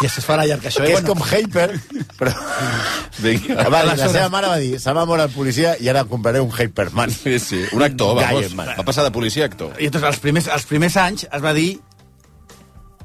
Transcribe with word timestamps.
I 0.00 0.06
es 0.08 0.16
farà 0.24 0.46
llarg, 0.48 0.64
això. 0.64 0.80
que 0.84 0.94
eh? 0.94 0.98
és 0.98 1.04
com 1.04 1.20
Hyper, 1.20 1.68
però... 2.18 2.32
Vinga. 3.24 3.66
Va 3.68 3.82
la 3.84 3.96
seva 4.00 4.28
mare 4.32 4.48
va 4.48 4.56
dir, 4.62 4.78
se 4.80 4.94
m'ha 4.96 5.04
mort 5.08 5.20
el 5.26 5.32
policia 5.34 5.74
i 5.80 5.90
ara 5.92 6.06
compraré 6.08 6.40
un 6.40 6.48
Hyperman. 6.54 7.12
Sí, 7.12 7.38
sí. 7.42 7.60
Un 7.76 7.84
actor, 7.84 8.14
vamos. 8.16 8.46
Gaieman. 8.46 8.72
Va 8.78 8.86
passar 8.86 9.04
de 9.04 9.12
policia 9.12 9.44
a 9.44 9.50
actor. 9.52 9.74
I 9.78 9.90
entonces, 9.90 10.08
els 10.08 10.22
primers, 10.24 10.48
els 10.48 10.64
primers 10.70 10.96
anys 10.96 11.26
es 11.28 11.44
va 11.44 11.52
dir 11.56 11.68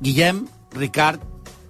Guillem 0.02 0.46
Ricard 0.76 1.21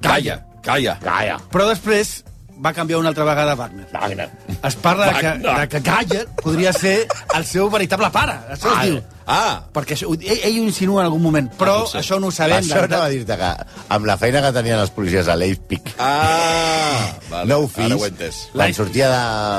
Calla, 0.05 0.39
calla. 0.61 0.99
Gaia. 1.01 1.39
Però 1.49 1.65
després 1.71 2.19
va 2.61 2.71
canviar 2.73 2.99
una 3.01 3.09
altra 3.09 3.25
vegada 3.27 3.55
Wagner. 3.57 3.87
Wagner. 3.93 4.29
Es 4.61 4.75
parla 4.75 5.07
de 5.09 5.13
que, 5.19 5.27
Wagner. 5.27 5.55
de 5.59 5.67
que 5.73 5.79
Galler 5.89 6.25
podria 6.43 6.73
ser 6.73 7.07
el 7.35 7.45
seu 7.45 7.69
veritable 7.73 8.11
pare. 8.13 8.37
Això 8.53 8.69
es 8.69 8.77
Ah, 8.77 8.85
diu. 8.85 9.01
Ah, 9.27 9.63
Perquè 9.73 9.95
això, 9.95 10.11
ell, 10.13 10.39
ell 10.43 10.59
ho 10.59 10.63
insinua 10.67 11.01
en 11.01 11.05
algun 11.07 11.21
moment, 11.23 11.47
però 11.57 11.79
Ah, 11.79 11.83
potser. 11.85 12.01
això 12.01 12.19
no 12.21 12.27
ho 12.27 12.31
sabem. 12.31 12.59
Això 12.63 12.75
de- 12.77 12.85
anava 12.85 13.05
a 13.05 13.09
dir-te 13.09 13.35
que 13.37 13.51
amb 13.89 14.05
la 14.05 14.17
feina 14.17 14.41
que 14.41 14.51
tenien 14.53 14.77
els 14.79 14.91
policies 14.91 15.27
a 15.27 15.35
l'Apepic, 15.35 15.95
ah. 15.99 17.13
Vale. 17.29 17.47
nou 17.49 17.63
Ara 17.65 17.73
fills, 17.73 18.01
ho 18.01 18.05
he 18.05 18.09
entès. 18.09 18.35
quan 18.53 18.73
sortia 18.73 19.07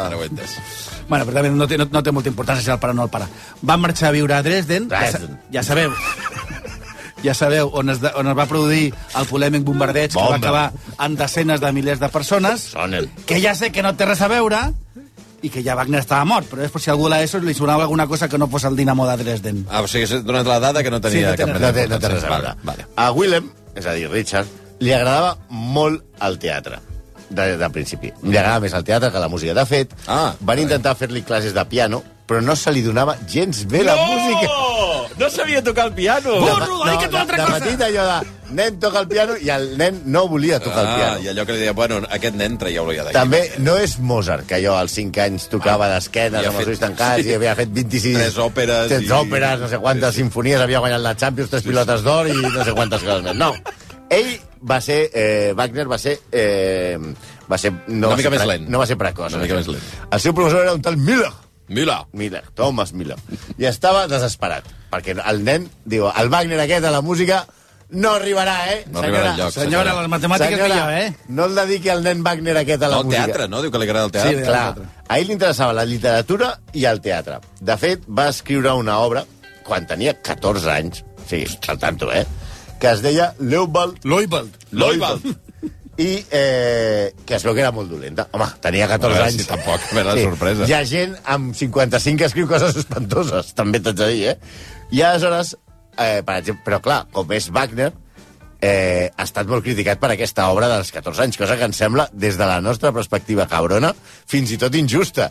Ara 0.06 0.16
ho 0.16 0.20
de... 0.20 0.26
entès. 0.26 0.56
Bueno, 1.08 1.24
però 1.26 1.34
també 1.34 1.50
no 1.50 1.66
té, 1.66 1.78
no, 1.78 1.86
no 1.90 2.02
té 2.02 2.10
molta 2.12 2.28
importància 2.30 2.62
si 2.64 2.70
el 2.70 2.78
pare 2.78 2.92
o 2.92 2.94
no 2.96 3.04
el 3.04 3.10
pare. 3.10 3.26
Van 3.62 3.80
marxar 3.80 4.08
a 4.08 4.12
viure 4.12 4.34
a 4.34 4.42
Dresden. 4.42 4.88
Ja, 4.90 5.00
Dresden. 5.00 5.40
ja 5.52 5.62
sabeu. 5.62 5.92
Ja 7.24 7.32
sabeu 7.34 7.70
on 7.74 7.90
es, 7.90 8.00
de, 8.00 8.10
on 8.14 8.26
es 8.28 8.36
va 8.36 8.44
produir 8.46 8.92
el 9.18 9.26
polèmic 9.26 9.62
bombardeig 9.64 10.12
que 10.12 10.18
va 10.18 10.26
Bomba. 10.30 10.36
acabar 10.36 10.72
en 11.06 11.14
desenes 11.16 11.60
de 11.60 11.72
milers 11.72 11.98
de 11.98 12.08
persones. 12.08 12.60
Sonen. 12.74 13.10
Que 13.26 13.40
ja 13.42 13.54
sé 13.54 13.72
que 13.72 13.82
no 13.82 13.94
té 13.96 14.04
res 14.06 14.20
a 14.20 14.28
veure 14.28 14.60
i 15.42 15.50
que 15.52 15.62
ja 15.62 15.74
Wagner 15.76 16.00
estava 16.00 16.24
mort, 16.24 16.48
però 16.50 16.62
és 16.64 16.70
per 16.72 16.80
si 16.80 16.90
algú 16.90 17.06
a 17.06 17.10
l'ESO 17.16 17.38
li 17.44 17.54
sonava 17.54 17.82
alguna 17.84 18.06
cosa 18.08 18.28
que 18.28 18.38
no 18.38 18.48
fos 18.48 18.64
el 18.64 18.76
Dinamo 18.76 19.06
de 19.08 19.16
Dresden. 19.22 19.66
Ah, 19.70 19.82
o 19.82 19.88
sigui, 19.88 20.04
has 20.08 20.24
donat 20.24 20.46
la 20.48 20.58
dada 20.60 20.82
que 20.82 20.90
no 20.90 21.00
tenia 21.00 21.18
Sí, 21.18 21.24
no 21.26 21.36
cap 21.36 21.60
No 21.60 21.72
té, 21.72 21.86
no 21.88 21.98
té 22.00 22.08
res 22.08 22.24
a 22.24 22.30
veure. 22.32 22.54
Vale. 22.64 22.86
A 22.96 23.10
Willem, 23.12 23.50
és 23.76 23.86
a 23.86 23.92
dir, 23.92 24.08
Richard, 24.10 24.48
li 24.80 24.92
agradava 24.92 25.36
molt 25.50 26.02
el 26.24 26.38
teatre 26.38 26.80
de, 27.28 27.56
de 27.60 27.68
principi. 27.74 28.12
Li 28.22 28.36
agradava 28.36 28.60
més 28.64 28.74
el 28.74 28.84
teatre 28.84 29.10
que 29.12 29.18
la 29.22 29.28
música. 29.28 29.54
De 29.54 29.64
fet, 29.66 29.92
Ah, 30.08 30.34
van 30.40 30.58
intentar 30.62 30.94
fer-li 30.96 31.22
classes 31.22 31.54
de 31.54 31.64
piano, 31.68 32.02
però 32.26 32.40
no 32.42 32.56
se 32.58 32.72
li 32.74 32.82
donava 32.82 33.16
gens 33.30 33.64
bé 33.70 33.84
la 33.86 33.94
música. 33.96 34.48
No 35.18 35.28
sabia 35.30 35.62
tocar 35.64 35.86
el 35.86 35.92
piano! 35.94 36.40
Burro, 36.40 36.80
dedica't 36.84 37.06
a 37.06 37.08
una 37.08 37.20
altra 37.22 37.36
de, 37.36 37.44
cosa. 37.44 37.58
de 37.58 37.60
petit 37.70 37.84
allò 37.86 38.06
de 38.10 38.34
nen 38.56 38.76
toca 38.78 39.00
el 39.00 39.08
piano 39.08 39.34
i 39.42 39.48
el 39.50 39.64
nen 39.78 40.02
no 40.06 40.26
volia 40.28 40.58
tocar 40.60 40.82
el 40.84 40.86
Ah, 40.90 40.96
piano. 40.96 41.22
i 41.24 41.28
allò 41.32 41.46
que 41.46 41.52
li 41.54 41.58
deia, 41.64 41.72
bueno, 41.72 42.00
aquest 42.10 42.34
nen 42.36 42.58
traieu-lo 42.58 42.92
ja 42.94 43.04
d'aquí. 43.06 43.14
També 43.16 43.40
no 43.58 43.76
és 43.80 43.96
Mozart, 43.98 44.44
que 44.46 44.60
jo 44.64 44.74
als 44.76 44.92
5 44.98 45.20
anys 45.24 45.48
tocava 45.48 45.88
d'esquenes 45.88 46.42
I 46.42 46.46
ha 46.46 46.50
amb 46.50 46.60
els 46.60 46.68
ulls 46.74 46.82
tancats 46.82 47.22
sí. 47.24 47.30
i 47.30 47.34
havia 47.38 47.54
fet 47.58 47.72
26... 47.72 48.18
Tres 48.18 48.36
òperes 48.44 48.88
Tres 48.92 49.02
i- 49.08 49.10
òperes, 49.16 49.60
no 49.64 49.68
sé 49.72 49.78
quantes 49.78 50.10
Sí, 50.14 50.20
sí. 50.20 50.22
sinfonies, 50.26 50.60
havia 50.60 50.78
guanyat 50.84 51.00
la 51.00 51.14
Champions, 51.16 51.50
tres 51.50 51.62
pilotes 51.64 52.02
d'or 52.06 52.28
i 52.28 52.36
no 52.36 52.64
sé 52.64 52.72
quantes 52.76 53.02
coses 53.02 53.22
més. 53.22 53.34
No. 53.40 53.54
Ell 54.10 54.36
va 54.62 54.80
ser... 54.80 55.00
Eh, 55.14 55.52
Wagner 55.56 55.88
va 55.90 55.98
ser... 55.98 56.18
Eh, 56.30 56.98
va 57.50 57.58
ser 57.58 57.72
no 57.88 58.08
Una 58.08 58.12
va 58.12 58.16
mica 58.20 58.28
ser 58.30 58.36
més 58.38 58.46
lent. 58.46 58.68
No 58.68 58.78
va 58.78 58.86
ser 58.86 58.96
precoç. 58.98 59.32
Una 59.34 59.42
mica 59.42 59.54
més 59.58 59.66
lent. 59.70 59.82
El 60.12 60.20
seu 60.20 60.34
professor 60.34 60.62
era 60.66 60.74
un 60.74 60.82
tal 60.82 60.96
Miller. 60.98 61.32
Mira! 61.68 62.06
Miller, 62.12 62.44
Thomas 62.54 62.92
Miller. 62.92 63.16
I 63.58 63.66
estava 63.66 64.06
desesperat, 64.08 64.64
perquè 64.92 65.16
el 65.18 65.42
nen 65.44 65.68
diu, 65.84 66.06
el 66.08 66.28
Wagner 66.30 66.60
aquest 66.62 66.84
a 66.86 66.92
la 66.94 67.00
música 67.02 67.44
no 67.90 68.12
arribarà, 68.16 68.54
eh? 68.72 68.84
No 68.90 68.98
arribarà 69.00 69.32
enlloc, 69.34 69.52
Senyora, 69.54 69.92
les 70.00 70.08
matemàtiques 70.10 70.58
millor, 70.62 70.92
eh? 70.94 71.12
no 71.28 71.44
el 71.46 71.54
dediqui 71.54 71.90
al 71.92 72.02
nen 72.02 72.22
Wagner 72.26 72.56
aquest 72.58 72.82
a 72.82 72.88
la 72.90 72.96
No, 72.96 73.04
música. 73.04 73.24
teatre, 73.26 73.48
no? 73.48 73.62
Diu 73.62 73.70
que 73.70 73.78
li 73.82 73.86
agrada 73.88 74.06
el 74.08 74.12
teatre. 74.16 74.32
Sí, 74.38 74.44
Clar, 74.46 74.62
teatre. 74.74 74.88
a 75.08 75.18
ell 75.18 75.26
li 75.28 75.32
interessava 75.36 75.72
la 75.72 75.84
literatura 75.86 76.52
i 76.72 76.84
el 76.90 77.00
teatre. 77.00 77.38
De 77.60 77.76
fet, 77.78 78.02
va 78.08 78.28
escriure 78.32 78.72
una 78.74 78.98
obra 78.98 79.24
quan 79.66 79.86
tenia 79.86 80.14
14 80.22 80.70
anys, 80.70 81.04
sí, 81.28 81.44
al 81.68 81.78
tanto, 81.78 82.12
eh? 82.12 82.24
Que 82.78 82.90
es 82.92 83.02
deia 83.02 83.32
Leopold 83.38 84.02
Loibald. 84.04 84.54
Loibald. 84.70 85.26
I 85.96 86.08
eh, 86.30 87.12
que 87.24 87.36
es 87.38 87.44
veu 87.46 87.54
que 87.56 87.62
era 87.64 87.72
molt 87.72 87.88
dolenta. 87.90 88.26
Home, 88.36 88.48
tenia 88.60 88.88
14 88.90 89.06
A 89.06 89.14
veure, 89.14 89.28
anys. 89.30 89.42
si 89.42 89.48
tampoc, 89.48 89.80
a 89.90 89.94
veure, 89.96 90.08
la 90.12 90.24
sorpresa. 90.30 90.66
Hi 90.68 90.74
ha 90.76 90.82
gent 90.88 91.14
amb 91.36 91.54
55 91.56 92.20
que 92.20 92.28
escriu 92.28 92.48
coses 92.50 92.76
espantoses, 92.82 93.54
també 93.56 93.80
t'haig 93.80 94.00
de 94.00 94.10
dir, 94.12 94.26
eh? 94.34 94.36
I 94.92 95.02
aleshores, 95.02 95.54
eh, 95.96 96.20
per 96.26 96.40
exemple, 96.42 96.64
però 96.66 96.80
clar, 96.84 97.00
com 97.12 97.32
és 97.32 97.48
Wagner, 97.50 97.92
eh, 98.60 99.10
ha 99.16 99.24
estat 99.24 99.48
molt 99.48 99.64
criticat 99.64 100.00
per 100.00 100.12
aquesta 100.14 100.48
obra 100.52 100.68
dels 100.72 100.92
14 100.92 101.24
anys, 101.26 101.38
cosa 101.40 101.56
que 101.56 101.68
ens 101.68 101.80
sembla, 101.80 102.08
des 102.12 102.36
de 102.38 102.48
la 102.48 102.60
nostra 102.60 102.92
perspectiva 102.92 103.48
cabrona, 103.50 103.94
fins 104.26 104.52
i 104.52 104.60
tot 104.60 104.74
injusta. 104.76 105.30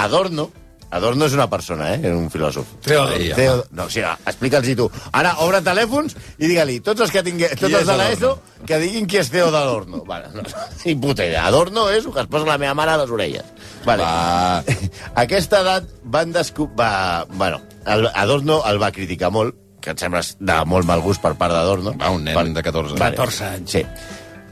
Adorno, 0.00 0.50
Adorno 0.90 1.26
és 1.30 1.34
una 1.36 1.46
persona, 1.50 1.92
eh? 1.94 2.10
Un 2.10 2.26
filòsof. 2.32 2.66
Teodor. 2.82 3.12
Ai, 3.14 3.28
home. 3.30 3.36
Teodor. 3.38 3.68
No, 3.78 3.84
o 3.86 3.92
sigui, 3.94 4.08
explica'ls-hi 4.26 4.74
tu. 4.78 4.88
Ara, 5.14 5.36
obre 5.44 5.60
telèfons 5.62 6.16
i 6.38 6.48
digue-li, 6.48 6.80
tots 6.86 7.04
els 7.06 7.12
que 7.14 7.22
tingui, 7.26 7.46
tots 7.54 7.68
és 7.70 7.78
els 7.78 7.90
de 7.92 7.96
l'ESO, 8.00 8.32
que 8.66 8.80
diguin 8.82 9.06
qui 9.06 9.20
és 9.20 9.30
Teodor 9.30 9.60
Adorno. 9.60 10.02
Vale, 10.08 10.32
no, 10.34 10.42
ni 10.42 10.96
puta 11.04 11.26
idea. 11.26 11.44
Adorno 11.46 11.86
és 11.94 12.02
el 12.02 12.14
que 12.16 12.24
es 12.24 12.30
posa 12.32 12.48
la 12.48 12.58
meva 12.58 12.74
mare 12.74 12.96
a 12.96 13.00
les 13.04 13.14
orelles. 13.14 13.52
Vale. 13.86 14.02
Va. 14.02 14.64
Aquesta 15.24 15.62
edat 15.62 15.86
van 16.02 16.34
descobrir... 16.34 16.74
Va, 16.80 16.90
bueno, 17.30 17.62
el, 17.86 18.08
Adorno 18.14 18.62
el 18.66 18.82
va 18.82 18.90
criticar 18.90 19.30
molt, 19.30 19.54
que 19.80 19.94
em 19.94 20.02
sembla 20.02 20.24
de 20.26 20.58
molt 20.68 20.90
mal 20.90 21.06
gust 21.06 21.22
per 21.22 21.36
part 21.38 21.54
d'Adorno. 21.54 21.94
Va, 22.02 22.10
un 22.10 22.26
nen 22.26 22.52
de 22.56 22.66
14 22.66 22.98
anys. 22.98 23.04
14 23.06 23.46
anys. 23.52 23.78
Sí. 23.78 23.86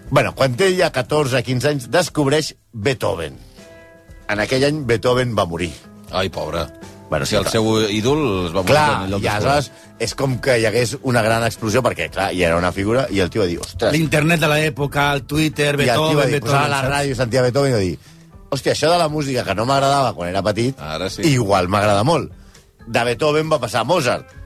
Bueno, 0.09 0.33
quan 0.39 0.55
té 0.57 0.71
ja 0.79 0.89
14-15 0.95 1.69
anys, 1.69 1.91
descobreix 1.93 2.55
Beethoven. 2.73 3.37
En 4.29 4.41
aquell 4.41 4.65
any 4.69 4.85
Beethoven 4.89 5.35
va 5.37 5.45
morir. 5.49 5.73
Ai, 6.11 6.29
pobre. 6.29 6.67
Bueno, 7.09 7.25
si 7.25 7.37
el 7.37 7.43
clar. 7.47 7.53
seu 7.53 7.67
ídol 7.89 8.21
es 8.47 8.53
va 8.53 8.61
morir 8.61 8.75
Clar, 8.75 9.05
ell 9.07 9.15
el 9.17 9.23
i 9.25 9.29
aleshores 9.33 9.71
és 9.99 10.13
com 10.15 10.35
que 10.45 10.59
hi 10.61 10.67
hagués 10.69 10.93
una 11.09 11.23
gran 11.25 11.43
explosió, 11.47 11.81
perquè, 11.83 12.11
clar, 12.13 12.29
hi 12.37 12.43
era 12.45 12.59
una 12.61 12.71
figura, 12.73 13.07
i 13.11 13.23
el 13.25 13.31
tio 13.33 13.43
va 13.43 13.49
dir, 13.49 13.57
ostres... 13.65 13.93
L'internet 13.95 14.43
de 14.45 14.51
l'època, 14.53 15.07
el 15.17 15.25
Twitter, 15.27 15.73
I 15.81 15.89
el 15.89 15.89
tio 15.89 16.19
va 16.21 16.27
Beethoven, 16.27 16.35
dir, 16.35 16.41
posava 16.45 16.67
Beethoven... 16.67 16.71
la 16.75 16.81
saps? 16.83 16.93
ràdio 16.93 17.17
sentia 17.19 17.43
Beethoven 17.47 17.71
i 17.71 17.75
va 17.75 17.81
dir, 17.83 17.97
hòstia, 18.51 18.75
això 18.77 18.93
de 18.93 18.99
la 19.01 19.09
música 19.09 19.45
que 19.49 19.57
no 19.57 19.65
m'agradava 19.69 20.13
quan 20.15 20.29
era 20.31 20.43
petit, 20.45 20.79
Ara 20.79 21.09
sí. 21.11 21.25
igual 21.33 21.69
m'agrada 21.73 22.05
molt. 22.05 22.31
De 22.87 23.05
Beethoven 23.09 23.51
va 23.51 23.59
passar 23.65 23.83
a 23.83 23.89
Mozart. 23.89 24.37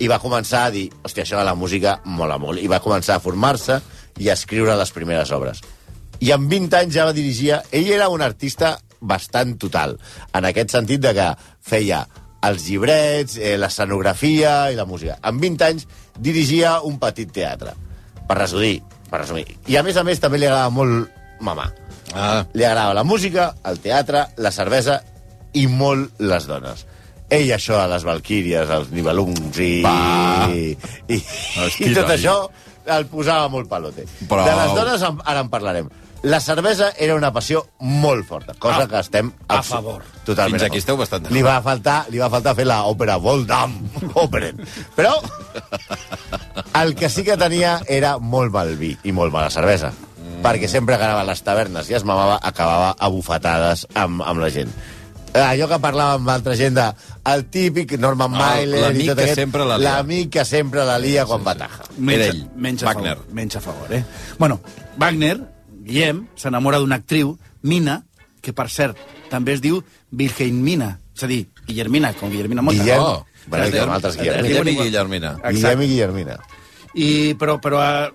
I 0.00 0.08
va 0.08 0.18
començar 0.20 0.66
a 0.66 0.72
dir, 0.72 0.88
hòstia, 1.04 1.22
això 1.24 1.38
de 1.38 1.44
la 1.44 1.54
música 1.54 2.00
mola 2.04 2.36
molt. 2.40 2.60
I 2.60 2.66
va 2.68 2.80
començar 2.84 3.16
a 3.16 3.22
formar-se 3.24 3.78
i 4.18 4.28
a 4.28 4.34
escriure 4.34 4.74
les 4.76 4.90
primeres 4.92 5.30
obres. 5.32 5.62
I 6.20 6.32
amb 6.32 6.50
20 6.50 6.76
anys 6.80 6.96
ja 6.96 7.06
va 7.08 7.14
dirigir... 7.16 7.54
Ell 7.72 7.88
era 7.92 8.08
un 8.12 8.20
artista 8.24 8.78
bastant 9.00 9.56
total, 9.58 9.96
en 10.32 10.44
aquest 10.48 10.70
sentit 10.74 11.00
de 11.00 11.12
que 11.14 11.28
feia 11.60 12.04
els 12.46 12.66
llibrets, 12.68 13.36
eh, 13.38 13.56
l'escenografia 13.58 14.70
i 14.72 14.76
la 14.78 14.84
música. 14.86 15.16
Amb 15.22 15.40
20 15.42 15.64
anys 15.66 15.86
dirigia 16.18 16.80
un 16.86 16.98
petit 17.02 17.32
teatre, 17.32 17.72
per 18.28 18.36
resumir, 18.38 18.82
per 19.10 19.20
resumir. 19.24 19.46
I 19.66 19.76
a 19.76 19.82
més 19.82 19.96
a 19.96 20.04
més 20.04 20.20
també 20.22 20.38
li 20.38 20.46
agradava 20.46 20.70
molt 20.70 21.08
mamar. 21.40 21.72
Ah, 22.14 22.44
Li 22.54 22.64
agradava 22.64 22.94
la 22.94 23.04
música, 23.04 23.54
el 23.66 23.80
teatre, 23.82 24.28
la 24.38 24.52
cervesa 24.54 25.00
i 25.54 25.66
molt 25.66 26.20
les 26.22 26.46
dones. 26.46 26.86
Ell 27.28 27.50
això 27.50 27.80
a 27.82 27.88
les 27.90 28.04
Valquíries, 28.06 28.70
els 28.70 28.92
Nibelungs 28.94 29.58
i, 29.58 29.82
Va. 29.82 30.46
i, 30.54 30.70
i, 31.10 31.18
Hosti, 31.64 31.90
i 31.90 31.94
tot 31.96 32.06
noi. 32.06 32.14
això 32.14 32.36
el 32.86 33.06
posava 33.06 33.48
molt 33.48 33.68
palote. 33.68 34.06
Prou. 34.28 34.44
De 34.46 34.54
les 34.56 34.74
dones 34.74 35.02
en- 35.02 35.20
ara 35.24 35.40
en 35.40 35.48
parlarem. 35.50 35.88
La 36.22 36.40
cervesa 36.40 36.92
era 36.98 37.14
una 37.14 37.28
passió 37.32 37.66
molt 37.78 38.26
forta, 38.26 38.54
cosa 38.58 38.82
Ah, 38.82 38.86
que 38.88 38.98
estem 38.98 39.32
a 39.48 39.62
favor. 39.62 40.02
Totalment. 40.24 40.58
Fins 40.60 40.70
aquí 40.70 40.78
esteu 40.78 40.96
bastant 40.96 41.28
Li 41.30 41.42
va 41.42 41.60
faltar, 41.62 42.06
li 42.10 42.18
va 42.18 42.30
faltar 42.32 42.54
fer 42.56 42.64
l'òpera 42.66 43.18
Voldam, 43.20 43.76
Operen. 44.14 44.56
Però 44.96 45.12
el 46.74 46.94
que 46.94 47.08
sí 47.08 47.22
que 47.24 47.36
tenia 47.36 47.80
era 47.88 48.16
molt 48.18 48.52
mal 48.52 48.74
vi 48.76 48.96
i 49.04 49.12
molt 49.12 49.32
mala 49.32 49.50
cervesa. 49.50 49.92
Mm. 49.92 50.42
Perquè 50.44 50.68
sempre 50.68 50.98
que 50.98 51.04
anava 51.04 51.22
a 51.22 51.28
les 51.30 51.42
tavernes 51.42 51.88
i 51.90 51.94
es 51.94 52.04
mamava, 52.04 52.38
acabava 52.42 52.94
a 52.98 53.08
bufetades 53.12 53.86
amb, 53.94 54.22
amb 54.22 54.40
la 54.40 54.50
gent. 54.50 54.72
Eh, 55.34 55.40
Allò 55.42 55.66
que 55.68 55.78
parlàvem 55.82 56.22
amb 56.22 56.30
altra 56.32 56.54
gent 56.56 56.74
de 56.78 56.84
el 57.32 57.44
típic 57.52 57.92
Norman 58.00 58.34
Ah, 58.34 58.38
Mailer 58.38 58.80
l'amic 58.86 59.04
que 59.06 59.12
aquest, 59.12 59.34
sempre 59.34 59.64
la 59.68 59.76
lia. 59.78 59.90
l'amic 59.96 60.30
que 60.32 60.44
sempre 60.44 60.84
la 60.84 60.98
lia 60.98 61.26
quan 61.26 61.44
bataja. 61.44 61.84
Menys, 61.98 62.16
Era 62.22 62.24
ell, 62.32 62.46
menys 62.56 62.82
a 62.82 62.86
Wagner. 62.86 63.16
Favor, 63.16 63.34
menys 63.34 63.56
a 63.56 63.60
favor, 63.60 63.92
eh? 63.92 64.04
Bueno, 64.38 64.60
Wagner, 64.96 65.36
Guillem, 65.84 66.26
s'enamora 66.36 66.78
d'una 66.78 66.96
actriu, 66.96 67.38
Mina, 67.62 68.04
que, 68.40 68.52
per 68.52 68.68
cert, 68.70 68.96
també 69.28 69.52
es 69.54 69.60
diu 69.60 69.82
Wilhelmina, 70.12 70.98
és 71.14 71.22
a 71.24 71.26
dir, 71.26 71.48
Guillermina, 71.66 72.12
com 72.14 72.30
Guillermina 72.30 72.62
Mota. 72.62 72.78
Guillem. 72.82 73.00
Oh, 73.00 73.26
Bueno, 73.48 73.64
ha 73.64 73.94
altres 73.94 74.16
Guillermina. 74.16 74.48
Guillem 74.48 74.68
i 74.68 74.76
Guillermina. 74.82 75.30
Exacte. 75.36 75.52
Guillem 75.58 75.82
i 75.82 75.86
Guillermina. 75.86 76.38
I, 76.94 77.34
però, 77.38 77.60
però 77.60 77.78
a, 77.80 78.12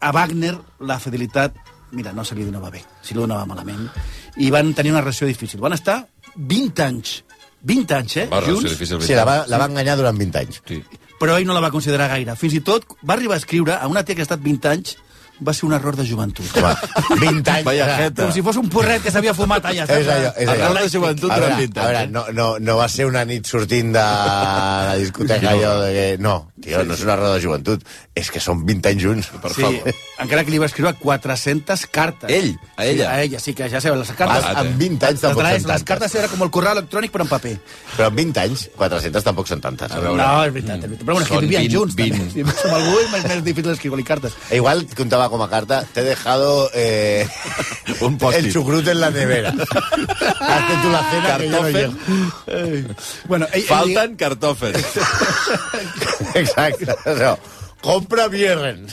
a 0.00 0.10
Wagner 0.12 0.58
la 0.80 0.98
fidelitat, 1.00 1.54
mira, 1.92 2.12
no 2.12 2.24
se 2.24 2.34
li 2.34 2.44
donava 2.44 2.68
bé, 2.70 2.82
se 3.00 3.14
li 3.14 3.20
donava 3.20 3.46
malament. 3.46 3.88
I 4.36 4.50
van 4.50 4.74
tenir 4.74 4.90
una 4.92 5.00
relació 5.00 5.26
difícil. 5.26 5.60
Van 5.60 5.72
estar 5.72 6.06
20 6.36 6.82
anys, 6.82 7.24
20 7.62 7.94
anys, 7.96 8.16
eh, 8.16 8.26
Va, 8.30 8.42
junts, 8.44 8.76
Sí, 9.06 9.14
la 9.14 9.24
va, 9.24 9.44
la 9.48 9.58
va 9.58 9.66
enganyar 9.70 9.96
durant 9.96 10.18
20 10.18 10.38
anys. 10.38 10.62
Sí. 10.68 10.82
però 11.20 11.38
ell 11.38 11.46
no 11.46 11.54
la 11.54 11.60
va 11.62 11.70
considerar 11.70 12.08
gaire. 12.10 12.34
Fins 12.36 12.54
i 12.58 12.60
tot 12.60 12.84
va 13.06 13.14
arribar 13.14 13.38
a 13.38 13.40
escriure 13.40 13.78
a 13.78 13.86
una 13.88 14.02
tia 14.04 14.14
que 14.14 14.20
ha 14.20 14.26
estat 14.28 14.42
20 14.44 14.68
anys 14.68 14.96
va 15.42 15.52
ser 15.52 15.66
un 15.66 15.72
error 15.74 15.96
de 15.98 16.04
joventut. 16.06 16.46
Home, 16.56 16.74
20 17.20 17.50
anys... 17.50 17.64
Vaya. 17.66 18.10
Com 18.14 18.30
si 18.32 18.42
fos 18.46 18.56
un 18.60 18.68
porret 18.70 19.02
que 19.02 19.10
s'havia 19.10 19.34
fumat 19.34 19.64
allà. 19.70 19.84
És 19.88 20.06
allò, 20.08 20.30
és 20.36 20.48
allò. 20.48 20.54
Error 20.70 20.78
de 20.82 20.88
joventut 20.92 21.30
a 21.30 21.38
durant 21.40 21.56
veure, 21.56 21.66
20 21.66 21.80
a 21.80 21.84
veure, 21.88 21.98
anys. 22.04 22.12
no, 22.14 22.24
no, 22.36 22.46
no 22.62 22.76
va 22.78 22.88
ser 22.92 23.06
una 23.08 23.24
nit 23.28 23.46
sortint 23.50 23.90
de 23.96 24.04
la 24.04 24.94
discoteca 25.00 25.50
allò 25.50 25.72
de 25.82 25.90
que... 25.96 26.06
No, 26.22 26.34
tio, 26.62 26.84
no 26.86 26.94
és 26.94 27.02
un 27.04 27.10
error 27.16 27.34
de 27.34 27.40
joventut. 27.42 27.82
És 28.14 28.30
que 28.30 28.38
són 28.40 28.62
20 28.66 28.90
anys 28.92 29.02
junts. 29.02 29.30
Per 29.42 29.50
Sí, 29.54 29.62
favor. 29.66 29.94
encara 30.22 30.44
que 30.46 30.52
li 30.54 30.58
va 30.62 30.66
escriure 30.70 30.94
400 31.00 31.86
cartes. 31.90 32.30
Ell? 32.30 32.52
A 32.76 32.86
ella? 32.86 33.08
Sí, 33.08 33.10
a 33.10 33.22
ella, 33.24 33.40
sí, 33.42 33.54
que 33.58 33.68
ja 33.70 33.80
sabeu, 33.82 33.98
les 33.98 34.12
cartes... 34.14 34.44
Ah, 34.44 34.60
amb 34.62 34.78
20 34.78 35.08
anys 35.08 35.18
les, 35.18 35.24
tampoc 35.24 35.42
són 35.42 35.48
les, 35.50 35.58
les 35.58 35.66
tantes. 35.66 35.84
cartes 35.90 36.14
era 36.20 36.28
com 36.30 36.42
el 36.46 36.50
correu 36.54 36.76
electrònic, 36.78 37.10
però 37.14 37.26
en 37.26 37.32
paper. 37.32 37.54
Però 37.96 38.06
amb 38.10 38.20
20 38.22 38.40
anys, 38.44 38.66
400 38.78 39.26
tampoc 39.26 39.50
són 39.50 39.60
tantes. 39.64 39.90
A 39.90 39.98
veure. 40.04 40.20
No, 40.22 40.30
és 40.46 40.54
veritat, 40.54 40.78
és 40.78 40.86
veritat. 40.86 41.04
Però 41.08 41.18
bueno, 41.18 41.26
és 41.26 41.32
que 41.34 41.42
vivien 41.44 41.66
20, 41.66 41.74
junts. 41.74 41.98
20. 41.98 42.14
També. 42.14 42.54
Si 42.64 42.68
amb 42.68 42.76
algú 42.78 42.94
és 43.02 43.10
més, 43.12 43.24
més 43.28 43.42
difícil 43.44 43.72
escriure-li 43.74 44.04
cartes. 44.06 44.34
Igual 44.54 44.84
contaba 45.24 45.28
como 45.30 45.48
carta, 45.48 45.84
te 45.92 46.00
he 46.00 46.04
dejado 46.04 46.70
eh, 46.74 47.26
Un 48.00 48.18
post-it. 48.18 48.46
el 48.46 48.52
chucrut 48.52 48.86
en 48.88 49.00
la 49.00 49.10
nevera. 49.10 49.50
Hazte 49.50 50.74
tú 50.82 50.90
la 50.90 51.10
cena 51.10 51.38
que 51.38 51.48
yo 51.48 51.62
no 51.62 51.68
llego. 51.68 52.94
Bueno, 53.26 53.46
ell, 53.52 53.64
Falten 53.64 54.16
cartòfels. 54.16 54.84
Exacte. 56.34 56.94
Això. 57.04 57.36
Compra 57.84 58.28
Bierren. 58.28 58.86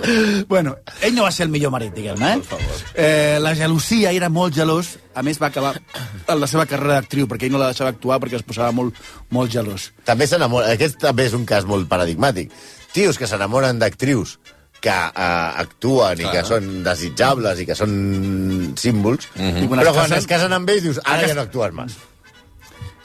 Ell, 0.00 0.46
bueno, 0.48 0.78
ell 1.02 1.14
no 1.14 1.26
va 1.26 1.32
ser 1.32 1.44
el 1.44 1.52
millor 1.52 1.70
marit, 1.74 1.92
diguem-ne. 1.92 2.30
Eh? 2.32 2.60
Eh, 2.94 3.38
la 3.44 3.52
gelosia 3.54 4.12
era 4.16 4.30
molt 4.32 4.56
gelós. 4.56 4.94
A 5.12 5.22
més, 5.26 5.36
va 5.42 5.50
acabar 5.50 5.74
en 5.76 6.40
la 6.40 6.48
seva 6.48 6.64
carrera 6.70 6.96
d'actriu, 6.96 7.28
perquè 7.28 7.50
ell 7.50 7.52
no 7.52 7.60
la 7.60 7.68
deixava 7.74 7.92
actuar 7.92 8.16
perquè 8.22 8.40
es 8.40 8.46
posava 8.46 8.72
molt, 8.72 8.96
molt 9.28 9.52
gelós. 9.52 9.90
També 10.08 10.24
s'enamora... 10.30 10.72
Aquest 10.72 10.96
també 11.02 11.28
és 11.28 11.36
un 11.36 11.44
cas 11.44 11.68
molt 11.68 11.90
paradigmàtic. 11.92 12.48
Tios 12.92 13.18
que 13.18 13.26
s'enamoren 13.30 13.78
d'actrius 13.78 14.38
que 14.80 14.90
uh, 14.90 15.60
actuen 15.60 16.22
i 16.24 16.28
que 16.32 16.40
són 16.48 16.70
desitjables 16.86 17.58
i 17.60 17.66
que 17.68 17.74
són 17.76 18.72
símbols, 18.80 19.26
I 19.36 19.66
quan 19.68 19.82
però 19.82 19.90
es 19.90 19.96
quan 19.96 20.06
casen- 20.06 20.16
es 20.22 20.26
casen 20.30 20.54
amb 20.56 20.70
ells 20.72 20.86
dius, 20.86 21.00
ara 21.04 21.28
ja 21.28 21.34
no 21.36 21.44
actuen 21.44 21.76
més. 21.82 21.98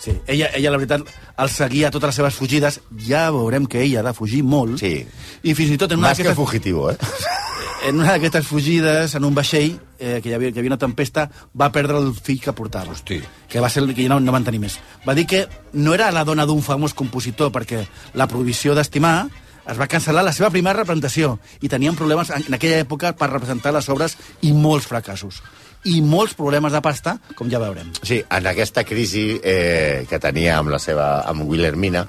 Sí, 0.06 0.14
ella, 0.28 0.52
ella, 0.54 0.70
la 0.72 0.78
veritat, 0.78 1.02
el 1.42 1.50
seguia 1.50 1.88
a 1.88 1.92
totes 1.92 2.12
les 2.12 2.18
seves 2.20 2.36
fugides. 2.38 2.80
Ja 3.08 3.26
veurem 3.34 3.66
que 3.66 3.82
ella 3.82 4.02
ha 4.02 4.04
de 4.06 4.14
fugir 4.14 4.44
molt. 4.46 4.78
Sí. 4.80 5.00
I 5.44 5.54
fins 5.58 5.72
i 5.74 5.78
tot 5.82 5.92
en 5.96 5.98
una 6.00 6.10
Más 6.12 6.18
que 6.20 6.24
d'aquestes 6.28 6.46
fugitivo, 6.46 6.92
eh? 6.92 6.98
en 7.90 8.00
una 8.00 8.12
d'aquestes 8.14 8.46
fugides, 8.46 9.16
en 9.18 9.26
un 9.26 9.34
vaixell, 9.34 9.80
eh, 9.98 10.20
que, 10.22 10.30
hi 10.30 10.36
havia, 10.38 10.52
que 10.52 10.60
hi 10.60 10.62
havia 10.62 10.76
una 10.76 10.78
tempesta, 10.82 11.26
va 11.60 11.72
perdre 11.74 11.98
el 11.98 12.14
fill 12.14 12.40
que 12.44 12.54
portava. 12.54 12.94
Hosti. 12.94 13.18
Que 13.50 13.60
va 13.64 13.70
ser 13.74 13.82
el 13.84 13.96
que 13.96 14.06
ja 14.06 14.14
no, 14.14 14.20
no 14.22 14.36
van 14.36 14.46
tenir 14.46 14.62
més. 14.62 14.78
Va 15.08 15.16
dir 15.18 15.26
que 15.26 15.48
no 15.74 15.96
era 15.98 16.12
la 16.14 16.24
dona 16.24 16.46
d'un 16.46 16.62
famós 16.62 16.94
compositor, 16.94 17.50
perquè 17.56 17.82
la 18.14 18.28
prohibició 18.30 18.76
d'estimar 18.78 19.26
es 19.66 19.80
va 19.80 19.88
cancel·lar 19.90 20.24
la 20.26 20.34
seva 20.36 20.52
primera 20.54 20.78
representació 20.82 21.36
i 21.62 21.70
tenien 21.72 21.98
problemes 21.98 22.32
en, 22.34 22.46
aquella 22.54 22.82
època 22.84 23.14
per 23.18 23.32
representar 23.32 23.74
les 23.76 23.90
obres 23.90 24.18
i 24.46 24.54
molts 24.54 24.90
fracassos. 24.92 25.42
I 25.86 26.00
molts 26.02 26.34
problemes 26.34 26.74
de 26.74 26.82
pasta, 26.82 27.20
com 27.38 27.50
ja 27.52 27.62
veurem. 27.62 27.92
Sí, 28.02 28.18
en 28.24 28.48
aquesta 28.50 28.84
crisi 28.88 29.36
eh, 29.38 30.06
que 30.10 30.22
tenia 30.22 30.58
amb 30.58 30.74
la 30.74 30.80
seva 30.82 31.20
amb 31.30 31.46
Wilhelmina, 31.46 32.08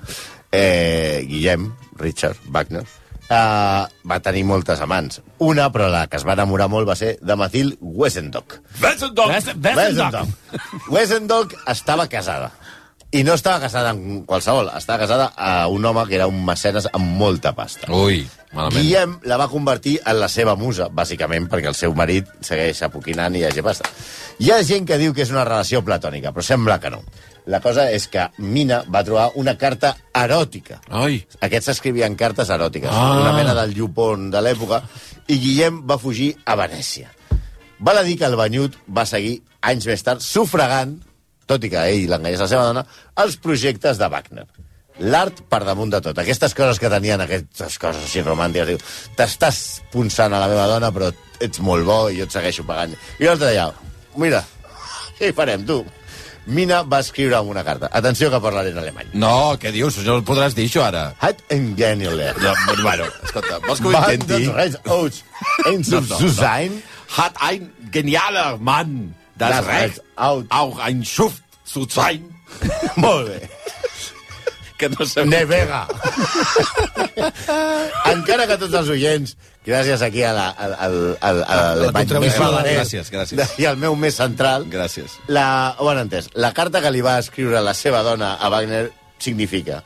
eh, 0.52 1.24
Guillem, 1.28 1.68
Richard 2.00 2.40
Wagner, 2.48 2.86
eh, 3.28 3.82
va 4.10 4.20
tenir 4.24 4.44
moltes 4.48 4.80
amants. 4.80 5.20
Una, 5.44 5.68
però 5.72 5.90
la 5.92 6.06
que 6.08 6.16
es 6.20 6.24
va 6.26 6.36
enamorar 6.36 6.70
molt, 6.72 6.88
va 6.88 6.96
ser 6.96 7.16
de 7.20 7.36
Mathilde 7.36 7.76
Wesendonck. 7.80 8.60
Wesendonck! 8.80 9.56
Wesendonck. 9.66 10.88
Wesendonck 10.88 11.56
estava 11.68 12.08
casada. 12.08 12.52
I 13.14 13.22
no 13.24 13.36
estava 13.38 13.60
casada 13.62 13.92
amb 13.94 14.24
qualsevol, 14.26 14.66
estava 14.76 14.98
casada 15.04 15.28
a 15.38 15.68
un 15.72 15.84
home 15.86 16.02
que 16.08 16.16
era 16.18 16.26
un 16.26 16.40
mecenes 16.44 16.88
amb 16.92 17.06
molta 17.16 17.52
pasta. 17.54 17.86
Ui, 17.94 18.24
malament. 18.52 18.74
Guillem 18.82 19.12
la 19.30 19.38
va 19.40 19.46
convertir 19.48 20.00
en 20.04 20.18
la 20.20 20.28
seva 20.28 20.56
musa, 20.58 20.88
bàsicament 20.92 21.46
perquè 21.48 21.70
el 21.70 21.78
seu 21.78 21.94
marit 21.96 22.26
segueix 22.44 22.82
apoquinant 22.82 23.36
i 23.38 23.44
hi 23.44 23.46
hagi 23.46 23.62
pasta. 23.64 23.88
Hi 24.42 24.50
ha 24.52 24.58
gent 24.66 24.84
que 24.90 24.98
diu 25.00 25.14
que 25.14 25.22
és 25.22 25.30
una 25.32 25.46
relació 25.46 25.80
platònica, 25.86 26.34
però 26.34 26.44
sembla 26.44 26.80
que 26.82 26.90
no. 26.92 27.00
La 27.46 27.60
cosa 27.62 27.86
és 27.94 28.08
que 28.10 28.26
Mina 28.42 28.82
va 28.90 29.04
trobar 29.06 29.30
una 29.38 29.54
carta 29.56 29.94
eròtica. 30.12 30.80
Ai, 30.90 31.20
Aquests 31.46 31.68
escrivien 31.76 32.16
cartes 32.18 32.50
eròtiques, 32.50 32.90
Ah. 32.90 33.20
una 33.22 33.32
mena 33.32 33.54
del 33.54 33.72
llupon 33.72 34.30
de 34.34 34.42
l'època, 34.42 34.82
i 35.28 35.38
Guillem 35.38 35.84
va 35.86 35.96
fugir 35.96 36.34
a 36.44 36.56
Venècia. 36.58 37.12
Val 37.78 37.98
a 37.98 38.02
dir 38.02 38.18
que 38.18 38.24
el 38.26 38.34
banyut 38.36 38.74
va 38.90 39.06
seguir 39.06 39.42
anys 39.62 39.86
més 39.86 40.02
tard 40.02 40.20
sufragant, 40.20 40.98
tot 41.46 41.64
i 41.64 41.70
que 41.72 41.82
ell 41.90 42.08
l'enganyés 42.10 42.40
la 42.42 42.48
seva 42.50 42.64
dona, 42.68 42.86
els 43.22 43.36
projectes 43.42 43.98
de 44.00 44.08
Wagner. 44.12 44.46
L'art 45.12 45.42
per 45.52 45.60
damunt 45.66 45.90
de 45.92 46.00
tot. 46.00 46.16
Aquestes 46.18 46.54
coses 46.56 46.78
que 46.80 46.88
tenien, 46.88 47.20
aquestes 47.20 47.76
coses 47.78 48.06
així 48.06 48.22
romàntiques, 48.24 48.70
diu, 48.70 48.78
t'estàs 49.18 49.58
punçant 49.92 50.32
a 50.32 50.40
la 50.40 50.48
meva 50.48 50.64
dona, 50.70 50.88
però 50.94 51.10
ets 51.44 51.60
molt 51.60 51.84
bo 51.84 51.98
i 52.08 52.16
jo 52.16 52.24
et 52.24 52.32
segueixo 52.32 52.64
pagant. 52.64 52.94
I 53.20 53.28
l'altre 53.28 53.50
deia, 53.52 53.66
mira, 54.16 54.40
què 55.18 55.28
hi 55.30 55.36
farem, 55.36 55.66
tu? 55.68 55.82
Mina 56.46 56.80
va 56.86 57.00
escriure 57.02 57.40
una 57.42 57.64
carta. 57.66 57.88
Atenció 57.92 58.30
que 58.30 58.38
parlaré 58.40 58.70
en 58.70 58.78
alemany. 58.78 59.08
no, 59.18 59.56
què 59.60 59.72
dius? 59.74 59.96
No 60.06 60.20
podràs 60.24 60.54
dir 60.54 60.68
això 60.70 60.84
ara. 60.86 61.08
Hat 61.20 61.40
en 61.50 61.72
genial. 61.76 62.20
No, 62.40 62.52
bueno, 62.84 63.08
escolta, 63.26 63.58
vols 63.66 63.80
que 63.82 63.88
ho 63.90 63.94
Van 63.96 64.14
intenti? 64.14 64.78
aus. 64.86 65.24
Ein 65.66 65.82
zu 65.84 66.30
sein. 66.30 66.80
Hat 67.18 67.34
ein 67.42 67.68
genialer 67.92 68.56
Mann 68.58 69.14
das, 69.36 69.50
Das 69.50 69.66
Recht, 69.66 69.82
Recht 69.82 70.02
auch 70.50 70.78
ein 70.78 71.04
Schuft 71.04 71.42
zu 71.64 71.86
sein. 71.88 72.34
Molt 72.96 73.28
bé. 73.28 73.48
Que 74.78 74.90
no 74.90 75.04
sé... 75.08 75.24
Nevega. 75.24 75.86
Encara 78.12 78.46
que 78.48 78.56
tots 78.60 78.74
els 78.76 78.90
oients, 78.92 79.32
gràcies 79.66 80.02
aquí 80.04 80.22
a 80.22 80.32
la, 80.36 80.46
al, 80.52 80.74
al, 80.86 80.98
al, 81.20 81.40
a 81.88 81.92
contribució. 81.96 82.20
més 82.26 82.36
balaner 82.40 82.74
Gràcies, 82.82 83.08
gràcies. 83.12 83.54
I 83.56 83.68
al 83.70 83.78
meu 83.80 83.96
més 83.96 84.18
central. 84.20 84.66
Gràcies. 84.70 85.16
La, 85.32 85.46
ho 85.80 85.88
han 85.90 86.02
entès. 86.04 86.28
La 86.36 86.52
carta 86.56 86.82
que 86.84 86.92
li 86.92 87.00
va 87.04 87.16
escriure 87.22 87.62
la 87.64 87.74
seva 87.74 88.02
dona 88.06 88.34
a 88.36 88.50
Wagner 88.52 88.90
significa 89.18 89.80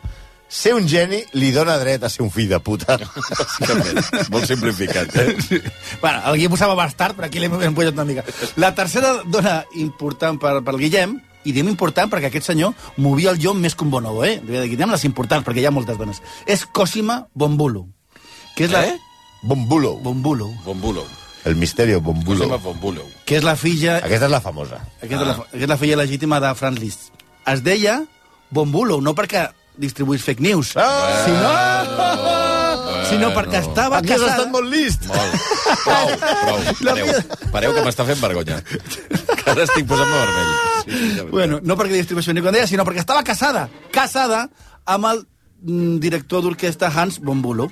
ser 0.51 0.75
un 0.75 0.89
geni 0.91 1.23
li 1.39 1.53
dona 1.55 1.79
dret 1.79 2.03
a 2.05 2.11
ser 2.11 2.25
un 2.27 2.31
fill 2.35 2.51
de 2.51 2.59
puta. 2.61 2.99
Molt 4.35 4.47
simplificat. 4.51 5.15
Eh? 5.17 5.63
Bueno, 6.03 6.21
el 6.27 6.37
Guillem 6.37 6.55
posava 6.57 6.75
bastard, 6.75 7.17
però 7.17 7.31
aquí 7.31 7.41
l'hem 7.41 7.55
hem 7.63 7.77
pujat 7.77 7.95
una 7.95 8.07
mica. 8.09 8.25
La 8.61 8.75
tercera 8.75 9.21
dona 9.25 9.61
important 9.79 10.41
per, 10.43 10.59
per 10.67 10.75
Guillem, 10.81 11.17
i 11.45 11.55
diem 11.57 11.71
important 11.71 12.11
perquè 12.13 12.29
aquest 12.29 12.51
senyor 12.51 12.75
movia 13.01 13.31
el 13.33 13.39
llom 13.41 13.63
més 13.63 13.77
que 13.79 13.87
un 13.87 13.93
bonobo, 13.95 14.27
eh? 14.27 14.41
Diguem 14.45 14.91
les 14.93 15.07
importants, 15.09 15.47
perquè 15.47 15.63
hi 15.63 15.69
ha 15.71 15.73
moltes 15.73 15.97
dones. 15.97 16.21
És 16.45 16.67
Cosima 16.67 17.23
Bombulo, 17.33 17.87
que 18.59 18.67
és 18.67 18.75
la... 18.75 18.85
Eh? 18.91 18.99
Bombulo. 19.43 19.95
Bombulo, 20.05 20.51
Bombulo. 20.67 21.07
El 21.49 21.57
misterio 21.57 22.03
Bombulo. 22.05 22.45
Cosima 22.45 22.59
Bombulo. 22.61 23.07
que 23.25 23.39
és 23.39 23.47
la 23.47 23.57
filla... 23.57 24.01
Aquesta 24.05 24.27
és 24.29 24.35
la 24.35 24.43
famosa. 24.45 24.83
Aquesta, 25.01 25.23
és 25.23 25.29
la, 25.31 25.37
aquesta 25.47 25.65
és 25.65 25.71
la 25.73 25.79
filla 25.81 25.97
legítima 26.03 26.41
de 26.45 26.53
Franz 26.59 26.83
Liszt. 26.83 27.09
Es 27.49 27.65
deia 27.65 28.03
Bombulo, 28.51 29.01
no 29.01 29.15
perquè 29.17 29.47
distribuís 29.81 30.23
fake 30.27 30.43
news, 30.45 30.75
Ah! 30.77 31.25
sinó, 31.25 33.05
sinó 33.11 33.31
perquè 33.35 33.61
estava 33.65 33.99
Aquí 33.99 34.13
has 34.13 34.21
casada... 34.21 34.37
estat 34.37 34.53
molt 34.53 34.69
list. 34.71 35.07
Molt. 35.09 35.33
Prou, 35.85 36.13
prou. 36.21 36.61
Pareu, 36.91 37.09
pareu 37.55 37.75
que 37.75 37.85
m'està 37.87 38.05
fent 38.09 38.21
vergonya. 38.23 38.61
Que 39.41 39.51
ara 39.51 39.65
estic 39.67 39.87
posant-me 39.89 40.21
vermell. 40.21 40.55
Sí. 40.85 41.27
Bueno, 41.33 41.59
no 41.63 41.77
perquè 41.81 41.97
distribució 41.99 42.35
ni 42.37 42.43
com 42.45 42.55
deia, 42.55 42.69
sinó 42.71 42.85
perquè 42.89 43.03
estava 43.03 43.25
casada, 43.27 43.67
casada 43.95 44.45
amb 44.91 45.09
el 45.11 45.23
mm, 45.63 45.99
director 46.03 46.45
d'orquestra 46.45 46.93
Hans 46.95 47.19
Bombulo. 47.25 47.71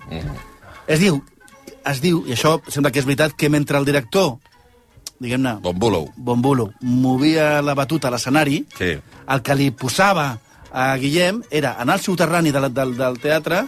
Es 0.89 1.01
diu, 1.03 1.21
es 1.89 2.01
diu, 2.05 2.23
i 2.29 2.35
això 2.37 2.59
sembla 2.73 2.91
que 2.95 3.03
és 3.03 3.09
veritat, 3.09 3.37
que 3.39 3.51
mentre 3.53 3.79
el 3.79 3.87
director, 3.89 4.37
diguem-ne, 5.21 5.57
Bombulo. 5.65 6.07
Bombulo, 6.17 6.71
movia 6.81 7.59
la 7.63 7.75
batuta 7.79 8.09
a 8.09 8.15
l'escenari, 8.15 8.63
Sí. 8.79 8.95
el 9.29 9.43
que 9.43 9.55
li 9.59 9.71
posava 9.71 10.31
a 10.73 10.97
Guillem 10.97 11.43
era 11.51 11.77
anar 11.81 11.95
al 11.95 12.01
soterrani 12.01 12.51
del, 12.53 12.73
del, 12.75 12.97
del 12.97 13.19
teatre 13.23 13.67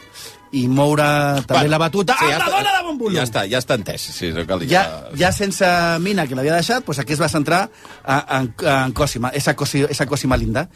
i 0.52 0.64
moure 0.66 1.04
també 1.46 1.60
Bueno, 1.60 1.70
la 1.70 1.78
batuta 1.78 2.16
sí, 2.18 2.24
amb 2.24 2.32
ja 2.32 2.38
la 2.38 2.44
està- 2.46 2.56
dona 2.58 2.72
de 2.76 2.82
Bombulo. 2.88 3.14
Ja 3.16 3.22
està, 3.22 3.44
ja 3.48 3.58
està 3.62 3.76
entès. 3.78 4.00
Sí, 4.02 4.32
no 4.34 4.42
cal 4.48 4.58
dir 4.60 4.68
Ja, 4.72 4.82
que- 5.12 5.18
ja 5.20 5.30
sense 5.32 5.66
Mina, 6.00 6.26
que 6.26 6.34
l'havia 6.34 6.56
deixat, 6.56 6.84
doncs 6.84 6.98
aquí 6.98 7.12
es 7.14 7.20
va 7.22 7.28
centrar 7.28 7.68
a- 8.04 8.38
en, 8.40 8.52
en 8.66 8.92
Cosima, 8.92 9.30
esa, 9.30 9.54
cosi, 9.54 9.84
esa 9.88 10.06
Cosima 10.06 10.36
linda. 10.36 10.68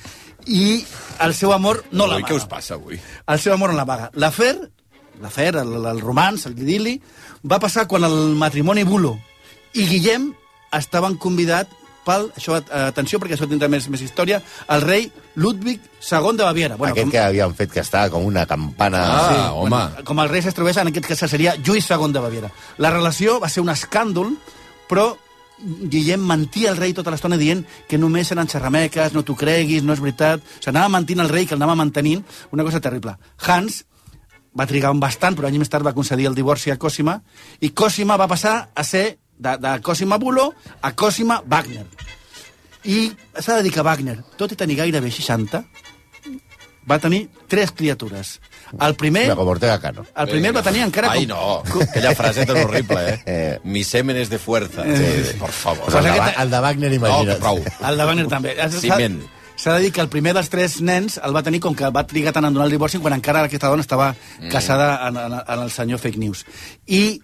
I 0.46 0.84
el 1.20 1.34
seu 1.34 1.52
amor 1.52 1.84
no 1.90 2.06
la 2.06 2.16
Ui, 2.16 2.22
què 2.22 2.34
us 2.36 2.46
passa 2.46 2.74
avui? 2.74 3.00
El 3.26 3.40
seu 3.40 3.52
amor 3.54 3.70
no 3.72 3.76
la 3.76 3.84
vaga. 3.84 4.10
L'afer, 4.14 4.54
l'afer, 5.20 5.56
el, 5.56 5.74
el 5.86 6.00
romans, 6.00 6.46
el 6.46 6.58
idili, 6.58 7.00
va 7.44 7.58
passar 7.58 7.88
quan 7.88 8.04
el 8.04 8.14
matrimoni 8.38 8.84
Bulo 8.84 9.18
i 9.74 9.86
Guillem 9.88 10.30
estaven 10.70 11.16
convidat 11.18 11.66
pel, 12.04 12.28
això, 12.36 12.58
atenció, 12.84 13.20
perquè 13.20 13.38
això 13.38 13.48
tindrà 13.50 13.68
més, 13.72 13.88
més 13.92 14.04
història, 14.04 14.40
el 14.74 14.84
rei 14.84 15.08
Ludwig 15.40 15.82
II 16.04 16.36
de 16.36 16.44
Baviera. 16.44 16.76
Bueno, 16.76 16.92
Aquest 16.92 17.08
com, 17.08 17.14
que 17.16 17.22
havien 17.22 17.56
fet 17.58 17.72
que 17.72 17.82
estava 17.82 18.12
com 18.12 18.26
una 18.26 18.46
campana... 18.46 19.02
Ah, 19.04 19.52
home. 19.52 19.70
Bueno, 19.70 20.04
com 20.06 20.22
el 20.22 20.30
rei 20.32 20.44
s'estrobés, 20.44 20.78
en 20.80 20.92
aquest 20.92 21.10
cas 21.10 21.26
seria 21.30 21.56
Lluís 21.56 21.88
II 21.90 22.12
de 22.12 22.22
Baviera. 22.24 22.52
La 22.78 22.92
relació 22.94 23.38
va 23.42 23.50
ser 23.52 23.64
un 23.64 23.72
escàndol, 23.72 24.34
però 24.90 25.14
Guillem 25.64 26.22
mentia 26.26 26.72
al 26.72 26.76
rei 26.76 26.92
tota 26.92 27.12
l'estona 27.14 27.38
dient 27.40 27.62
que 27.88 27.98
només 27.98 28.30
eren 28.34 28.48
xerrameques, 28.50 29.14
no 29.14 29.22
t'ho 29.24 29.36
creguis, 29.38 29.84
no 29.86 29.94
és 29.94 30.02
veritat. 30.02 30.42
O 30.42 30.60
sigui, 30.60 30.74
anava 30.74 30.92
mentint 30.98 31.22
al 31.22 31.30
rei, 31.30 31.46
que 31.46 31.54
el 31.56 31.62
anava 31.62 31.78
mantenint, 31.78 32.24
una 32.52 32.66
cosa 32.66 32.82
terrible. 32.84 33.16
Hans 33.46 33.84
va 34.58 34.66
trigar 34.70 34.92
un 34.94 35.00
bastant, 35.02 35.36
però 35.36 35.48
any 35.48 35.58
més 35.58 35.70
tard 35.70 35.86
va 35.86 35.94
concedir 35.94 36.28
el 36.30 36.36
divorci 36.36 36.70
a 36.70 36.78
Cosima, 36.78 37.18
i 37.60 37.70
Cosima 37.70 38.18
va 38.20 38.30
passar 38.30 38.70
a 38.74 38.84
ser 38.86 39.06
de, 39.38 39.56
de 39.58 39.80
Cosima 39.82 40.16
Bulo 40.18 40.52
a 40.82 40.92
Cosima 40.94 41.42
Wagner. 41.46 41.86
I 42.84 43.12
s'ha 43.40 43.56
de 43.56 43.62
dir 43.64 43.72
que 43.72 43.82
Wagner, 43.82 44.18
tot 44.36 44.52
i 44.52 44.56
tenir 44.60 44.76
gairebé 44.76 45.10
60, 45.10 45.62
va 46.90 46.98
tenir 47.00 47.28
tres 47.48 47.70
criatures. 47.72 48.40
El 48.80 48.94
primer... 48.98 49.22
Mira, 49.28 49.36
com 49.38 49.48
Ortega 49.48 49.78
Cano. 49.80 50.04
El 50.16 50.28
primer 50.28 50.50
va 50.56 50.62
tenir 50.66 50.82
encara 50.84 51.12
Ai, 51.12 51.24
com... 51.26 51.36
no, 51.36 51.84
aquella 51.86 52.14
frase 52.18 52.44
tan 52.44 52.58
horrible, 52.64 52.98
eh? 53.08 53.22
Eh. 53.34 53.58
Mi 53.64 53.84
semen 53.84 54.16
és 54.20 54.28
de 54.28 54.38
fuerza. 54.38 54.84
Sí, 54.84 55.36
por 55.40 55.52
favor. 55.52 55.86
Però 55.88 56.02
el, 56.02 56.10
de, 56.12 56.34
el 56.42 56.50
de 56.52 56.60
Wagner, 56.60 56.90
No, 56.90 56.96
imagina't. 56.98 57.40
prou. 57.40 57.62
El 57.88 57.96
de 58.02 58.04
Wagner 58.10 58.26
també. 58.28 58.54
S'ha- 58.58 58.80
Ciment. 58.82 59.20
S'ha 59.56 59.76
de 59.78 59.84
dir 59.86 59.92
que 59.94 60.02
el 60.02 60.08
primer 60.10 60.32
dels 60.34 60.48
tres 60.50 60.80
nens 60.82 61.16
el 61.22 61.32
va 61.36 61.40
tenir 61.46 61.60
com 61.62 61.76
que 61.78 61.86
va 61.94 62.02
trigar 62.10 62.32
tant 62.34 62.44
en 62.48 62.52
donar 62.56 62.66
el 62.66 62.74
divorci 62.74 62.98
quan 62.98 63.14
encara 63.14 63.44
aquesta 63.46 63.70
dona 63.70 63.84
estava 63.86 64.10
Mm. 64.40 64.48
casada 64.50 64.88
en, 65.08 65.16
en, 65.16 65.36
en 65.46 65.62
el 65.62 65.70
senyor 65.70 66.00
Fake 66.02 66.18
News. 66.18 66.44
I 66.90 67.20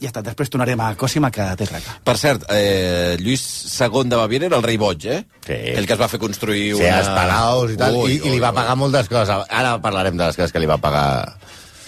ja 0.00 0.10
està, 0.10 0.22
després 0.26 0.50
tornarem 0.52 0.80
a 0.84 0.90
Cosima, 0.98 1.30
que 1.32 1.44
té 1.56 1.66
traca. 1.66 1.96
Per 2.04 2.16
cert, 2.20 2.44
eh, 2.52 3.16
Lluís 3.20 3.42
II 3.80 4.08
de 4.10 4.16
Baviera 4.20 4.46
era 4.50 4.56
el 4.60 4.62
rei 4.66 4.76
boig, 4.80 5.06
eh? 5.06 5.22
Sí. 5.46 5.56
El 5.76 5.86
que 5.86 5.94
es 5.96 6.00
va 6.00 6.08
fer 6.12 6.20
construir 6.20 6.74
Sí, 6.76 6.82
una... 6.82 6.98
els 7.00 7.08
palaus 7.16 7.72
i 7.72 7.80
tal, 7.80 7.96
Ui, 8.02 8.12
i, 8.12 8.20
i 8.20 8.28
li 8.28 8.36
ui, 8.36 8.40
va 8.44 8.50
ui. 8.52 8.60
pagar 8.60 8.76
moltes 8.76 9.08
coses. 9.08 9.46
Ara 9.48 9.76
parlarem 9.80 10.16
de 10.16 10.26
les 10.26 10.36
coses 10.36 10.52
que 10.52 10.60
li 10.62 10.68
va 10.70 10.78
pagar... 10.78 11.06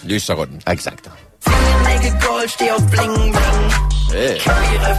Lluís 0.07 0.29
II. 0.31 0.61
Exacte. 0.71 1.11
Nägel 1.83 2.13
Gold, 2.25 2.49
steh 2.49 2.71
auf 2.71 2.83
Bling 2.91 3.13
Bling. 3.15 3.71
Eh, 4.09 4.39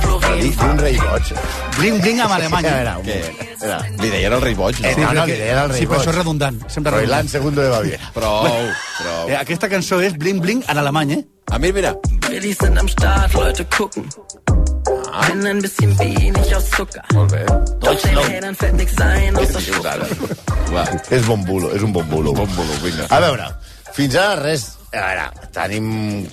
Florin. 0.01 0.41
Dic 0.41 0.61
un 0.63 0.79
rei 0.79 0.97
boig. 0.97 1.33
Bling, 1.77 1.97
bling 2.01 2.21
amb 2.23 2.33
Alemanya. 2.37 2.75
Era, 2.81 2.93
un. 2.99 3.09
Era. 3.09 3.79
li 4.01 4.09
deien 4.11 4.33
el 4.33 4.41
rei 4.41 4.55
boig, 4.55 4.79
no? 4.81 4.89
Eh, 4.89 4.95
no, 4.97 5.11
no, 5.13 5.25
li 5.27 5.35
deien 5.41 5.59
el 5.65 5.69
rei 5.73 5.81
sí, 5.81 5.87
però 5.87 5.99
boig. 5.99 6.05
això 6.07 6.13
és 6.15 6.19
redundant. 6.21 6.61
Sempre 6.71 6.93
redundant. 6.95 7.35
II 7.35 7.51
de 7.59 7.69
Baviera. 7.75 8.11
Prou, 8.17 8.47
prou. 8.47 9.29
Eh, 9.29 9.37
aquesta 9.41 9.69
cançó 9.73 9.99
és 10.01 10.15
Bling, 10.17 10.41
bling 10.41 10.63
en 10.69 10.79
alemany, 10.85 11.13
eh? 11.19 11.23
A 11.51 11.59
mi, 11.59 11.73
mira, 11.75 11.95
Willis 12.29 12.59
sind 12.63 12.79
am 12.79 12.89
Start, 12.89 13.35
Leute 13.35 13.67
gucken. 13.77 14.07
Bin 15.27 15.45
ein 15.47 15.59
bisschen 15.61 15.97
wenig 15.99 16.55
aus 16.55 16.71
Zucker. 16.71 17.03
molt 17.13 17.33
bé. 17.33 17.45
Doch 17.83 18.01
den 18.03 18.17
Rädern 18.19 18.55
fällt 18.55 18.75
nix 18.79 18.95
ein, 19.01 19.37
außer. 19.37 20.07
Va, 20.71 20.85
És 21.11 21.27
bon 21.27 21.43
bulo, 21.45 21.73
és 21.75 21.83
un 21.83 21.93
bon 21.93 22.07
bulo. 22.09 22.33
bon 22.33 22.47
volum, 22.55 22.77
vinga. 22.85 23.07
A 23.11 23.19
veure, 23.21 23.49
fins 23.93 24.15
ara 24.15 24.39
res... 24.45 24.77
A 24.91 25.03
veure, 25.05 25.27
tenim 25.55 25.85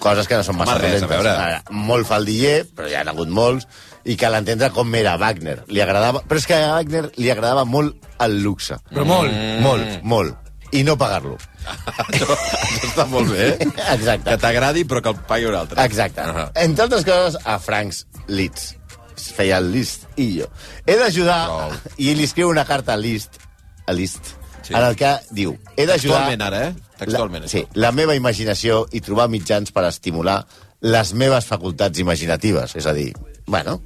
coses 0.01 0.25
que 0.25 0.39
no 0.39 0.45
són 0.45 0.57
massa 0.57 0.77
Home, 0.77 0.81
res, 0.87 1.03
a 1.03 1.05
dolentes. 1.05 1.27
veure. 1.27 1.83
molt 1.89 2.07
faldiller, 2.09 2.55
però 2.73 2.89
hi 2.89 2.95
ha 2.97 3.03
hagut 3.05 3.29
molts, 3.29 3.67
i 4.07 4.15
cal 4.17 4.37
entendre 4.37 4.71
com 4.73 4.95
era 4.97 5.17
Wagner. 5.21 5.59
Li 5.69 5.83
agradava... 5.83 6.23
Però 6.25 6.41
és 6.41 6.47
que 6.49 6.57
a 6.57 6.73
Wagner 6.73 7.03
li 7.17 7.29
agradava 7.29 7.67
molt 7.69 8.07
el 8.23 8.39
luxe. 8.41 8.79
Però 8.89 9.05
molt. 9.05 9.29
Mm. 9.33 9.61
Molt, 9.61 10.03
molt. 10.03 10.51
I 10.75 10.81
no 10.87 10.97
pagar-lo. 10.99 11.37
Això, 12.07 12.27
això 12.31 12.87
està 12.87 13.05
molt 13.11 13.29
bé, 13.31 13.49
eh? 13.51 13.67
Exacte. 13.97 14.31
Que 14.31 14.37
t'agradi, 14.39 14.85
però 14.87 15.03
que 15.03 15.13
el 15.13 15.21
pagui 15.29 15.49
un 15.49 15.57
altre. 15.59 15.83
Exacte. 15.83 16.23
Uh. 16.23 16.37
-huh. 16.37 16.47
Entre 16.63 16.83
altres 16.87 17.05
coses, 17.05 17.37
a 17.43 17.59
Franks 17.59 18.05
Liszt. 18.27 18.75
Es 19.17 19.31
feia 19.33 19.57
el 19.57 19.71
Liszt 19.71 20.07
i 20.15 20.39
jo. 20.39 20.47
He 20.85 20.95
d'ajudar... 20.95 21.39
Prou. 21.45 21.93
I 21.97 22.15
li 22.15 22.23
escriu 22.23 22.49
una 22.49 22.65
carta 22.65 22.93
a 22.93 22.97
Liszt, 22.97 23.39
a 23.85 23.93
Liszt, 23.93 24.36
Sí. 24.67 24.75
en 24.75 24.83
el 24.83 24.97
que 24.99 25.13
diu... 25.31 25.55
He 25.77 25.85
d'ajudar... 25.87 26.27
Textualment, 26.27 26.41
ara, 26.43 26.61
eh? 26.67 26.95
Textualment, 26.99 27.45
La, 27.45 27.51
sí, 27.51 27.63
la 27.79 27.91
meva 27.95 28.17
imaginació 28.17 28.81
i 28.91 28.99
trobar 29.05 29.29
mitjans 29.31 29.71
per 29.71 29.85
estimular 29.87 30.41
les 30.83 31.13
meves 31.15 31.47
facultats 31.47 32.01
imaginatives. 32.03 32.75
És 32.75 32.87
a 32.89 32.93
dir, 32.97 33.13
bueno, 33.47 33.79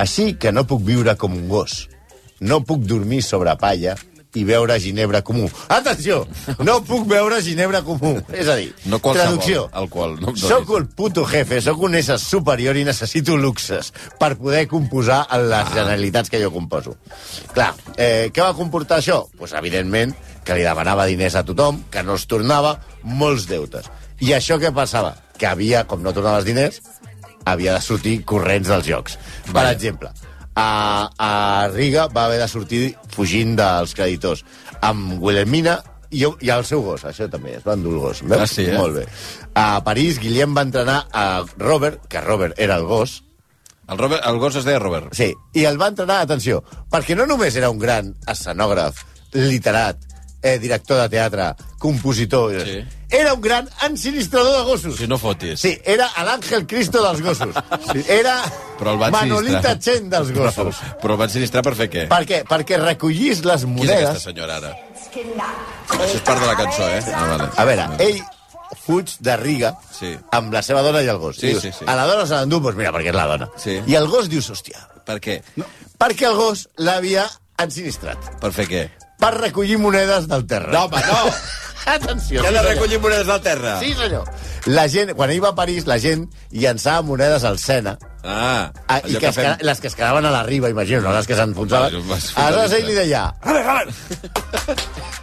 així 0.00 0.32
que 0.40 0.52
no 0.54 0.64
puc 0.66 0.82
viure 0.86 1.16
com 1.20 1.36
un 1.36 1.48
gos. 1.50 1.84
No 2.40 2.62
puc 2.64 2.86
dormir 2.88 3.20
sobre 3.22 3.52
palla 3.60 3.98
i 4.34 4.44
beure 4.44 4.76
ginebra 4.80 5.22
comú. 5.22 5.48
Atenció! 5.68 6.24
No 6.66 6.80
puc 6.84 7.06
beure 7.08 7.40
ginebra 7.42 7.82
comú. 7.86 8.16
És 8.32 8.48
a 8.48 8.56
dir, 8.58 8.72
No 8.84 8.98
traducció. 8.98 9.68
alcohol, 9.72 10.18
no. 10.20 10.34
Soc 10.36 10.70
el 10.76 10.86
puto 10.88 11.24
jefe, 11.24 11.60
sóc 11.62 11.80
un 11.86 11.94
ésser 11.94 12.18
superior 12.18 12.76
i 12.76 12.84
necessito 12.84 13.36
luxes 13.36 13.92
per 14.18 14.34
poder 14.36 14.66
composar 14.68 15.24
les 15.38 15.70
generalitats 15.72 16.30
que 16.30 16.42
jo 16.42 16.50
composo. 16.52 16.96
Clar, 17.54 17.72
eh, 17.96 18.30
què 18.34 18.42
va 18.42 18.54
comportar 18.54 18.98
això? 18.98 19.20
Doncs, 19.24 19.38
pues, 19.38 19.52
evidentment, 19.52 20.14
que 20.44 20.54
li 20.54 20.62
demanava 20.66 21.06
diners 21.06 21.34
a 21.36 21.44
tothom, 21.44 21.84
que 21.90 22.02
no 22.02 22.14
es 22.18 22.26
tornava, 22.26 22.80
molts 23.02 23.46
deutes. 23.46 23.86
I 24.20 24.32
això 24.36 24.58
què 24.60 24.72
passava? 24.74 25.14
Que 25.38 25.46
havia, 25.46 25.84
com 25.86 26.02
no 26.02 26.12
tornava 26.12 26.38
els 26.38 26.46
diners, 26.46 26.80
havia 27.44 27.74
de 27.74 27.80
sortir 27.80 28.24
corrents 28.24 28.68
dels 28.68 28.86
jocs. 28.86 29.18
Per 29.52 29.64
exemple, 29.70 30.10
a, 30.54 31.10
a 31.18 31.68
Riga 31.72 32.06
va 32.08 32.26
haver 32.26 32.38
de 32.42 32.48
sortir 32.48 32.82
fugint 33.14 33.56
dels 33.58 33.94
creditors 33.94 34.44
amb 34.80 35.18
Wilhelmina 35.22 35.80
i, 36.14 36.22
i 36.22 36.50
el 36.54 36.64
seu 36.68 36.82
gos, 36.86 37.02
això 37.08 37.26
també, 37.30 37.56
es 37.58 37.64
va 37.66 37.74
endur 37.74 37.94
el 37.96 38.00
gos. 38.04 38.22
Veus? 38.22 38.40
Ah, 38.44 38.46
sí, 38.46 38.66
eh? 38.70 38.76
Molt 38.78 39.00
bé. 39.00 39.06
A 39.58 39.82
París, 39.82 40.20
Guillem 40.22 40.54
va 40.54 40.62
entrenar 40.62 41.00
a 41.12 41.42
Robert, 41.58 42.04
que 42.08 42.20
Robert 42.22 42.54
era 42.58 42.76
el 42.76 42.84
gos, 42.86 43.22
El, 43.84 43.98
Robert, 43.98 44.22
el 44.24 44.38
gos 44.40 44.54
es 44.56 44.64
deia 44.64 44.78
Robert. 44.80 45.10
sí, 45.12 45.26
i 45.52 45.64
el 45.68 45.76
va 45.76 45.90
entrenar, 45.92 46.22
atenció, 46.22 46.62
perquè 46.90 47.12
no 47.18 47.26
només 47.28 47.56
era 47.60 47.68
un 47.68 47.78
gran 47.78 48.14
escenògraf, 48.32 49.02
literat, 49.34 49.98
eh, 50.44 50.58
director 50.60 51.00
de 51.00 51.08
teatre, 51.08 51.46
compositor, 51.80 52.52
Sí. 52.64 52.84
era 53.10 53.32
un 53.34 53.40
gran 53.40 53.68
ensinistrador 53.86 54.58
de 54.58 54.64
gossos. 54.70 54.96
Si 55.00 55.06
no 55.08 55.16
fotis. 55.18 55.58
Sí, 55.60 55.72
era 55.84 56.06
l'Àngel 56.26 56.66
Cristo 56.68 57.00
dels 57.02 57.22
gossos. 57.24 57.54
Sí. 57.92 58.04
Era 58.12 58.36
Però 58.78 58.92
el 58.92 59.10
Manolita. 59.14 59.78
Chen 59.80 60.10
dels 60.12 60.30
gossos. 60.36 60.76
Però 61.00 61.14
el 61.16 61.20
van 61.24 61.30
sinistrar 61.32 61.62
per 61.64 61.74
fer 61.78 61.88
què? 61.90 62.06
Per 62.12 62.22
què? 62.28 62.42
Perquè 62.44 62.78
recollís 62.82 63.40
les 63.46 63.64
Qui 63.64 63.70
és 63.70 63.76
monedes... 63.78 64.08
aquesta 64.10 64.28
senyora, 64.30 64.56
ara? 64.60 64.76
Això 65.94 66.14
és 66.14 66.20
part 66.26 66.40
de 66.42 66.46
la 66.52 66.56
cançó, 66.58 66.88
eh? 66.90 67.02
Ah, 67.14 67.26
vale. 67.30 67.48
A 67.56 67.64
veure, 67.68 67.88
ell 68.04 68.20
fuig 68.84 69.12
de 69.24 69.36
Riga 69.40 69.70
Sí. 69.94 70.10
amb 70.34 70.52
la 70.52 70.60
seva 70.66 70.82
dona 70.82 71.00
i 71.02 71.08
el 71.08 71.18
gos. 71.22 71.36
Sí, 71.38 71.52
Dius, 71.52 71.62
sí, 71.62 71.70
sí. 71.72 71.84
A 71.86 71.94
la 71.96 72.04
dona 72.10 72.26
se 72.26 72.34
l'endú, 72.34 72.58
doncs 72.60 72.76
mira, 72.76 72.92
perquè 72.92 73.12
és 73.14 73.16
la 73.16 73.26
dona. 73.30 73.48
Sí. 73.56 73.78
I 73.86 73.94
el 73.96 74.08
gos 74.10 74.28
dius, 74.28 74.50
hòstia, 74.50 74.82
Per 75.06 75.20
què? 75.20 75.38
no, 75.56 75.64
perquè 76.00 76.26
el 76.28 76.34
gos 76.36 76.66
l'havia 76.80 77.26
ensinistrat 77.60 78.18
Per 78.40 78.50
fer 78.56 78.64
què? 78.68 78.82
Per 79.24 79.34
recollir 79.40 79.78
monedes 79.82 80.28
del 80.30 80.46
terra. 80.46 80.72
No, 80.72 80.84
home, 80.86 81.00
no! 81.08 81.34
Atenció. 81.84 82.40
Que 82.40 82.48
sí, 82.48 82.54
de 82.54 82.62
recollir 82.64 82.98
monedes 83.00 83.26
del 83.28 83.40
terra. 83.44 83.74
Sí, 83.80 83.90
senyor. 83.94 84.24
La 84.72 84.86
gent, 84.88 85.10
quan 85.18 85.28
ell 85.34 85.42
va 85.44 85.50
a 85.52 85.56
París, 85.58 85.84
la 85.90 85.98
gent 86.00 86.22
llançava 86.50 87.02
monedes 87.04 87.44
al 87.44 87.58
Sena, 87.60 87.98
Ah, 88.26 88.70
Ah, 88.88 89.02
I 89.04 89.18
que 89.20 89.26
es, 89.28 89.36
fem- 89.36 89.58
les 89.60 89.80
que 89.82 89.88
es 89.90 89.94
quedaven 89.94 90.24
a 90.24 90.30
la 90.32 90.42
riba, 90.46 90.70
imagino, 90.72 91.02
no 91.04 91.10
les 91.12 91.26
que 91.28 91.36
s'enfonsaven. 91.36 91.98
Vas- 92.08 92.30
Aleshores 92.40 92.72
ell 92.78 92.86
li 92.88 92.94
deia, 92.96 93.26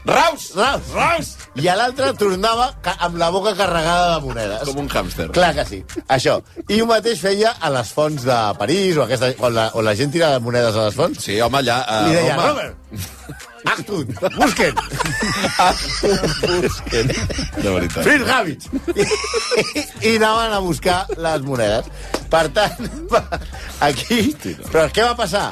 Raus! 0.05 0.51
raus, 0.53 0.83
raus! 0.93 1.31
I 1.57 1.65
a 1.69 1.75
l'altre 1.79 2.11
tornava 2.17 2.67
amb 2.99 3.17
la 3.17 3.29
boca 3.33 3.55
carregada 3.57 4.15
de 4.19 4.25
monedes. 4.27 4.63
Com 4.69 4.83
un 4.83 4.89
hàmster. 4.93 5.27
Clar 5.33 5.51
que 5.57 5.65
sí, 5.65 5.81
això. 6.13 6.37
I 6.69 6.77
ho 6.81 6.85
mateix 6.89 7.19
feia 7.25 7.55
a 7.59 7.69
les 7.73 7.89
fonts 7.97 8.25
de 8.27 8.37
París, 8.61 8.97
o 8.97 9.07
aquesta, 9.07 9.31
on, 9.39 9.53
la, 9.57 9.69
on 9.73 9.85
la 9.89 9.95
gent 9.97 10.13
tira 10.13 10.35
monedes 10.39 10.77
a 10.77 10.85
les 10.91 10.95
fonts. 11.01 11.25
Sí, 11.25 11.39
home, 11.41 11.57
allà... 11.63 11.81
Uh, 11.87 12.07
Li 12.09 12.19
deia, 12.19 12.37
home, 12.37 12.51
Robert, 12.51 12.75
Achtung, 13.65 14.05
busquen, 14.37 14.73
busquen. 16.61 17.07
De 17.61 17.69
veritat. 17.69 18.03
Fritz 18.03 18.25
Gavitz. 18.25 18.65
I, 18.95 20.09
I 20.09 20.15
anaven 20.17 20.53
a 20.53 20.59
buscar 20.59 21.05
les 21.17 21.41
monedes. 21.45 21.85
Per 22.31 22.45
tant, 22.55 22.89
va- 23.11 23.25
aquí... 23.89 24.31
Però 24.71 24.85
què 24.93 25.03
va 25.05 25.15
passar? 25.19 25.45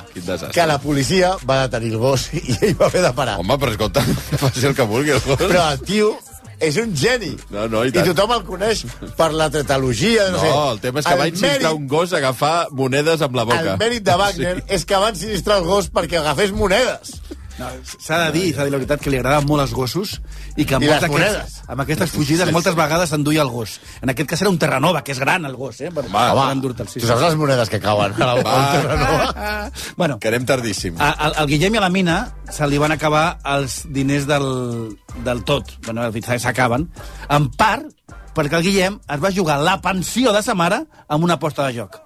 Que 0.56 0.66
la 0.70 0.80
policia 0.82 1.36
va 1.48 1.62
detenir 1.68 1.94
el 1.96 2.00
gos 2.02 2.30
i 2.34 2.42
ell 2.62 2.76
va 2.80 2.88
haver 2.90 3.04
de 3.06 3.14
parar. 3.18 3.38
Home, 3.44 3.58
però 3.62 3.76
escolta, 3.76 4.04
faci 4.42 4.66
el 4.70 4.76
que 4.78 4.88
vulgui, 4.90 5.14
el 5.18 5.22
gos. 5.26 5.40
Però 5.44 5.66
el 5.74 5.82
tio 5.86 6.14
és 6.60 6.76
un 6.82 6.92
geni. 6.98 7.34
No, 7.54 7.68
no, 7.72 7.86
i 7.88 7.92
I 7.92 7.96
tant. 7.96 8.10
tothom 8.12 8.34
el 8.40 8.42
coneix 8.48 8.86
per 9.20 9.30
la 9.36 9.50
tetalogia. 9.54 10.30
No, 10.34 10.40
No, 10.40 10.44
sé. 10.44 10.54
el 10.74 10.80
tema 10.88 11.00
és 11.04 11.08
que 11.08 11.20
va 11.22 11.28
insistir 11.32 11.70
un 11.76 11.86
gos 11.92 12.12
a 12.16 12.18
agafar 12.24 12.56
monedes 12.76 13.22
amb 13.28 13.38
la 13.40 13.46
boca. 13.48 13.62
El 13.76 13.78
mèrit 13.80 14.04
de 14.08 14.16
Wagner 14.20 14.56
sí. 14.60 14.66
és 14.80 14.84
que 14.88 15.00
van 15.00 15.16
sinistrar 15.20 15.60
el 15.62 15.68
gos 15.70 15.88
perquè 15.94 16.20
agafés 16.24 16.52
monedes. 16.56 17.14
No, 17.60 17.68
S'ha 18.00 18.18
de 18.26 18.32
dir, 18.32 18.54
s'ha 18.56 18.64
de 18.64 18.70
dir 18.70 18.72
la 18.72 18.78
veritat, 18.80 19.02
que 19.04 19.12
li 19.12 19.18
agradaven 19.20 19.48
molt 19.50 19.66
els 19.66 19.74
gossos 19.76 20.14
i 20.56 20.66
que 20.66 20.78
amb, 20.78 20.86
I 20.88 20.92
monedes. 21.12 21.58
amb 21.68 21.84
aquestes 21.84 22.14
fugides 22.14 22.52
moltes 22.56 22.76
vegades 22.78 23.12
s'enduia 23.12 23.42
el 23.44 23.50
gos. 23.52 23.80
En 24.02 24.10
aquest 24.14 24.30
cas 24.30 24.42
era 24.46 24.50
un 24.50 24.58
Terranova, 24.62 25.04
que 25.04 25.12
és 25.12 25.20
gran 25.20 25.46
el 25.46 25.56
gos, 25.60 25.82
eh? 25.82 25.92
Per, 25.92 26.06
Va, 26.08 26.30
per 26.32 26.38
Home, 26.40 26.88
sí, 26.88 27.02
tu 27.02 27.08
saps 27.08 27.22
les 27.22 27.36
monedes 27.36 27.70
que 27.70 27.80
cauen 27.84 28.16
a 28.22 28.34
la 28.36 28.72
Terranova? 28.72 29.72
sí. 29.76 29.94
Bueno, 29.98 30.20
Que 30.20 30.30
anem 30.32 30.46
tardíssim. 30.46 30.96
Ah. 31.00 31.12
al, 31.18 31.34
al 31.36 31.48
Guillem 31.48 31.76
i 31.76 31.78
a 31.78 31.82
la 31.82 31.90
Mina 31.90 32.18
se 32.50 32.68
li 32.68 32.78
van 32.80 32.92
acabar 32.96 33.40
els 33.44 33.84
diners 33.92 34.26
del, 34.28 34.98
del 35.26 35.44
tot. 35.44 35.76
Bueno, 35.86 36.08
s'acaben. 36.40 36.88
En 37.30 37.50
part 37.52 37.92
perquè 38.36 38.56
el 38.60 38.64
Guillem 38.64 39.00
es 39.04 39.20
va 39.20 39.32
jugar 39.36 39.60
la 39.60 39.82
pensió 39.82 40.32
de 40.32 40.42
sa 40.46 40.56
mare 40.56 40.86
amb 41.08 41.24
una 41.24 41.36
aposta 41.36 41.68
de 41.68 41.76
joc. 41.82 42.00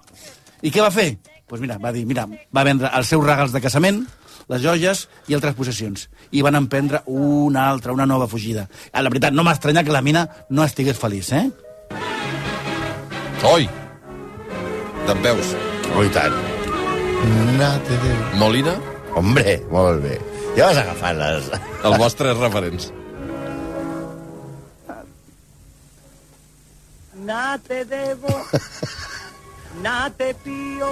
I 0.62 0.72
què 0.72 0.82
va 0.82 0.90
fer? 0.90 1.12
Doncs 1.14 1.46
pues 1.46 1.60
mira, 1.60 1.76
va 1.78 1.92
dir, 1.92 2.06
mira, 2.08 2.24
va 2.56 2.64
vendre 2.64 2.88
els 2.96 3.06
seus 3.06 3.22
regals 3.22 3.52
de 3.52 3.60
casament, 3.60 4.00
les 4.48 4.62
joies 4.62 5.06
i 5.28 5.36
altres 5.36 5.54
possessions. 5.58 6.08
I 6.30 6.42
van 6.42 6.58
emprendre 6.58 7.02
una 7.06 7.68
altra, 7.70 7.92
una 7.92 8.06
nova 8.06 8.26
fugida. 8.28 8.68
Ah, 8.92 9.02
La 9.02 9.10
veritat, 9.10 9.32
no 9.32 9.44
m'estranya 9.44 9.84
que 9.84 9.92
la 9.92 10.02
mina 10.02 10.28
no 10.50 10.64
estigués 10.64 10.98
feliç, 10.98 11.32
eh? 11.32 11.50
Oi! 13.44 13.68
D'en 15.06 15.22
veus? 15.22 15.54
Oh, 15.94 16.02
i 16.04 16.10
tant. 16.10 16.34
No 17.58 17.70
te 17.86 17.96
Déu. 18.02 18.18
Molina, 18.40 18.74
Hombre, 19.14 19.60
molt 19.70 20.02
bé. 20.02 20.18
Ja 20.56 20.68
vas 20.70 20.78
agafant 20.80 21.18
les... 21.20 21.48
els 21.86 21.98
vostres 22.02 22.38
referents. 22.40 22.90
Nada 27.24 27.58
te 27.66 27.84
debo, 27.88 28.28
nada 29.82 30.10
te 30.18 30.34
pío. 30.44 30.90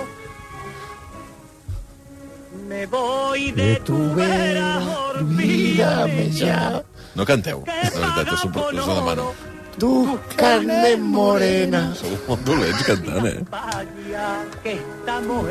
Me 2.69 2.87
voy 2.87 3.51
de 3.53 3.77
tu 3.85 3.97
vera, 4.15 4.81
olvídame 5.15 6.31
ya. 6.31 6.83
No 7.15 7.25
canteu, 7.29 7.63
de 7.67 7.91
veritat, 7.99 8.33
us 8.33 8.45
ho, 8.45 8.49
us 8.49 8.87
ho 8.87 8.95
demano. 9.01 9.27
Tu, 9.79 9.91
carne 10.37 10.97
morena. 11.01 11.83
Sou 11.97 12.13
molt 12.29 12.43
dolents 12.45 12.83
cantant, 12.85 13.25
eh? 13.27 13.39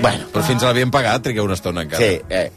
Bueno, 0.02 0.28
Però 0.32 0.44
fins 0.46 0.62
l'havien 0.66 0.92
pagat, 0.94 1.24
trigueu 1.26 1.48
una 1.50 1.58
estona 1.58 1.86
encara. 1.88 2.02
sí, 2.04 2.20
eh. 2.30 2.52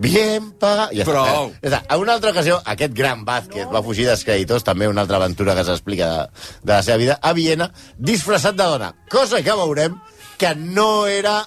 Bien 0.00 0.52
pagat. 0.54 0.92
Ja 0.94 1.04
Prou. 1.04 1.26
Està, 1.26 1.46
eh? 1.50 1.58
ja 1.62 1.68
està. 1.70 1.80
En 1.94 2.02
una 2.04 2.12
altra 2.14 2.30
ocasió, 2.30 2.60
aquest 2.64 2.92
gran 2.94 3.24
Vázquez 3.26 3.66
va 3.72 3.82
fugir 3.82 4.06
dels 4.06 4.22
creditors, 4.24 4.62
també 4.64 4.86
una 4.88 5.02
altra 5.02 5.18
aventura 5.18 5.54
que 5.58 5.64
s'explica 5.66 6.10
de, 6.10 6.44
de 6.62 6.72
la 6.72 6.82
seva 6.86 6.96
vida, 7.02 7.18
a 7.20 7.32
Viena, 7.34 7.70
disfressat 7.98 8.54
de 8.58 8.68
dona. 8.70 8.92
Cosa 9.10 9.42
que 9.42 9.56
veurem 9.58 9.98
que 10.38 10.54
no 10.54 11.06
era 11.10 11.40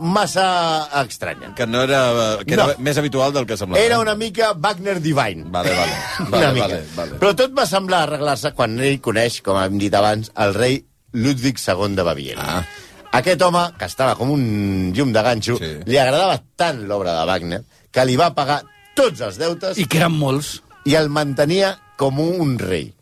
massa 0.00 0.88
estranya. 1.04 1.54
Que 1.54 1.66
no 1.66 1.82
era... 1.82 2.38
Que 2.46 2.54
era 2.54 2.66
No. 2.68 2.74
més 2.78 2.98
habitual 2.98 3.32
del 3.32 3.46
que 3.46 3.56
semblava. 3.56 3.82
Era 3.84 3.98
una 4.00 4.14
mica 4.14 4.52
Wagner 4.54 5.00
Divine. 5.00 5.44
Vale, 5.50 5.74
vale. 5.74 5.92
una 6.20 6.30
Vale, 6.30 6.52
mica. 6.54 6.66
vale, 6.68 6.82
vale. 6.96 7.18
Però 7.20 7.34
tot 7.36 7.54
va 7.56 7.66
semblar 7.66 8.02
arreglar-se 8.06 8.52
quan 8.56 8.78
ell 8.80 9.00
coneix, 9.00 9.40
com 9.42 9.58
hem 9.60 9.78
dit 9.78 9.94
abans, 9.94 10.30
el 10.36 10.54
rei 10.54 10.84
Ludwig 11.12 11.58
II 11.62 11.94
de 11.96 12.02
Baviera. 12.06 12.44
Ah. 12.58 12.64
Aquest 13.18 13.40
home, 13.42 13.62
que 13.78 13.86
estava 13.88 14.14
com 14.18 14.30
un 14.34 14.92
llum 14.94 15.12
de 15.14 15.22
ganxo, 15.24 15.56
Sí. 15.56 15.70
li 15.86 15.96
agradava 15.98 16.42
tant 16.56 16.82
l'obra 16.86 17.14
de 17.20 17.24
Wagner 17.26 17.62
que 17.90 18.04
li 18.04 18.16
va 18.20 18.34
pagar 18.36 18.62
tots 18.94 19.20
els 19.24 19.38
deutes 19.40 19.78
I 19.78 19.86
que 19.88 19.96
eren 20.02 20.12
molts. 20.12 20.58
i 20.84 20.94
el 20.94 21.08
mantenia 21.08 21.78
com 21.96 22.20
un 22.20 22.58
rei. 22.58 22.92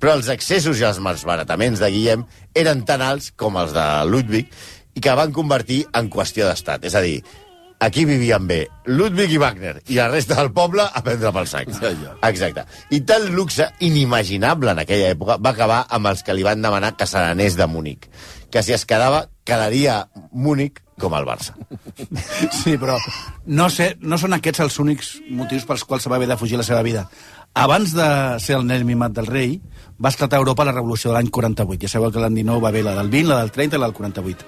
Però 0.00 0.14
els 0.16 0.28
excessos 0.32 0.80
i 0.80 0.84
els 0.88 0.98
malbarataments 0.98 1.78
de 1.78 1.90
Guillem 1.92 2.22
eren 2.56 2.86
tan 2.88 3.02
alts 3.04 3.32
com 3.36 3.58
els 3.60 3.74
de 3.76 3.84
Ludwig 4.08 4.48
i 4.94 5.00
que 5.00 5.14
van 5.18 5.32
convertir 5.32 5.84
en 5.96 6.10
qüestió 6.12 6.48
d'estat. 6.48 6.84
És 6.88 6.96
a 6.98 7.02
dir, 7.04 7.20
aquí 7.80 8.04
vivien 8.04 8.46
bé 8.46 8.60
Ludwig 8.86 9.32
i 9.34 9.40
Wagner 9.40 9.78
i 9.88 9.96
la 9.96 10.10
resta 10.12 10.36
del 10.38 10.52
poble 10.56 10.84
a 10.84 11.02
prendre 11.04 11.32
pel 11.34 11.48
sac. 11.48 11.72
Exacte. 12.28 12.66
I 12.90 13.00
tal 13.08 13.30
luxe 13.34 13.70
inimaginable 13.86 14.74
en 14.74 14.82
aquella 14.84 15.10
època 15.14 15.38
va 15.40 15.54
acabar 15.54 15.80
amb 15.88 16.12
els 16.12 16.22
que 16.22 16.36
li 16.36 16.46
van 16.46 16.62
demanar 16.62 16.94
que 16.96 17.08
se 17.08 17.18
n'anés 17.18 17.56
de 17.56 17.66
Múnich. 17.66 18.06
Que 18.50 18.62
si 18.66 18.74
es 18.74 18.84
quedava, 18.84 19.28
quedaria 19.46 20.04
Múnich 20.32 20.82
com 21.00 21.16
el 21.16 21.26
Barça. 21.26 21.56
Sí, 22.60 22.76
però 22.76 22.98
no, 23.46 23.68
sé, 23.72 23.94
no 24.00 24.18
són 24.20 24.34
aquests 24.36 24.60
els 24.66 24.78
únics 24.82 25.14
motius 25.32 25.64
pels 25.68 25.84
quals 25.88 26.04
se 26.04 26.12
va 26.12 26.18
haver 26.18 26.28
de 26.28 26.36
fugir 26.36 26.58
la 26.60 26.66
seva 26.66 26.82
vida. 26.84 27.06
Abans 27.56 27.94
de 27.96 28.08
ser 28.42 28.58
el 28.58 28.66
nen 28.68 28.84
mimat 28.86 29.14
del 29.16 29.30
rei, 29.30 29.56
va 30.02 30.08
esclatar 30.08 30.38
a 30.38 30.40
Europa 30.40 30.64
la 30.64 30.72
revolució 30.72 31.10
de 31.10 31.18
l'any 31.18 31.30
48. 31.30 31.80
Ja 31.82 31.88
sabeu 31.92 32.12
que 32.12 32.22
l'any 32.22 32.40
19 32.40 32.62
va 32.62 32.68
haver 32.72 32.84
la 32.86 32.94
del 32.96 33.10
20, 33.12 33.28
la 33.28 33.40
del 33.42 33.52
30 33.52 33.76
i 33.76 33.80
la 33.80 33.86
del 33.90 33.96
48. 33.96 34.46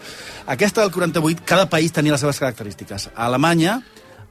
Aquesta 0.55 0.81
del 0.81 0.93
48, 0.93 1.43
cada 1.45 1.69
país 1.69 1.93
tenia 1.93 2.13
les 2.13 2.21
seves 2.25 2.41
característiques. 2.41 3.11
A 3.15 3.27
Alemanya 3.27 3.83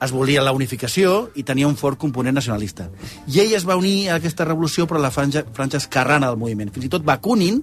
es 0.02 0.10
volia 0.10 0.42
la 0.42 0.52
unificació 0.52 1.30
i 1.38 1.44
tenia 1.46 1.68
un 1.68 1.76
fort 1.78 1.98
component 1.98 2.34
nacionalista. 2.34 2.88
I 3.30 3.38
ell 3.44 3.54
es 3.54 3.66
va 3.68 3.78
unir 3.78 4.10
a 4.10 4.16
aquesta 4.18 4.44
revolució 4.48 4.88
per 4.90 4.98
la 5.00 5.12
franja, 5.14 5.44
franja 5.54 5.78
esquerrana 5.78 6.32
del 6.32 6.40
moviment. 6.40 6.72
Fins 6.74 6.88
i 6.88 6.90
tot 6.90 7.06
Bakunin 7.06 7.62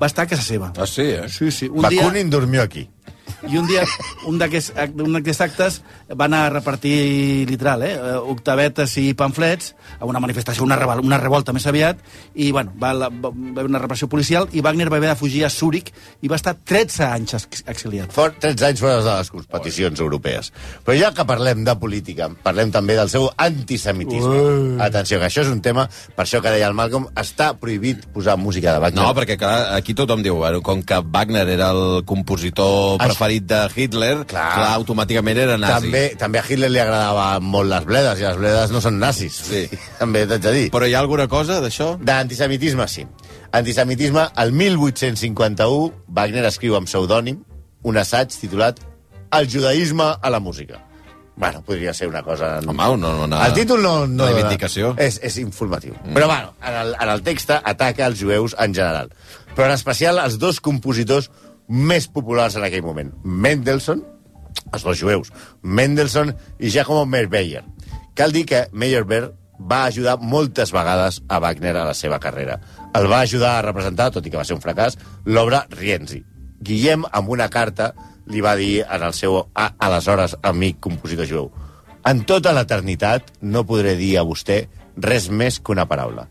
va 0.00 0.06
estar 0.06 0.24
a 0.24 0.30
casa 0.30 0.46
seva. 0.46 0.72
Ah, 0.78 0.86
sí, 0.86 1.02
eh? 1.02 1.28
Sí, 1.28 1.50
sí. 1.50 1.68
Un 1.68 1.88
dia, 1.88 2.02
Bakunin 2.02 2.30
dormió 2.30 2.62
aquí. 2.62 2.88
i 3.50 3.58
un 3.58 3.66
dia, 3.66 3.82
un 4.28 4.38
d'aquests 4.38 5.40
actes 5.42 5.80
va 6.18 6.26
anar 6.26 6.46
a 6.46 6.50
repartir, 6.50 7.46
literal, 7.48 7.82
eh, 7.86 7.96
octavetes 8.32 8.96
i 9.00 9.14
pamflets 9.14 9.74
a 9.98 10.04
una 10.08 10.20
manifestació, 10.20 10.64
una, 10.64 10.76
revolta, 10.76 11.04
una 11.06 11.18
revolta 11.18 11.52
més 11.52 11.66
aviat, 11.66 11.98
i 12.34 12.50
bueno, 12.52 12.72
va, 12.80 12.92
la, 12.92 13.08
va, 13.08 13.30
va 13.30 13.50
haver 13.60 13.66
una 13.70 13.78
repressió 13.82 14.08
policial, 14.08 14.48
i 14.52 14.60
Wagner 14.60 14.90
va 14.92 14.98
haver 15.00 15.10
de 15.10 15.16
fugir 15.16 15.44
a 15.46 15.50
Zúrich 15.50 15.92
i 16.22 16.28
va 16.28 16.36
estar 16.36 16.54
13 16.56 17.04
anys 17.06 17.34
ex- 17.40 17.64
exiliat. 17.66 18.12
Fort 18.12 18.38
13 18.42 18.66
anys 18.70 18.80
fora 18.84 18.98
de 19.02 19.16
les 19.18 19.30
competicions 19.32 20.00
europees. 20.00 20.52
Però 20.84 20.96
ja 20.98 21.12
que 21.16 21.24
parlem 21.28 21.64
de 21.64 21.74
política, 21.80 22.28
parlem 22.42 22.70
també 22.74 22.96
del 22.98 23.08
seu 23.12 23.28
antisemitisme. 23.36 24.82
Atenció, 24.82 25.18
que 25.20 25.26
això 25.28 25.42
és 25.44 25.50
un 25.52 25.60
tema, 25.64 25.86
per 26.16 26.24
això 26.26 26.40
que 26.42 26.52
deia 26.54 26.68
el 26.70 26.76
Malcolm, 26.78 27.08
està 27.18 27.52
prohibit 27.58 28.04
posar 28.14 28.36
música 28.40 28.74
de 28.74 28.82
Wagner. 28.84 29.02
No, 29.02 29.14
perquè 29.16 29.36
clar, 29.40 29.72
aquí 29.76 29.94
tothom 29.98 30.22
diu, 30.24 30.36
bueno, 30.40 30.62
com 30.64 30.82
que 30.82 30.98
Wagner 31.12 31.46
era 31.48 31.70
el 31.72 32.02
compositor 32.08 32.98
preferit 33.02 33.46
de 33.50 33.62
Hitler, 33.74 34.14
clar, 34.26 34.48
Clar. 34.56 34.68
automàticament 34.78 35.38
era 35.44 35.58
nazi. 35.58 35.86
També, 35.86 36.01
també 36.20 36.40
a 36.40 36.44
Hitler 36.46 36.70
li 36.70 36.80
agradaven 36.82 37.48
molt 37.54 37.70
les 37.70 37.86
bledes, 37.88 38.20
i 38.20 38.26
les 38.26 38.38
bledes 38.40 38.72
no 38.74 38.82
són 38.84 39.00
nazis. 39.02 39.38
Sí. 39.48 39.64
també 40.00 40.24
t'haig 40.28 40.44
de 40.44 40.54
dir. 40.56 40.68
Però 40.74 40.88
hi 40.88 40.94
ha 40.96 41.02
alguna 41.04 41.28
cosa 41.30 41.60
d'això? 41.64 41.94
D'antisemitisme, 42.02 42.86
sí. 42.88 43.06
Antisemitisme, 43.52 44.28
el 44.42 44.54
1851, 44.56 45.90
Wagner 46.16 46.46
escriu 46.48 46.78
amb 46.78 46.88
pseudònim 46.88 47.42
un 47.82 47.98
assaig 48.00 48.32
titulat 48.38 48.80
El 49.32 49.46
judaïsme 49.48 50.04
a 50.20 50.30
la 50.30 50.40
música. 50.44 50.82
Bueno, 51.36 51.62
podria 51.64 51.94
ser 51.94 52.08
una 52.08 52.22
cosa... 52.22 52.58
Home, 52.58 52.74
no, 52.74 52.96
no, 52.96 53.26
no. 53.26 53.38
El 53.44 53.54
títol 53.56 53.80
no... 53.82 54.06
no 54.06 54.26
Reivindicació. 54.28 54.92
És, 55.00 55.16
és 55.24 55.38
informatiu. 55.40 55.94
Mm. 56.02 56.12
Però, 56.18 56.26
bueno, 56.28 56.52
en 56.60 56.76
el, 56.82 56.92
en 57.00 57.12
el 57.14 57.22
text 57.24 57.54
ataca 57.56 58.04
els 58.10 58.20
jueus 58.20 58.54
en 58.60 58.74
general. 58.76 59.08
Però 59.56 59.70
en 59.70 59.72
especial 59.72 60.20
els 60.20 60.36
dos 60.42 60.60
compositors 60.60 61.30
més 61.68 62.08
populars 62.12 62.58
en 62.60 62.66
aquell 62.68 62.84
moment. 62.84 63.14
Mendelssohn, 63.24 64.04
els 64.72 64.84
dos 64.84 64.98
jueus, 64.98 65.32
Mendelssohn 65.62 66.34
i 66.58 66.70
Giacomo 66.70 67.06
Meyerbeer. 67.06 67.64
Cal 68.14 68.32
dir 68.32 68.44
que 68.48 68.66
Meyerbeer 68.72 69.30
va 69.58 69.84
ajudar 69.86 70.18
moltes 70.18 70.72
vegades 70.74 71.22
a 71.28 71.38
Wagner 71.40 71.76
a 71.76 71.86
la 71.90 71.94
seva 71.94 72.18
carrera. 72.20 72.58
El 72.94 73.08
va 73.10 73.20
ajudar 73.20 73.56
a 73.58 73.66
representar, 73.66 74.10
tot 74.10 74.26
i 74.26 74.30
que 74.30 74.40
va 74.40 74.44
ser 74.44 74.56
un 74.58 74.64
fracàs, 74.64 74.98
l'obra 75.24 75.66
Rienzi. 75.70 76.22
Guillem, 76.62 77.04
amb 77.10 77.30
una 77.30 77.48
carta, 77.50 77.92
li 78.26 78.40
va 78.40 78.56
dir 78.56 78.82
en 78.82 79.02
el 79.02 79.14
seu 79.14 79.38
a, 79.42 79.72
aleshores 79.78 80.36
amic 80.42 80.80
compositor 80.80 81.26
jueu 81.26 81.52
en 82.08 82.24
tota 82.26 82.52
l'eternitat 82.54 83.30
no 83.46 83.62
podré 83.66 83.94
dir 83.98 84.16
a 84.18 84.24
vostè 84.26 84.64
res 84.96 85.28
més 85.30 85.60
que 85.60 85.72
una 85.74 85.86
paraula. 85.88 86.26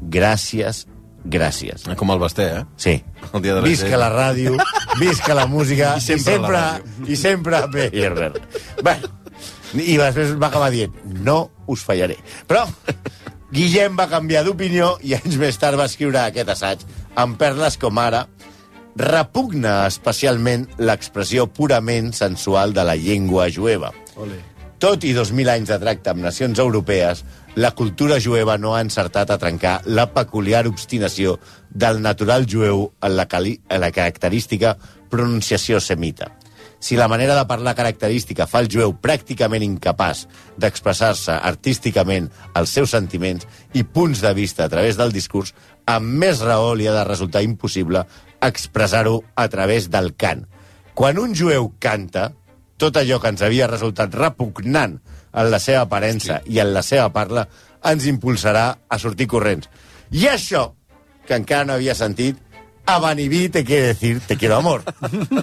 Gràcies, 0.00 0.86
gràcies. 1.24 1.86
Com 1.98 2.12
el 2.14 2.20
Basté, 2.22 2.46
eh? 2.60 2.64
Sí. 2.76 2.94
El 3.32 3.42
dia 3.42 3.54
de 3.54 3.62
la 3.62 3.68
visca 3.68 4.00
la 4.00 4.10
ràdio, 4.12 4.56
visca 5.00 5.36
la 5.36 5.46
música 5.46 5.94
I 5.98 6.04
sempre 6.04 6.20
i 6.20 6.26
sempre, 6.26 6.60
la 6.60 7.08
i 7.08 7.16
sempre 7.16 7.62
Meyerbeer. 7.74 8.42
Bueno, 8.82 9.12
i 9.78 9.96
després 10.00 10.34
va 10.40 10.50
acabar 10.50 10.70
dient 10.74 10.94
no 11.24 11.40
us 11.70 11.84
fallaré. 11.86 12.18
Però 12.50 12.66
Guillem 13.50 13.96
va 13.98 14.06
canviar 14.10 14.44
d'opinió 14.46 14.94
i 15.02 15.16
anys 15.18 15.38
més 15.40 15.58
tard 15.58 15.78
va 15.78 15.88
escriure 15.90 16.20
aquest 16.22 16.52
assaig 16.54 16.84
amb 17.18 17.38
perles 17.38 17.76
com 17.82 17.98
ara 17.98 18.24
repugna 19.00 19.86
especialment 19.88 20.66
l'expressió 20.78 21.46
purament 21.50 22.12
sensual 22.14 22.74
de 22.74 22.84
la 22.86 22.96
llengua 22.98 23.48
jueva. 23.50 23.92
Ole. 24.16 24.38
Tot 24.80 25.04
i 25.04 25.12
2.000 25.12 25.50
anys 25.52 25.70
de 25.70 25.78
tracte 25.82 26.10
amb 26.12 26.24
nacions 26.24 26.58
europees, 26.62 27.24
la 27.54 27.72
cultura 27.72 28.18
jueva 28.22 28.56
no 28.58 28.74
ha 28.74 28.80
encertat 28.80 29.30
a 29.30 29.38
trencar 29.38 29.80
la 29.84 30.06
peculiar 30.14 30.66
obstinació 30.70 31.38
del 31.70 32.00
natural 32.02 32.46
jueu 32.46 32.92
en 33.02 33.16
la, 33.16 33.26
cali 33.26 33.60
en 33.68 33.80
la 33.82 33.90
característica 33.90 34.76
pronunciació 35.10 35.80
semita. 35.80 36.30
Si 36.80 36.96
la 36.96 37.08
manera 37.08 37.34
de 37.36 37.44
parlar 37.44 37.74
característica 37.76 38.46
fa 38.48 38.62
el 38.64 38.70
jueu 38.72 38.94
pràcticament 39.02 39.64
incapaç 39.66 40.24
d'expressar-se 40.56 41.34
artísticament 41.36 42.30
els 42.56 42.72
seus 42.72 42.94
sentiments 42.96 43.44
i 43.76 43.84
punts 43.84 44.22
de 44.24 44.32
vista 44.32 44.64
a 44.64 44.72
través 44.72 44.96
del 44.96 45.12
discurs, 45.12 45.52
amb 45.84 46.16
més 46.22 46.40
raó 46.40 46.72
li 46.74 46.88
ha 46.88 46.94
de 46.96 47.04
resultar 47.04 47.42
impossible 47.44 48.06
expressar-ho 48.40 49.20
a 49.34 49.48
través 49.52 49.90
del 49.92 50.14
cant. 50.16 50.46
Quan 50.94 51.18
un 51.20 51.34
jueu 51.36 51.74
canta, 51.78 52.30
tot 52.80 52.96
allò 52.96 53.20
que 53.20 53.28
ens 53.28 53.42
havia 53.44 53.68
resultat 53.68 54.14
repugnant 54.16 54.96
en 55.32 55.50
la 55.50 55.60
seva 55.62 55.86
aparença 55.86 56.40
i 56.46 56.60
en 56.62 56.72
la 56.74 56.82
seva 56.86 57.08
parla 57.14 57.46
ens 57.90 58.06
impulsarà 58.10 58.66
a 58.88 58.98
sortir 58.98 59.28
corrents. 59.30 59.70
I 60.10 60.26
això, 60.28 60.70
que 61.26 61.38
encara 61.38 61.64
no 61.64 61.76
havia 61.76 61.94
sentit, 61.94 62.38
a 62.90 62.98
Vaniví 62.98 63.48
te 63.48 63.64
quiere 63.64 63.88
decir 63.88 64.20
te 64.26 64.36
quiero 64.36 64.56
amor. 64.56 64.82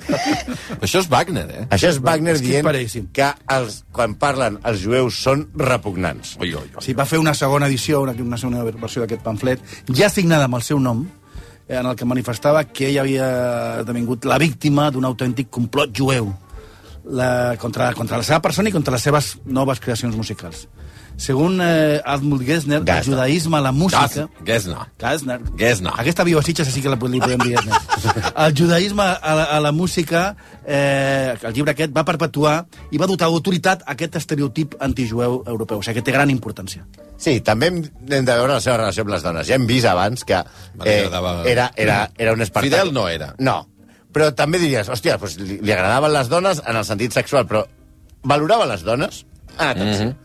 Això 0.81 0.99
és 0.99 1.07
Wagner, 1.09 1.45
eh? 1.47 1.65
Això 1.71 1.91
és 1.93 1.99
Wagner 2.03 2.35
dient 2.41 2.67
ell, 2.67 2.89
sí. 2.91 3.05
que 3.13 3.29
els, 3.55 3.83
quan 3.95 4.17
parlen 4.19 4.57
els 4.67 4.81
jueus 4.83 5.21
són 5.23 5.45
repugnants. 5.55 6.35
Oi, 6.41 6.51
oi, 6.53 6.67
oi. 6.73 6.83
Sí, 6.83 6.95
va 6.97 7.05
fer 7.07 7.21
una 7.21 7.33
segona 7.37 7.69
edició, 7.71 8.01
una, 8.03 8.15
una 8.19 8.39
segona 8.41 8.65
versió 8.67 9.05
d'aquest 9.05 9.23
pamflet, 9.23 9.63
ja 9.95 10.11
signada 10.11 10.49
amb 10.49 10.59
el 10.59 10.65
seu 10.67 10.81
nom, 10.83 11.05
eh, 11.67 11.77
en 11.79 11.85
el 11.85 11.95
que 11.95 12.09
manifestava 12.09 12.65
que 12.67 12.89
ell 12.89 12.99
havia 13.05 13.29
esdevingut 13.85 14.27
la 14.27 14.39
víctima 14.43 14.89
d'un 14.91 15.07
autèntic 15.07 15.49
complot 15.53 15.95
jueu. 15.95 16.33
La, 17.09 17.55
contra, 17.57 17.93
contra 17.93 18.17
la 18.17 18.23
seva 18.27 18.41
persona 18.43 18.69
i 18.69 18.75
contra 18.75 18.93
les 18.95 19.03
seves 19.03 19.35
noves 19.45 19.79
creacions 19.83 20.15
musicals. 20.15 20.67
Segons 21.17 21.57
eh, 21.65 21.97
Admund 22.05 22.43
Gessner, 22.45 22.77
el 22.77 22.85
Gassner. 22.85 23.15
judaïsme 23.15 23.57
a 23.57 23.61
la 23.65 23.71
música... 23.73 24.27
Gesna. 24.45 24.83
Gessner. 25.01 25.39
Gessner. 25.57 25.93
Aquesta 25.97 26.21
a 26.21 26.41
Sitges, 26.45 26.69
sí 26.69 26.83
que 26.83 26.91
la, 26.93 26.97
li 27.09 27.19
podem 27.19 27.41
dir 27.41 27.55
Gessner. 27.55 27.79
El 28.45 28.53
judaïsme 28.53 29.01
a 29.01 29.33
la, 29.35 29.45
a 29.57 29.59
la 29.59 29.71
música, 29.71 30.35
eh, 30.63 31.33
el 31.41 31.53
llibre 31.55 31.73
aquest, 31.73 31.89
va 31.95 32.03
perpetuar 32.05 32.67
i 32.91 33.01
va 33.01 33.07
dotar 33.09 33.31
d'autoritat 33.33 33.81
aquest 33.89 34.19
estereotip 34.21 34.75
antijueu 34.79 35.41
europeu. 35.47 35.81
O 35.81 35.81
sigui, 35.81 35.97
que 35.97 36.05
té 36.05 36.13
gran 36.13 36.29
importància. 36.29 36.85
Sí, 37.17 37.39
també 37.41 37.71
hem, 37.71 37.81
hem 37.81 38.27
de 38.27 38.35
veure 38.35 38.53
la 38.53 38.61
seva 38.61 38.77
relació 38.83 39.07
amb 39.07 39.15
les 39.15 39.25
dones. 39.25 39.49
Ja 39.49 39.57
hem 39.57 39.65
vist 39.65 39.89
abans 39.89 40.21
que 40.21 40.37
eh, 40.85 40.99
era, 41.49 41.71
era, 41.75 42.03
era 42.15 42.37
un 42.37 42.45
espectacle. 42.45 42.69
Fidel 42.69 42.93
no 42.93 43.07
era. 43.09 43.33
No, 43.41 43.63
però 44.17 44.31
també 44.33 44.57
diries, 44.57 44.87
hòstia, 44.89 45.19
doncs 45.21 45.35
li, 45.37 45.59
li 45.61 45.73
agradaven 45.73 46.09
les 46.15 46.29
dones 46.31 46.61
en 46.65 46.79
el 46.79 46.85
sentit 46.87 47.13
sexual, 47.13 47.45
però 47.45 47.61
valorava 48.25 48.65
les 48.65 48.81
dones 48.81 49.25
en 49.59 49.67
atenció. 49.67 50.05
Mm 50.07 50.09
-hmm. 50.09 50.23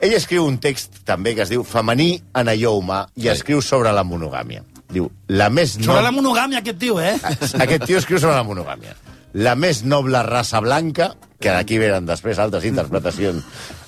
Ell 0.00 0.14
escriu 0.16 0.44
un 0.44 0.58
text 0.58 1.02
també 1.04 1.34
que 1.34 1.42
es 1.42 1.48
diu 1.48 1.64
Femení 1.64 2.22
en 2.34 2.48
allò 2.48 2.72
humà 2.76 3.06
i 3.16 3.22
Sí. 3.22 3.28
escriu 3.28 3.62
sobre 3.62 3.92
la 3.92 4.04
monogàmia. 4.04 4.62
Diu, 4.88 5.10
la 5.28 5.48
més 5.50 5.70
Sobre 5.72 5.86
noble... 5.86 6.02
la 6.02 6.10
monogàmia, 6.10 6.58
aquest 6.58 6.78
tio, 6.78 7.00
eh? 7.00 7.16
Aquest 7.64 7.84
tio 7.84 7.98
escriu 7.98 8.18
sobre 8.18 8.36
la 8.36 8.44
monogàmia. 8.44 8.94
La 9.34 9.54
més 9.54 9.84
noble 9.84 10.22
raça 10.22 10.60
blanca, 10.60 11.14
que 11.38 11.50
d'aquí 11.50 11.78
venen 11.78 12.06
després 12.06 12.38
altres 12.38 12.64
interpretacions 12.64 13.44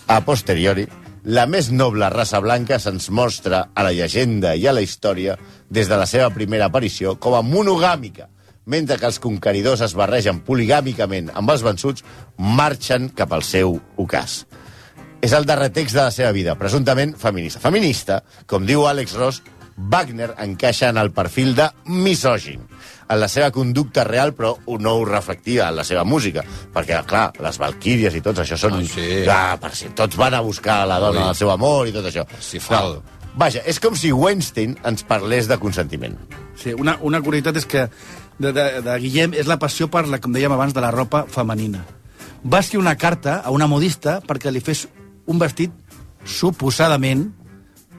a 0.07 0.21
posteriori, 0.21 0.87
la 1.25 1.47
més 1.47 1.71
noble 1.71 2.09
raça 2.11 2.41
blanca 2.41 2.79
se'ns 2.79 3.11
mostra 3.11 3.69
a 3.75 3.83
la 3.83 3.93
llegenda 3.93 4.55
i 4.55 4.67
a 4.67 4.73
la 4.73 4.81
història 4.81 5.39
des 5.71 5.89
de 5.89 5.97
la 5.97 6.07
seva 6.07 6.31
primera 6.31 6.67
aparició 6.67 7.19
com 7.19 7.35
a 7.35 7.43
monogàmica, 7.43 8.29
mentre 8.67 8.99
que 8.99 9.09
els 9.09 9.21
conqueridors 9.23 9.83
es 9.85 9.95
barregen 9.99 10.43
poligàmicament 10.47 11.31
amb 11.35 11.51
els 11.55 11.65
vençuts, 11.67 12.05
marxen 12.39 13.11
cap 13.17 13.33
al 13.33 13.43
seu 13.47 13.79
ocàs. 13.99 14.43
És 15.23 15.33
el 15.37 15.47
darrer 15.47 15.71
text 15.71 15.95
de 15.95 16.03
la 16.03 16.11
seva 16.15 16.33
vida, 16.35 16.57
presumptament 16.59 17.15
feminista. 17.19 17.63
Feminista, 17.63 18.23
com 18.47 18.67
diu 18.67 18.87
Àlex 18.91 19.15
Ross, 19.19 19.43
Wagner 19.77 20.35
encaixa 20.43 20.91
en 20.93 20.99
el 21.01 21.11
perfil 21.17 21.55
de 21.57 21.69
misògin 21.89 22.61
en 23.13 23.21
la 23.21 23.29
seva 23.29 23.51
conducta 23.53 24.05
real, 24.05 24.33
però 24.37 24.55
no 24.81 24.95
ho 24.97 25.05
reflectia 25.05 25.69
en 25.69 25.77
la 25.77 25.85
seva 25.85 26.05
música. 26.05 26.45
Perquè, 26.73 27.01
clar, 27.09 27.27
les 27.45 27.59
valquíries 27.61 28.15
i 28.17 28.23
tots 28.25 28.41
això 28.45 28.59
són... 28.61 28.79
Ah, 28.79 28.87
sí. 28.89 29.09
Ah, 29.29 29.57
per 29.61 29.73
si 29.77 29.91
tots 29.97 30.17
van 30.17 30.37
a 30.39 30.41
buscar 30.45 30.83
la 30.89 31.01
dona 31.03 31.21
Ui. 31.21 31.27
del 31.31 31.41
seu 31.43 31.53
amor 31.53 31.89
i 31.89 31.95
tot 31.95 32.09
això. 32.09 32.25
Cifral. 32.41 33.01
Vaja, 33.37 33.63
és 33.69 33.81
com 33.81 33.97
si 33.97 34.13
Weinstein 34.13 34.77
ens 34.89 35.05
parlés 35.09 35.49
de 35.49 35.59
consentiment. 35.61 36.17
Sí, 36.57 36.75
una, 36.77 36.99
una 37.01 37.21
curiositat 37.25 37.61
és 37.63 37.69
que 37.69 37.87
de, 38.43 38.53
de, 38.53 38.65
de 38.85 38.99
Guillem 39.03 39.35
és 39.39 39.47
la 39.49 39.57
passió 39.63 39.89
per, 39.93 40.05
la, 40.11 40.19
com 40.23 40.33
dèiem 40.35 40.53
abans, 40.53 40.75
de 40.75 40.83
la 40.85 40.91
ropa 40.95 41.25
femenina. 41.31 41.85
Va 42.43 42.59
escriure 42.61 42.83
una 42.85 42.97
carta 42.99 43.39
a 43.45 43.53
una 43.55 43.69
modista 43.71 44.19
perquè 44.27 44.51
li 44.51 44.61
fes 44.65 44.87
un 45.31 45.39
vestit 45.39 45.71
suposadament 46.27 47.29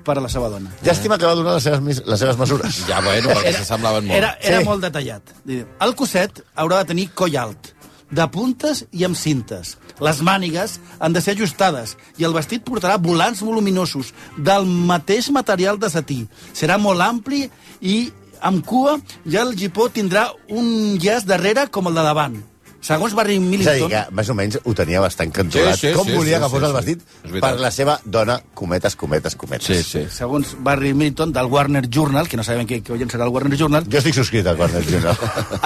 per 0.03 0.17
a 0.17 0.21
la 0.23 0.27
seva 0.31 0.49
dona. 0.51 0.71
Llàstima 0.83 1.15
que 1.19 1.27
va 1.29 1.35
donar 1.39 1.53
les 1.55 1.63
seves, 1.63 2.01
les 2.05 2.19
seves 2.19 2.39
mesures. 2.39 2.81
Ja, 2.89 2.99
bueno, 3.05 3.29
perquè 3.31 3.53
s'assemblaven 3.55 4.09
molt. 4.09 4.17
Era, 4.17 4.33
era 4.41 4.59
Sí. 4.59 4.65
molt 4.67 4.83
detallat. 4.83 5.31
Diu, 5.47 5.63
El 5.79 5.95
cosset 5.95 6.43
haurà 6.55 6.81
de 6.83 6.89
tenir 6.91 7.09
coll 7.15 7.37
alt, 7.39 7.71
de 8.11 8.27
puntes 8.27 8.83
i 8.91 9.05
amb 9.07 9.15
cintes. 9.15 9.77
Les 10.03 10.19
mànigues 10.21 10.79
han 10.99 11.13
de 11.13 11.21
ser 11.21 11.37
ajustades 11.37 11.95
i 12.17 12.25
el 12.27 12.33
vestit 12.33 12.65
portarà 12.65 12.97
volants 13.01 13.39
voluminosos 13.41 14.13
del 14.37 14.65
mateix 14.65 15.29
material 15.31 15.79
de 15.79 15.89
setí. 15.89 16.27
Serà 16.53 16.77
molt 16.77 16.99
ampli 17.01 17.49
i 17.79 18.11
amb 18.43 18.65
cua 18.67 18.97
ja 19.25 19.43
el 19.47 19.55
gipó 19.59 19.89
tindrà 19.93 20.29
un 20.51 20.97
llaç 21.01 21.27
darrere 21.29 21.69
com 21.71 21.87
el 21.89 21.95
de 21.97 22.09
davant. 22.11 22.41
Segons 22.83 23.13
Barry 23.15 23.37
És 23.37 23.39
a 23.39 23.43
dir, 23.43 23.49
Millington... 23.49 23.91
que 23.93 24.01
més 24.11 24.29
o 24.29 24.33
menys 24.35 24.57
ho 24.59 24.73
tenia 24.75 24.99
bastant 24.99 25.31
controlat. 25.31 25.79
Sí, 25.79 25.87
sí, 25.87 25.93
com 25.95 26.07
sí, 26.09 26.17
volia 26.17 26.35
sí, 26.35 26.43
que 26.43 26.49
fos 26.51 26.59
sí, 26.59 26.65
el 26.65 26.73
sí. 26.73 26.75
vestit 26.75 27.05
És 27.07 27.31
veritat. 27.31 27.45
per 27.45 27.63
la 27.63 27.71
seva 27.71 27.95
dona, 28.03 28.35
cometes, 28.59 28.97
cometes, 28.99 29.37
cometes. 29.39 29.69
Sí, 29.69 29.77
sí. 29.87 30.01
Segons 30.11 30.57
Barry 30.59 30.91
Millington, 30.91 31.31
del 31.31 31.47
Warner 31.47 31.85
Journal, 31.87 32.27
que 32.27 32.35
no 32.35 32.43
sabem 32.43 32.67
què, 32.67 32.81
què 32.83 32.91
oient 32.97 33.13
serà 33.13 33.23
el 33.23 33.31
Warner 33.31 33.55
Journal, 33.59 33.87
Jo 33.87 34.01
estic 34.03 34.19
subscrit 34.19 34.51
al 34.51 34.59
Corner 34.59 34.83
Journal. 34.83 35.15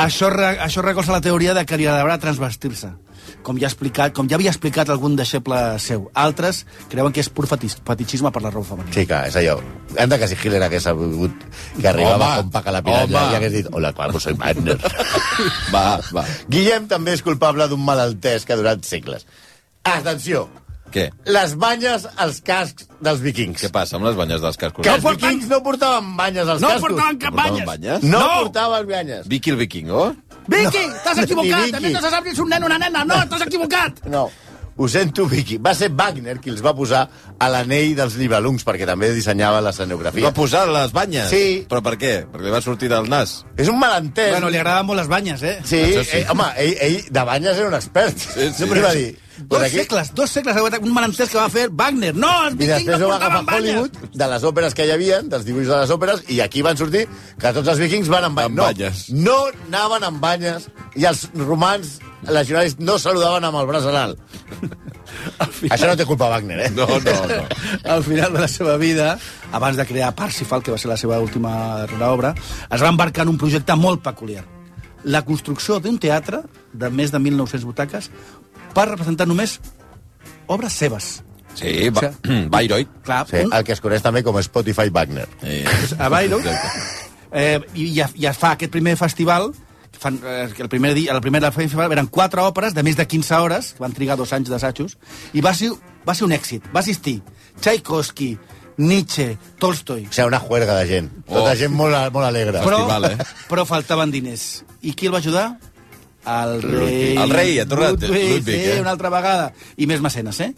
Això, 0.06 0.30
re, 0.30 0.54
això 0.62 0.86
recolza 0.86 1.16
la 1.16 1.24
teoria 1.26 1.58
de 1.58 1.66
que 1.66 1.82
li 1.82 1.90
agradarà 1.90 2.20
transvestir-se. 2.22 2.94
Com 3.44 3.58
ja, 3.60 3.68
ha 3.68 3.72
explicat, 3.72 4.14
com 4.16 4.28
ja 4.30 4.36
havia 4.36 4.52
explicat 4.52 4.90
algun 4.90 5.16
deixeble 5.16 5.58
seu. 5.80 6.10
Altres 6.14 6.66
creuen 6.92 7.14
que 7.16 7.22
és 7.24 7.30
pur 7.30 7.48
fetis, 7.48 7.78
fetichisme 7.88 8.32
per 8.36 8.42
la 8.44 8.52
roba 8.52 8.66
femenina. 8.74 8.94
Sí, 8.94 9.06
clar, 9.08 9.24
és 9.30 9.36
allò. 9.40 9.58
Anda 9.98 10.18
que 10.20 10.28
si 10.28 10.36
Hitler 10.36 10.62
hagués 10.64 10.84
sabut 10.84 11.32
que 11.80 11.88
arribava 11.88 12.28
Home, 12.34 12.44
com 12.44 12.52
Paca 12.52 12.72
la 12.76 12.82
piranya 12.84 13.06
home. 13.24 13.34
i 13.34 13.36
hagués 13.40 13.54
dit 13.54 13.68
hola, 13.72 13.94
claro, 13.94 14.20
soy 14.20 14.34
Wagner. 14.40 14.78
Va, 15.74 16.00
va. 16.14 16.24
Guillem 16.50 16.88
també 16.92 17.14
és 17.18 17.22
culpable 17.26 17.68
d'un 17.72 17.84
malaltès 17.84 18.46
que 18.46 18.54
ha 18.54 18.60
durat 18.60 18.84
segles. 18.88 19.26
Atenció, 19.88 20.48
Què? 20.92 21.10
les 21.28 21.54
banyes 21.60 22.06
als 22.16 22.40
cascs 22.48 22.88
dels 23.04 23.20
vikings. 23.24 23.60
Què 23.62 23.70
passa 23.72 23.98
amb 23.98 24.06
les 24.08 24.16
banyes 24.16 24.40
dels 24.44 24.56
cascos? 24.60 24.84
Que 24.88 24.94
els 24.96 25.04
vikings 25.04 25.48
no 25.52 25.60
portaven 25.64 26.14
banyes 26.18 26.48
als 26.48 26.62
No 26.64 26.70
cascos. 26.74 26.88
portaven 26.90 27.18
cap 27.20 27.34
Portaven 27.36 27.66
banyes! 27.66 27.68
banyes? 27.68 28.04
No, 28.08 28.20
No! 28.20 28.30
portaven 28.48 28.88
banyes. 28.88 29.28
Vicky 29.28 29.52
el 29.52 29.58
vikingo? 29.60 30.06
Vicky, 30.48 30.84
t'has 31.04 31.24
equivocat! 31.24 31.66
Vicky. 31.66 31.76
A 31.76 31.80
mi 31.84 31.94
no 31.94 32.02
se 32.02 32.12
sap 32.14 32.28
si 32.28 32.36
és 32.36 32.40
un 32.44 32.50
nen 32.52 32.64
o 32.64 32.70
una 32.70 32.80
nena! 32.80 33.04
No, 33.08 33.20
t'has 33.30 33.48
equivocat! 33.48 34.04
No. 34.08 34.28
Ho 34.78 34.88
sento, 34.88 35.26
Vicky. 35.26 35.58
Va 35.58 35.74
ser 35.74 35.90
Wagner 35.90 36.38
qui 36.40 36.52
els 36.54 36.62
va 36.62 36.76
posar 36.78 37.04
a 37.42 37.50
l'anell 37.50 37.96
dels 37.98 38.16
Nibelungs, 38.20 38.62
perquè 38.66 38.86
també 38.86 39.10
dissenyava 39.16 39.60
l'escenografia. 39.66 40.28
Va 40.30 40.34
posar 40.38 40.68
les 40.70 40.94
banyes? 40.94 41.30
Sí. 41.34 41.46
Però 41.70 41.82
per 41.82 41.96
què? 41.98 42.14
Perquè 42.30 42.46
li 42.46 42.54
va 42.54 42.62
sortir 42.62 42.90
del 42.94 43.10
nas. 43.10 43.40
És 43.58 43.72
un 43.74 43.80
malentès. 43.82 44.36
Bueno, 44.36 44.52
li 44.54 44.60
agradaven 44.62 44.86
molt 44.92 45.02
les 45.02 45.10
banyes, 45.10 45.42
eh? 45.42 45.56
Sí, 45.66 45.82
sí. 46.04 46.20
Eh, 46.22 46.26
home, 46.30 46.52
ell, 46.62 46.76
ell 46.90 47.00
de 47.10 47.24
banyes 47.32 47.58
era 47.58 47.72
un 47.72 47.78
expert. 47.80 48.18
Sí, 48.18 48.52
sí. 48.52 48.54
Sempre 48.64 48.86
va 48.86 48.94
dir... 48.94 49.16
Dos 49.38 49.62
aquí- 49.62 49.78
segles, 49.78 50.08
dos 50.18 50.32
segles, 50.34 50.56
un 50.82 50.94
malentès 50.96 51.30
que 51.30 51.38
va 51.38 51.50
fer 51.54 51.68
Wagner. 51.70 52.16
No, 52.18 52.30
els 52.48 52.56
I 52.56 52.58
vikings 52.58 52.88
després 52.88 53.02
no 53.04 53.10
portaven 53.12 53.46
banyes! 53.46 53.76
Hollywood, 53.76 54.16
de 54.18 54.28
les 54.32 54.46
òperes 54.50 54.74
que 54.74 54.88
hi 54.88 54.94
havia, 54.96 55.20
dels 55.22 55.46
dibuixos 55.46 55.74
de 55.76 55.82
les 55.84 55.94
òperes, 55.94 56.24
i 56.34 56.40
aquí 56.42 56.64
van 56.66 56.78
sortir 56.80 57.04
que 57.38 57.52
tots 57.54 57.70
els 57.70 57.78
vikings 57.84 58.10
van 58.10 58.26
amb 58.32 58.42
banyes. 58.42 58.50
Amb 58.50 58.58
no, 58.58 58.66
banyes. 58.66 59.04
no 59.14 59.36
anaven 59.68 60.08
amb 60.10 60.24
banyes, 60.26 60.66
i 60.98 61.06
els 61.06 61.28
romans 61.38 62.00
legionaris 62.26 62.78
no 62.80 62.98
saludaven 63.00 63.46
amb 63.48 63.60
el 63.62 63.68
braç 63.70 63.88
en 63.92 63.98
alt. 64.00 64.20
Això 65.72 65.88
no 65.88 65.96
té 65.98 66.06
culpa 66.06 66.30
Wagner, 66.32 66.60
eh? 66.66 66.70
No, 66.74 66.88
no, 66.88 67.16
no. 67.30 67.40
al 67.96 68.04
final 68.06 68.34
de 68.34 68.42
la 68.44 68.50
seva 68.52 68.78
vida, 68.82 69.18
abans 69.52 69.78
de 69.78 69.86
crear 69.86 70.14
Parsifal, 70.16 70.64
que 70.64 70.74
va 70.74 70.78
ser 70.82 70.92
la 70.92 70.98
seva 70.98 71.20
última 71.24 71.86
obra, 72.10 72.34
es 72.70 72.84
va 72.84 72.92
embarcar 72.94 73.26
en 73.26 73.34
un 73.36 73.38
projecte 73.42 73.76
molt 73.76 74.04
peculiar. 74.06 74.46
La 75.04 75.24
construcció 75.26 75.80
d'un 75.80 76.00
teatre 76.02 76.42
de 76.74 76.90
més 76.90 77.14
de 77.14 77.22
1.900 77.22 77.66
butaques 77.70 78.10
per 78.76 78.90
representar 78.90 79.28
només 79.30 79.60
obres 80.48 80.74
seves. 80.74 81.12
Sí, 81.58 81.90
va, 81.90 82.12
Bayreuth. 82.54 83.02
Clar, 83.06 83.24
Sí, 83.30 83.42
un, 83.46 83.54
el 83.54 83.66
que 83.66 83.74
es 83.78 83.82
coneix 83.82 84.04
també 84.06 84.24
com 84.26 84.38
Spotify 84.44 84.92
Wagner. 84.94 85.28
Eh, 85.42 85.64
a 85.98 86.10
Bayreuth, 86.14 86.46
eh, 87.32 87.58
i 87.74 87.90
ja, 87.96 88.10
ja 88.18 88.34
fa 88.38 88.54
aquest 88.58 88.74
primer 88.74 88.98
festival, 89.00 89.50
fan, 90.00 90.20
eh, 90.24 90.50
que 90.56 90.64
el 90.64 90.70
primer 90.70 90.94
dia, 90.94 91.14
el 91.14 91.22
primer 91.22 91.42
festival 91.52 91.92
eren 91.92 92.08
quatre 92.08 92.42
òperes 92.42 92.74
de 92.74 92.84
més 92.84 92.98
de 92.98 93.08
15 93.08 93.40
hores, 93.42 93.74
que 93.74 93.84
van 93.84 93.94
trigar 93.94 94.18
dos 94.18 94.34
anys 94.34 94.50
d'assajos, 94.50 94.98
i 95.34 95.42
va 95.42 95.54
ser, 95.54 95.72
va 96.08 96.16
ser 96.16 96.28
un 96.28 96.36
èxit. 96.36 96.68
Va 96.74 96.82
assistir 96.84 97.22
Tchaikovsky, 97.62 98.38
Nietzsche, 98.78 99.38
Tolstoi, 99.60 100.06
O 100.06 100.14
sigui, 100.14 100.28
una 100.28 100.40
juerga 100.40 100.76
de 100.78 100.86
gent. 100.88 101.10
Oh. 101.26 101.40
Tota 101.40 101.56
gent 101.58 101.74
molt, 101.74 101.98
molt 102.14 102.28
alegre. 102.28 102.62
però, 102.62 102.84
Festival, 102.86 103.12
eh? 103.12 103.32
però 103.50 103.66
faltaven 103.66 104.14
diners. 104.14 104.64
I 104.82 104.94
qui 104.94 105.10
el 105.10 105.16
va 105.16 105.24
ajudar? 105.24 105.48
El 106.28 106.62
rei... 106.62 107.16
El 107.18 107.32
rei, 107.32 107.58
ha 107.60 107.66
tornat, 107.66 108.02
Ludwig, 108.04 108.38
Ludwig, 108.38 108.54
sí, 108.54 108.72
eh? 108.76 108.80
una 108.82 108.92
altra 108.94 109.10
vegada. 109.10 109.52
I 109.78 109.88
més 109.88 110.04
mecenes, 110.04 110.40
eh? 110.44 110.54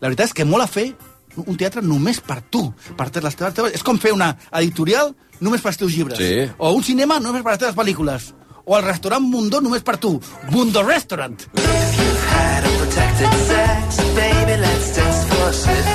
La 0.00 0.10
veritat 0.10 0.28
és 0.28 0.36
que 0.36 0.44
mola 0.46 0.68
fer 0.70 0.90
un 1.36 1.56
teatre 1.58 1.82
només 1.84 2.20
per 2.24 2.40
tu, 2.48 2.62
per 2.96 3.08
les 3.10 3.36
teves, 3.36 3.54
teves... 3.56 3.74
És 3.76 3.84
com 3.84 3.98
fer 4.00 4.12
una 4.14 4.30
editorial 4.60 5.14
només 5.40 5.60
per 5.64 5.72
els 5.72 5.80
teus 5.80 5.94
llibres. 5.96 6.20
Sí. 6.20 6.46
O 6.58 6.72
un 6.76 6.84
cinema 6.84 7.18
només 7.20 7.44
per 7.44 7.56
les 7.56 7.64
teves 7.64 7.76
pel·lícules. 7.76 8.30
O 8.68 8.76
el 8.78 8.84
restaurant 8.84 9.22
Mundo 9.22 9.60
només 9.62 9.82
per 9.86 9.96
tu. 10.02 10.16
Mundo 10.50 10.82
Restaurant. 10.82 11.36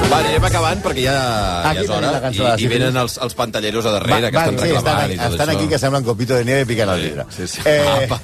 Va, 0.10 0.17
anirem 0.19 0.43
acabant 0.47 0.81
perquè 0.84 1.03
ja, 1.05 1.17
Aquí 1.69 1.81
ja 1.81 1.84
és 1.84 1.88
tenim 1.88 1.97
hora. 1.97 2.12
la 2.15 2.21
cançó 2.23 2.43
I, 2.43 2.45
de 2.47 2.51
i 2.51 2.63
Sífilis. 2.63 2.79
venen 2.79 2.97
els, 3.01 3.17
els 3.23 3.36
pantalleros 3.38 3.86
a 3.88 3.93
darrere, 3.97 4.31
que 4.31 4.38
estan 4.41 4.57
sí, 4.60 4.71
estan, 4.71 4.75
reclamant 4.75 5.12
i 5.13 5.17
tot 5.19 5.36
estan 5.36 5.49
això. 5.51 5.57
aquí 5.60 5.67
que 5.71 5.79
semblen 5.79 6.03
copito 6.07 6.36
de 6.39 6.45
nieve 6.47 6.65
picant 6.65 6.89
el 6.95 7.01
vidre. 7.05 7.25
sí, 7.36 7.47
sí. 7.47 7.62
Eh, 7.65 8.05
Apa. 8.05 8.19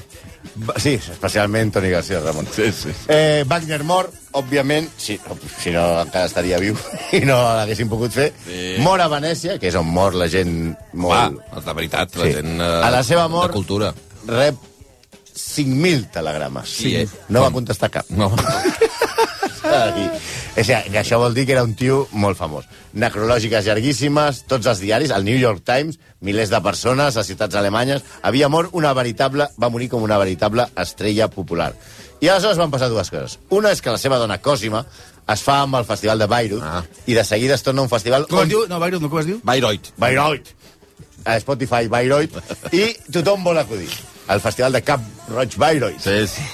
va- 0.67 0.79
sí, 0.79 0.93
especialment 0.95 1.71
Toni 1.73 1.89
García 1.89 2.19
Ramon. 2.23 2.47
Sí, 2.55 2.71
sí. 2.71 2.89
Eh, 3.07 3.43
Wagner 3.47 3.83
mor, 3.83 4.09
òbviament, 4.31 4.89
si, 4.97 5.19
si 5.61 5.71
no 5.71 5.85
encara 6.01 6.25
estaria 6.25 6.57
viu 6.59 6.75
i 7.11 7.21
no 7.27 7.37
l'haguessin 7.59 7.87
pogut 7.91 8.11
fer. 8.15 8.31
Sí. 8.47 8.75
Mor 8.83 9.01
a 9.03 9.07
Venècia, 9.11 9.57
que 9.59 9.67
és 9.71 9.75
on 9.79 9.87
mor 9.87 10.15
la 10.15 10.27
gent 10.31 10.73
Va, 10.95 11.29
molt... 11.29 11.63
de 11.65 11.73
veritat, 11.73 12.15
la 12.19 12.25
Sí. 12.27 12.33
gent 12.39 12.59
eh, 12.59 12.73
A 12.83 12.91
la 12.91 13.03
seva 13.03 13.27
mort- 13.27 13.51
de 13.51 13.59
cultura. 13.59 13.93
Rep 14.27 14.55
5.000 15.37 16.09
telegrames. 16.11 16.69
Sí, 16.69 16.95
eh? 16.95 17.07
No 17.29 17.41
va 17.45 17.51
contestar 17.53 17.89
cap. 17.93 18.07
No. 18.09 18.31
I, 19.67 20.05
o 20.57 20.63
sigui, 20.63 20.91
que 20.93 20.99
això 21.01 21.17
vol 21.19 21.35
dir 21.35 21.43
que 21.45 21.53
era 21.53 21.63
un 21.65 21.73
tio 21.77 22.05
molt 22.17 22.37
famós. 22.39 22.65
Necrològiques 22.97 23.65
llarguíssimes, 23.67 24.43
tots 24.49 24.65
els 24.71 24.79
diaris, 24.81 25.11
el 25.13 25.25
New 25.27 25.37
York 25.37 25.61
Times, 25.67 25.99
milers 26.25 26.49
de 26.53 26.61
persones 26.65 27.17
a 27.19 27.23
ciutats 27.27 27.55
alemanyes. 27.59 28.05
Havia 28.25 28.49
mort 28.49 28.73
una 28.73 28.93
veritable... 28.97 29.49
Va 29.61 29.69
morir 29.69 29.89
com 29.91 30.01
una 30.07 30.17
veritable 30.17 30.65
estrella 30.81 31.27
popular. 31.29 31.73
I 32.23 32.31
aleshores 32.31 32.57
van 32.57 32.71
passar 32.73 32.89
dues 32.89 33.11
coses. 33.13 33.37
Una 33.53 33.69
és 33.75 33.81
que 33.83 33.93
la 33.93 34.01
seva 34.01 34.17
dona 34.17 34.39
Cosima 34.41 34.85
es 35.29 35.43
fa 35.45 35.59
amb 35.67 35.75
el 35.77 35.85
festival 35.85 36.17
de 36.23 36.25
Bayreuth 36.31 36.63
Ah. 36.65 36.81
i 37.05 37.13
de 37.13 37.23
seguida 37.27 37.53
es 37.59 37.61
torna 37.63 37.83
un 37.83 37.89
festival 37.91 38.25
Com 38.31 38.39
es 38.45 38.49
diu? 38.49 38.63
No, 38.71 38.79
Bayreuth, 38.81 39.03
no, 39.03 39.09
com 39.11 39.19
es 39.21 39.27
diu? 39.29 39.41
Bayreuth. 39.43 39.91
Bayreuth. 40.01 40.53
A 41.27 41.35
Spotify 41.43 41.85
Bayreuth. 41.91 42.39
I 42.73 42.93
tothom 43.11 43.43
vol 43.43 43.59
acudir. 43.61 43.91
El 44.29 44.41
festival 44.43 44.75
de 44.75 44.81
Cap 44.83 45.03
Roig 45.29 45.55
Bayreuth. 45.57 46.03
Sí, 46.03 46.27
sí. 46.27 46.45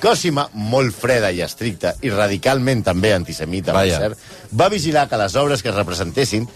Cosima, 0.00 0.46
molt 0.54 0.94
freda 0.96 1.30
i 1.34 1.42
estricta, 1.44 1.92
i 2.02 2.10
radicalment 2.10 2.82
també 2.86 3.12
antisemita, 3.14 3.74
Vaja. 3.76 3.98
cert, 4.00 4.22
va 4.56 4.70
vigilar 4.72 5.04
que 5.10 5.18
les 5.20 5.36
obres 5.36 5.62
que 5.62 5.68
es 5.68 5.76
representessin 5.76 6.48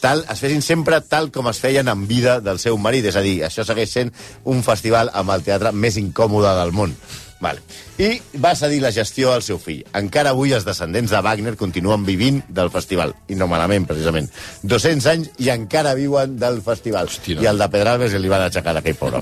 tal, 0.00 0.24
es 0.30 0.40
fessin 0.40 0.62
sempre 0.64 1.00
tal 1.00 1.30
com 1.32 1.48
es 1.48 1.60
feien 1.60 1.88
en 1.88 2.06
vida 2.08 2.38
del 2.44 2.58
seu 2.60 2.78
marit. 2.80 3.06
És 3.08 3.16
a 3.16 3.22
dir, 3.24 3.38
això 3.46 3.64
segueix 3.64 3.92
sent 3.92 4.12
un 4.44 4.62
festival 4.66 5.10
amb 5.14 5.32
el 5.34 5.44
teatre 5.46 5.72
més 5.72 5.96
incòmode 6.00 6.52
del 6.60 6.72
món. 6.76 6.96
Vale. 7.44 7.60
I 8.00 8.40
va 8.40 8.54
cedir 8.56 8.80
la 8.82 8.90
gestió 8.94 9.34
al 9.34 9.42
seu 9.44 9.58
fill. 9.60 9.82
Encara 9.98 10.32
avui 10.32 10.54
els 10.56 10.64
descendents 10.64 11.12
de 11.12 11.20
Wagner 11.24 11.54
continuen 11.60 12.06
vivint 12.06 12.40
del 12.48 12.70
festival. 12.72 13.12
I 13.28 13.36
no 13.36 13.48
malament, 13.50 13.86
precisament. 13.90 14.30
200 14.62 15.10
anys 15.12 15.30
i 15.44 15.50
encara 15.52 15.94
viuen 15.98 16.38
del 16.40 16.62
festival. 16.64 17.10
Hòstia. 17.12 17.42
I 17.44 17.50
el 17.52 17.60
de 17.60 17.68
Pedralbes 17.70 18.16
li 18.16 18.32
van 18.32 18.46
aixecar 18.46 18.74
d'aquell 18.78 18.96
pobre. 18.98 19.20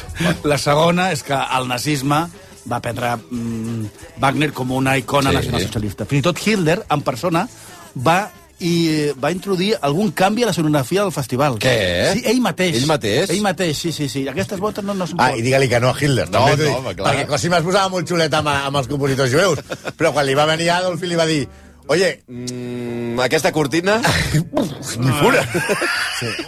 La 0.52 0.58
segona 0.60 1.10
és 1.14 1.24
que 1.26 1.36
el 1.58 1.68
nazisme 1.68 2.24
va 2.70 2.80
prendre 2.80 3.16
mm, 3.18 3.90
Wagner 4.22 4.52
com 4.56 4.70
una 4.72 4.96
icona 5.00 5.32
sí. 5.32 5.40
nacionalsocialista. 5.40 6.06
Fins 6.08 6.22
i 6.22 6.28
tot 6.30 6.40
Hitler, 6.46 6.78
en 6.94 7.02
persona, 7.04 7.44
va 7.94 8.18
i 8.60 9.10
va 9.20 9.30
introduir 9.34 9.74
algun 9.82 10.12
canvi 10.12 10.44
a 10.44 10.46
la 10.46 10.52
sonografia 10.54 11.02
del 11.02 11.12
festival. 11.12 11.58
Què? 11.58 11.74
Sí, 12.14 12.22
ell 12.30 12.40
mateix. 12.40 12.76
Ell 12.78 12.86
mateix? 12.86 13.30
Ell 13.34 13.42
mateix, 13.42 13.76
sí, 13.76 13.92
sí, 13.92 14.08
sí. 14.08 14.22
Aquestes 14.30 14.60
botes 14.62 14.84
no, 14.84 14.94
no 14.94 15.06
són 15.10 15.20
Ah, 15.20 15.32
i 15.36 15.42
digue-li 15.42 15.68
que 15.68 15.80
no 15.80 15.90
a 15.90 15.96
Hitler. 15.98 16.28
No, 16.30 16.46
també 16.46 16.70
no, 16.70 16.78
home, 16.78 16.94
clar. 16.94 17.12
Perquè 17.14 17.26
Cosima 17.34 17.58
es 17.58 17.64
posava 17.66 17.88
molt 17.92 18.08
xulet 18.08 18.32
amb, 18.38 18.48
amb 18.54 18.76
els 18.82 18.88
compositors 18.88 19.30
jueus. 19.34 19.58
Però 19.98 20.12
quan 20.14 20.26
li 20.26 20.34
va 20.38 20.46
venir 20.46 20.70
Adolf 20.70 21.02
i 21.02 21.10
li 21.12 21.16
va 21.20 21.26
dir 21.26 21.44
Oye, 21.86 22.22
Mm, 22.32 23.18
aquesta 23.20 23.50
cortina... 23.52 23.98
ni 24.98 25.10
fura. 25.20 25.42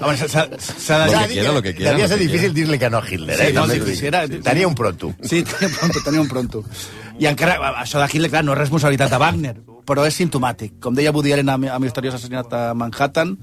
Home, 0.01 0.17
s'ha- 0.17 0.47
de 0.49 1.13
Lo 1.13 1.19
dir... 1.19 1.27
que 1.29 1.35
quiera, 1.35 1.53
lo 1.53 1.63
que 1.63 1.75
quiera, 1.75 1.91
Devia 1.91 2.05
lo 2.07 2.09
ser 2.09 2.19
que 2.19 2.25
difícil 2.25 2.55
dir-li 2.55 2.79
que 2.79 2.89
no 2.89 2.99
a 2.99 3.05
Hitler, 3.07 3.39
eh? 3.41 3.47
Sí, 3.49 3.53
no, 3.53 3.67
sí, 3.69 3.79
t'ho 3.79 3.85
dic. 3.85 3.99
sí, 4.01 4.07
era- 4.07 4.27
Tenia 4.27 4.67
un 4.67 4.75
pronto. 4.75 5.13
Sí, 5.23 5.43
tenia 5.43 5.69
un 5.69 5.75
pronto, 5.77 6.01
tenia 6.05 6.21
un 6.23 6.29
pronto. 6.29 6.65
I 7.19 7.27
encara, 7.31 7.57
això 7.81 8.01
de 8.03 8.09
Hitler, 8.13 8.29
clar, 8.31 8.43
no 8.45 8.53
és 8.53 8.59
responsabilitat 8.61 9.11
de 9.15 9.19
Wagner, 9.23 9.55
però 9.89 10.05
és 10.05 10.17
simptomàtic. 10.19 10.75
Com 10.83 10.95
deia 10.99 11.13
Woody 11.15 11.33
Allen 11.33 11.49
amb, 11.49 11.69
amb 11.73 11.85
Misteriós 11.87 12.15
Assassinat 12.19 12.53
a 12.53 12.75
Manhattan, 12.77 13.37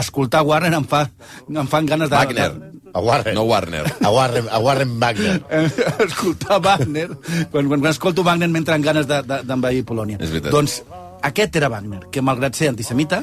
escoltar 0.00 0.42
Warner 0.46 0.72
em, 0.74 0.84
fa, 0.88 1.04
em 1.48 1.68
fan 1.70 1.86
ganes 1.86 2.10
de... 2.10 2.16
Wagner. 2.16 2.50
A 2.92 2.98
Warren. 2.98 3.34
No 3.38 3.44
Warner. 3.46 3.84
A 4.02 4.10
Warren, 4.10 4.48
a 4.50 4.58
Warren 4.58 4.96
Wagner. 4.98 5.36
Escoltar 6.08 6.58
Wagner, 6.64 7.06
quan, 7.52 7.68
quan, 7.70 7.78
quan 7.78 7.90
escolto 7.92 8.24
Wagner 8.26 8.48
m'entra 8.50 8.74
en 8.74 8.82
ganes 8.82 9.06
de- 9.06 9.22
de- 9.22 9.42
d'envair 9.46 9.84
Polònia. 9.86 10.18
És 10.18 10.32
veritat. 10.34 10.50
Doncs 10.50 10.80
aquest 11.22 11.54
era 11.60 11.68
Wagner, 11.70 12.08
que 12.10 12.22
malgrat 12.24 12.58
ser 12.58 12.72
antisemita, 12.72 13.22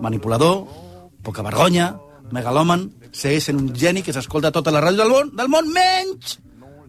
manipulador, 0.00 0.62
poca 1.26 1.42
vergonya, 1.42 1.96
megalòman, 2.30 2.86
segueix 3.10 3.48
sent 3.48 3.58
un 3.58 3.72
geni 3.74 4.04
que 4.06 4.12
s'escolta 4.14 4.52
a 4.52 4.54
tota 4.54 4.70
la 4.70 4.82
ràdio 4.84 5.02
del 5.02 5.10
món, 5.10 5.32
del 5.34 5.50
món 5.50 5.72
menys 5.74 6.38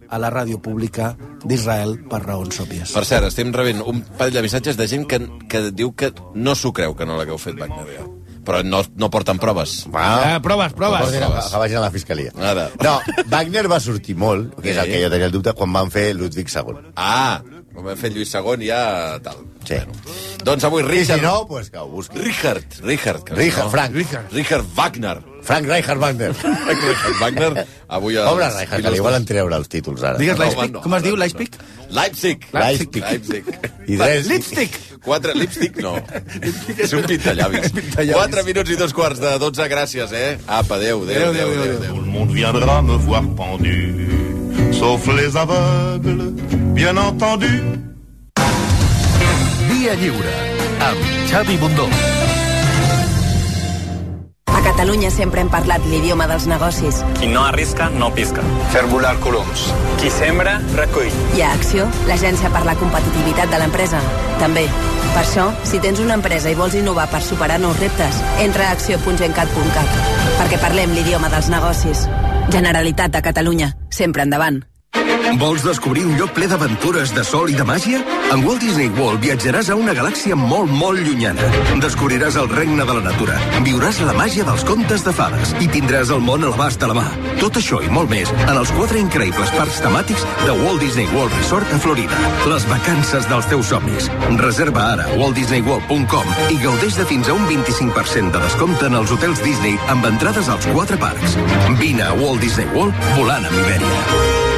a 0.10 0.20
la 0.22 0.32
ràdio 0.34 0.60
pública 0.64 1.14
d'Israel 1.46 1.98
per 2.10 2.24
raons 2.26 2.62
òbvies. 2.64 2.94
Per 2.96 3.06
cert, 3.08 3.30
estem 3.30 3.54
rebent 3.56 3.84
un 3.86 4.02
parell 4.18 4.40
de 4.40 4.46
missatges 4.46 4.80
de 4.80 4.88
gent 4.90 5.06
que, 5.10 5.22
que 5.50 5.70
diu 5.72 5.94
que 5.94 6.12
no 6.36 6.56
s'ho 6.58 6.74
creu 6.76 6.96
que 6.98 7.08
no 7.08 7.20
l'hagueu 7.20 7.40
fet 7.42 7.60
Wagner, 7.60 7.86
ja. 7.98 8.08
Però 8.50 8.64
no, 8.66 8.80
no 8.98 9.10
porten 9.14 9.38
proves. 9.38 9.84
Va. 9.94 10.06
Eh, 10.26 10.40
proves, 10.42 10.74
proves. 10.74 11.12
Que, 11.12 11.20
que 11.22 11.62
vagin 11.62 11.78
a 11.78 11.84
la 11.84 11.92
fiscalia. 11.94 12.34
Ara. 12.40 12.70
No, 12.82 12.96
Wagner 13.30 13.68
va 13.70 13.78
sortir 13.84 14.16
molt, 14.18 14.56
que 14.64 14.72
és 14.74 14.80
el 14.82 14.90
que 14.90 15.04
jo 15.04 15.12
tenia 15.14 15.30
el 15.30 15.36
dubte, 15.36 15.54
quan 15.54 15.76
van 15.76 15.92
fer 15.94 16.10
Ludwig 16.18 16.50
II. 16.50 16.80
Ah, 16.96 17.44
com 17.80 17.90
hem 17.92 17.98
fet 18.00 18.16
Lluís 18.16 18.34
II 18.36 18.68
ja 18.68 18.84
tal. 19.24 19.42
Sí. 19.68 19.80
Doncs 20.44 20.68
avui 20.68 20.84
I 20.84 20.88
Richard... 20.88 21.20
si 21.20 21.26
no, 21.26 21.48
pues 21.48 21.72
que 21.72 21.80
ho 21.80 21.88
busqui. 21.88 22.20
Richard, 22.20 22.64
Richard. 22.84 23.24
que 23.24 23.36
Richard, 23.36 23.66
no? 23.70 23.72
Frank. 23.72 23.96
Richard. 23.96 24.32
Richard 24.36 24.66
Wagner. 24.76 25.20
Frank 25.42 25.68
Reichardt 25.68 26.02
Wagner. 26.02 26.34
Frank 26.66 26.82
Richard 26.84 27.16
Wagner, 27.22 27.66
avui... 27.88 28.18
a 28.18 28.26
Pobre 28.28 28.46
les 28.46 28.56
Reichardt, 28.58 28.84
que 28.84 28.92
li 28.92 29.00
volen 29.04 29.26
treure 29.26 29.56
els 29.56 29.72
títols 29.72 30.04
ara. 30.04 30.20
Digues 30.20 30.38
No, 30.38 30.44
Leipzig. 30.46 30.74
no. 30.76 30.84
Com 30.84 30.96
es 30.98 31.06
diu, 31.06 31.16
Leipzig? 31.20 31.56
Leipzig. 31.96 32.46
Leipzig. 32.54 33.00
Leipzig. 33.06 33.50
I 33.88 33.98
tres... 33.98 34.28
Lipstick. 34.30 34.78
Quatre, 35.00 35.34
lipstick 35.40 35.80
no. 35.80 35.96
És 36.76 36.92
un 36.94 37.06
pintallavis. 37.08 37.72
Pintallavis. 37.78 38.16
Quatre 38.20 38.44
minuts 38.44 38.76
i 38.76 38.80
dos 38.80 38.94
quarts 38.94 39.22
de 39.24 39.32
dotze, 39.42 39.70
gràcies, 39.72 40.12
eh? 40.12 40.34
Apa, 40.46 40.76
adéu, 40.76 41.06
adéu, 41.08 41.30
adéu, 41.32 41.54
adéu, 41.56 41.78
adéu. 41.78 41.94
Tout 41.96 42.04
le 42.04 42.12
monde 42.12 42.36
viendra 42.36 42.82
me 42.84 43.00
voir 43.08 43.24
pendu, 43.40 43.78
sauf 44.72 45.08
les 45.08 45.36
aveugles, 45.36 46.34
bien 46.74 46.98
entendu. 46.98 47.48
Via 49.70 49.96
Lliure, 49.96 50.34
amb 50.80 51.00
Xavi 51.30 51.58
Bundó. 51.58 51.88
A 54.46 54.62
Catalunya 54.62 55.10
sempre 55.12 55.42
hem 55.42 55.50
parlat 55.50 55.84
l'idioma 55.88 56.28
dels 56.28 56.46
negocis. 56.50 57.04
Qui 57.20 57.28
no 57.32 57.46
arrisca, 57.46 57.90
no 57.90 58.10
pisca. 58.14 58.44
Fer 58.74 58.86
volar 58.92 59.16
coloms. 59.24 59.70
Qui 60.02 60.10
sembra, 60.12 60.58
recull. 60.76 61.12
I 61.38 61.46
a 61.46 61.54
Acció, 61.56 61.88
l'agència 62.10 62.52
per 62.52 62.66
la 62.68 62.76
competitivitat 62.76 63.54
de 63.54 63.62
l'empresa, 63.62 64.02
també. 64.42 64.66
Per 65.14 65.24
això, 65.24 65.48
si 65.64 65.80
tens 65.80 66.02
una 66.04 66.18
empresa 66.20 66.52
i 66.52 66.58
vols 66.60 66.76
innovar 66.76 67.08
per 67.10 67.22
superar 67.24 67.60
nous 67.64 67.80
reptes, 67.80 68.20
entra 68.44 68.68
a 68.68 68.76
acció.gencat.cat, 68.76 69.96
perquè 70.42 70.60
parlem 70.60 70.92
l'idioma 70.98 71.32
dels 71.32 71.50
negocis. 71.54 72.06
Generalitat 72.50 73.12
de 73.14 73.22
Catalunya, 73.22 73.70
sempre 73.90 74.24
endavant. 74.26 74.69
Vols 75.38 75.62
descobrir 75.62 76.06
un 76.08 76.16
lloc 76.18 76.32
ple 76.34 76.48
d'aventures, 76.50 77.12
de 77.14 77.24
sol 77.28 77.52
i 77.52 77.56
de 77.58 77.66
màgia? 77.68 78.00
En 78.34 78.42
Walt 78.46 78.64
Disney 78.64 78.90
World 78.98 79.22
viatjaràs 79.22 79.70
a 79.70 79.76
una 79.78 79.94
galàxia 79.94 80.36
molt, 80.36 80.72
molt 80.74 81.02
llunyana. 81.06 81.46
Descobriràs 81.84 82.38
el 82.40 82.50
regne 82.50 82.86
de 82.88 82.96
la 82.98 83.04
natura, 83.06 83.38
viuràs 83.66 84.00
la 84.08 84.16
màgia 84.18 84.46
dels 84.48 84.64
contes 84.66 85.06
de 85.06 85.14
fades 85.14 85.54
i 85.62 85.70
tindràs 85.70 86.10
el 86.16 86.24
món 86.26 86.44
a 86.44 86.50
l'abast 86.50 86.82
de 86.82 86.90
la 86.90 86.98
mà. 86.98 87.06
Tot 87.42 87.60
això 87.62 87.82
i 87.86 87.92
molt 87.94 88.10
més 88.10 88.32
en 88.48 88.56
els 88.56 88.74
quatre 88.74 89.00
increïbles 89.02 89.54
parcs 89.54 89.82
temàtics 89.86 90.26
de 90.48 90.58
Walt 90.64 90.82
Disney 90.82 91.08
World 91.14 91.36
Resort 91.38 91.78
a 91.78 91.80
Florida. 91.84 92.24
Les 92.50 92.66
vacances 92.72 93.30
dels 93.30 93.50
teus 93.54 93.70
somnis. 93.70 94.10
Reserva 94.42 94.90
ara 94.96 95.06
a 95.06 95.20
waltdisneyworld.com 95.20 96.36
i 96.56 96.60
gaudeix 96.64 96.98
de 96.98 97.06
fins 97.12 97.30
a 97.30 97.38
un 97.38 97.46
25% 97.52 98.34
de 98.34 98.46
descompte 98.48 98.90
en 98.90 98.98
els 99.04 99.14
hotels 99.14 99.44
Disney 99.46 99.78
amb 99.94 100.10
entrades 100.10 100.50
als 100.50 100.70
quatre 100.74 100.98
parcs. 100.98 101.38
Vine 101.78 102.08
a 102.08 102.14
Walt 102.18 102.42
Disney 102.42 102.70
World 102.74 102.98
volant 103.18 103.46
amb 103.46 103.66
Iberia. 103.66 104.49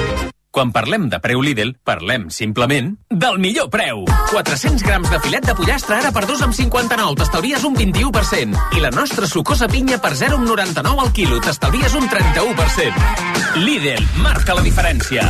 Quan 0.52 0.74
parlem 0.76 1.06
de 1.08 1.16
preu 1.24 1.40
Lidl, 1.40 1.78
parlem 1.88 2.26
simplement 2.28 2.90
del 3.08 3.38
millor 3.40 3.70
preu. 3.72 4.02
400 4.34 4.84
grams 4.84 5.08
de 5.08 5.20
filet 5.24 5.48
de 5.48 5.56
pollastre 5.56 5.96
ara 5.96 6.12
per 6.12 6.26
2 6.28 6.44
amb 6.44 6.58
59, 6.58 7.16
t'estalvies 7.22 7.64
un 7.70 7.78
21%. 7.80 8.60
I 8.76 8.84
la 8.84 8.92
nostra 8.92 9.30
sucosa 9.32 9.72
pinya 9.72 10.02
per 10.04 10.12
0,99 10.20 11.06
al 11.06 11.14
quilo, 11.16 11.40
t'estalvies 11.40 11.96
un 11.96 12.12
31%. 12.12 13.64
Lidl, 13.64 14.04
marca 14.20 14.60
la 14.60 14.68
diferència. 14.68 15.30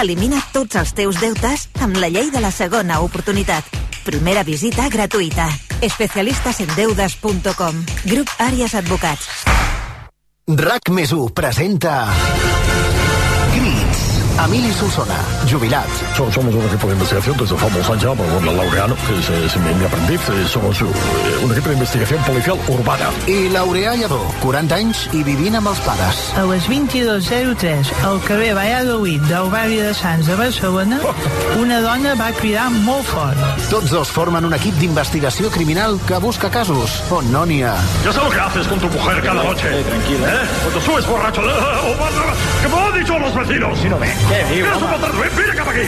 Elimina 0.00 0.38
tots 0.54 0.78
els 0.80 0.94
teus 0.96 1.18
deutes 1.20 1.66
amb 1.84 1.98
la 2.00 2.08
llei 2.08 2.30
de 2.32 2.40
la 2.40 2.48
segona 2.54 3.02
oportunitat. 3.04 3.66
Primera 4.06 4.40
visita 4.48 4.86
gratuïta. 4.88 5.44
Especialistasendeudes.com 5.84 7.82
Grup 8.08 8.32
Àries 8.40 8.78
Advocats. 8.80 9.28
RAC 10.48 10.88
més 10.96 11.12
1 11.12 11.28
presenta... 11.36 11.98
Emili 14.38 14.72
Solsona, 14.72 15.16
jubilats. 15.50 16.02
So- 16.16 16.30
Somos 16.30 16.54
un 16.54 16.64
equipo 16.66 16.86
de 16.86 16.92
investigación 16.94 17.36
desde 17.36 17.56
fa 17.58 17.68
molts 17.68 17.90
anys 17.90 18.02
ja, 18.04 18.10
amb 18.10 18.20
el 18.48 18.56
Laureano, 18.56 18.94
que 19.06 19.16
és, 19.18 19.28
és 19.44 19.56
mi, 19.60 19.74
mi 19.74 19.84
aprendiz. 19.84 20.20
Eh, 20.30 20.46
Somos 20.48 20.80
eh, 20.80 20.84
un 21.44 21.50
equipo 21.52 21.68
de 21.68 21.74
investigación 21.74 22.22
policial 22.24 22.58
urbana. 22.68 23.10
I 23.26 23.48
Laureà 23.50 23.94
Lledó, 23.96 24.20
40 24.40 24.74
anys 24.76 25.08
i 25.12 25.22
vivint 25.26 25.56
amb 25.58 25.68
els 25.68 25.80
pares. 25.84 26.20
A 26.38 26.44
les 26.48 26.68
22.03 26.70 27.90
al 28.06 28.20
carrer 28.24 28.54
Valladolid 28.54 29.20
del 29.28 29.50
barri 29.50 29.76
de 29.76 29.92
Sants 29.94 30.26
de 30.26 30.36
Barcelona, 30.36 31.00
una 31.60 31.80
dona 31.80 32.14
va 32.14 32.30
cridar 32.38 32.70
molt 32.70 33.04
fort. 33.10 33.36
Tots 33.70 33.90
dos 33.90 34.08
formen 34.10 34.44
un 34.44 34.54
equip 34.54 34.74
d'investigació 34.80 35.50
criminal 35.50 35.98
que 36.06 36.18
busca 36.22 36.50
casos 36.50 37.02
on 37.10 37.30
no 37.32 37.44
n'hi 37.46 37.62
ha. 37.62 37.74
Ya 38.04 38.12
sé 38.12 38.20
lo 38.20 38.30
que 38.30 38.40
haces 38.40 38.66
con 38.68 38.78
tu 38.80 38.88
mujer 38.88 39.20
cada 39.22 39.42
noche. 39.42 39.68
tranquilo. 39.90 40.26
¿Eh? 40.26 40.40
Cuando 40.62 40.80
subes 40.80 41.06
borracho. 41.06 41.42
eh, 41.42 41.54
o 41.84 41.98
vas- 41.98 42.18
¿Qué 42.62 42.68
me 42.68 42.76
han 42.80 42.94
dicho 43.00 43.18
los 43.18 43.34
vecinos? 43.34 43.78
Si 43.78 43.88
no 43.88 43.98
ve. 43.98 44.08
¿Qué? 44.30 44.44
¿Quieres 44.48 44.76
un 44.76 44.90
maltrato? 44.90 45.18
Ven, 45.18 45.36
ven 45.36 45.56
cap 45.56 45.68
aquí. 45.68 45.80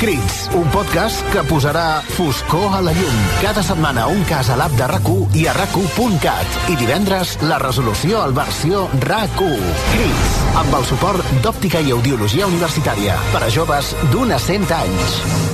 Crits, 0.00 0.50
un 0.54 0.64
podcast 0.72 1.20
que 1.32 1.42
posarà 1.48 2.00
foscor 2.16 2.74
a 2.76 2.80
la 2.80 2.94
llum. 2.96 3.18
Cada 3.42 3.62
setmana 3.62 4.06
un 4.08 4.24
cas 4.28 4.48
a 4.48 4.56
l'app 4.56 4.72
de 4.78 4.88
rac 4.88 5.08
i 5.36 5.46
a 5.46 5.52
rac 5.52 5.76
I 5.76 6.76
divendres 6.76 7.36
la 7.42 7.58
resolució 7.58 8.22
al 8.22 8.32
versió 8.32 8.88
RAC1. 9.04 9.74
Crits, 9.92 10.38
amb 10.64 10.74
el 10.80 10.84
suport 10.84 11.34
d'Òptica 11.42 11.80
i 11.80 11.92
Audiologia 11.92 12.46
Universitària 12.46 13.20
per 13.32 13.44
a 13.44 13.50
joves 13.50 13.94
d'un 14.12 14.32
a 14.32 14.38
100 14.38 14.72
anys. 14.72 15.53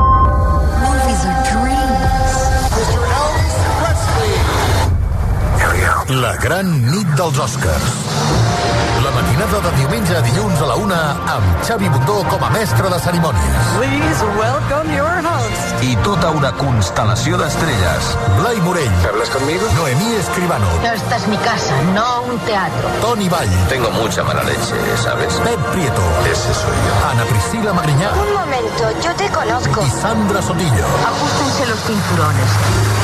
La 6.21 6.35
gran 6.37 6.67
nit 6.85 7.07
dels 7.17 7.37
Oscars. 7.41 7.85
La 9.01 9.09
matinada 9.15 9.57
de 9.65 9.71
diumenge 9.79 10.13
a 10.13 10.19
dilluns 10.21 10.59
a 10.61 10.67
la 10.69 10.75
una 10.77 10.99
amb 11.33 11.63
Xavi 11.65 11.89
Bundó 11.89 12.19
com 12.29 12.43
a 12.45 12.49
mestre 12.53 12.91
de 12.93 12.99
cerimònies. 13.01 13.71
Please 13.79 14.27
welcome 14.37 14.93
your 14.93 15.15
host. 15.25 15.81
I 15.81 15.95
tota 16.05 16.29
una 16.37 16.51
constel·lació 16.59 17.39
d'estrelles. 17.41 18.11
Blai 18.37 18.61
Morell. 18.67 19.01
¿Hablas 19.09 19.33
conmigo? 19.33 19.65
Noemí 19.79 20.13
Escribano. 20.19 20.69
Esta 20.93 21.17
es 21.17 21.27
mi 21.27 21.37
casa, 21.41 21.81
no 21.95 22.07
un 22.29 22.37
teatro. 22.45 22.93
Toni 23.01 23.27
Vall. 23.27 23.49
Tengo 23.73 23.89
mucha 23.97 24.21
mala 24.21 24.43
leche, 24.43 24.77
¿sabes? 25.01 25.33
Pep 25.41 25.59
Prieto. 25.73 26.05
Ese 26.29 26.53
soy 26.53 26.77
yo. 26.85 26.93
Ana 27.09 27.25
Priscila 27.25 27.73
Magriñá. 27.73 28.13
Un 28.13 28.33
momento, 28.37 28.83
yo 29.01 29.15
te 29.15 29.27
conozco. 29.29 29.81
I 29.81 29.89
Sandra 29.89 30.41
Sotillo. 30.43 30.85
Ajustense 31.01 31.65
los 31.65 31.79
cinturones. 31.81 33.00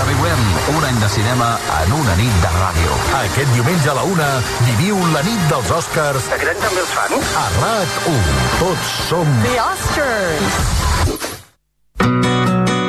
Revivem 0.00 0.42
un 0.76 0.84
any 0.88 0.98
de 1.00 1.08
cinema 1.12 1.46
en 1.82 1.90
una 1.92 2.14
nit 2.16 2.36
de 2.40 2.50
ràdio. 2.54 2.94
Aquest 3.18 3.50
diumenge 3.52 3.90
a 3.92 3.94
la 3.98 4.04
una 4.08 4.28
viviu 4.64 4.96
la 5.12 5.20
nit 5.26 5.42
dels 5.50 5.72
Oscars. 5.76 6.28
També 6.30 6.80
els 6.80 6.94
fans? 6.96 7.32
A 7.36 7.42
RAC1. 7.56 8.30
Tots 8.62 8.94
som... 9.10 9.34
The 9.44 9.56
Oscars. 9.64 10.56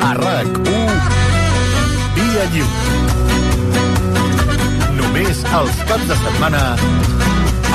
A 0.08 0.10
RAC1. 0.22 0.96
Via 2.16 2.44
lliure. 2.54 2.80
Només 5.02 5.44
els 5.60 5.84
caps 5.92 6.08
de 6.14 6.16
setmana 6.22 6.64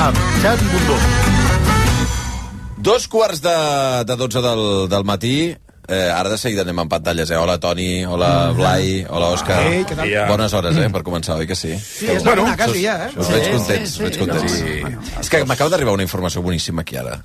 amb 0.08 0.26
Xavi 0.42 0.66
Bundó. 0.74 0.98
Dos 2.90 3.06
quarts 3.06 3.40
de, 3.46 3.56
de 4.10 4.18
12 4.26 4.42
del, 4.50 4.66
del 4.90 5.04
matí. 5.14 5.36
Eh, 5.88 6.10
ara 6.12 6.28
de 6.28 6.36
seguida 6.36 6.60
anem 6.66 6.82
amb 6.82 6.90
pantalles, 6.92 7.30
eh? 7.32 7.36
Hola, 7.40 7.54
Toni, 7.58 8.04
hola, 8.04 8.50
Blai, 8.52 9.06
hola, 9.08 9.30
Òscar. 9.32 9.62
Ei, 9.70 9.84
què 9.88 9.96
tal? 9.96 10.10
Bones 10.28 10.52
hores, 10.52 10.76
eh, 10.76 10.90
per 10.92 11.00
començar, 11.06 11.38
oi 11.40 11.46
que 11.48 11.56
sí? 11.56 11.70
Sí, 11.80 12.10
és 12.12 12.24
la 12.26 12.34
una 12.36 12.56
quasi 12.60 12.82
ja, 12.84 13.06
eh? 13.06 13.12
Us 13.16 13.30
veig 13.32 13.44
Sí, 13.46 13.52
contents, 13.54 13.90
sí, 13.90 13.96
sí. 13.96 14.02
veig 14.04 14.18
contents. 14.20 14.52
Sí. 14.52 14.74
Bueno, 14.82 15.00
és 15.22 15.30
que 15.32 15.40
m'acaba 15.48 15.70
d'arribar 15.72 15.94
una 15.96 16.04
informació 16.04 16.42
boníssima 16.44 16.82
aquí 16.84 16.96
ara. 17.00 17.16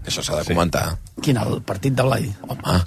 Que 0.00 0.08
això 0.08 0.22
s'ha 0.24 0.38
de 0.40 0.46
comentar. 0.48 0.96
Quin, 1.20 1.36
el 1.36 1.60
partit 1.60 1.92
de 1.92 2.02
Blai? 2.02 2.30
Home. 2.48 2.78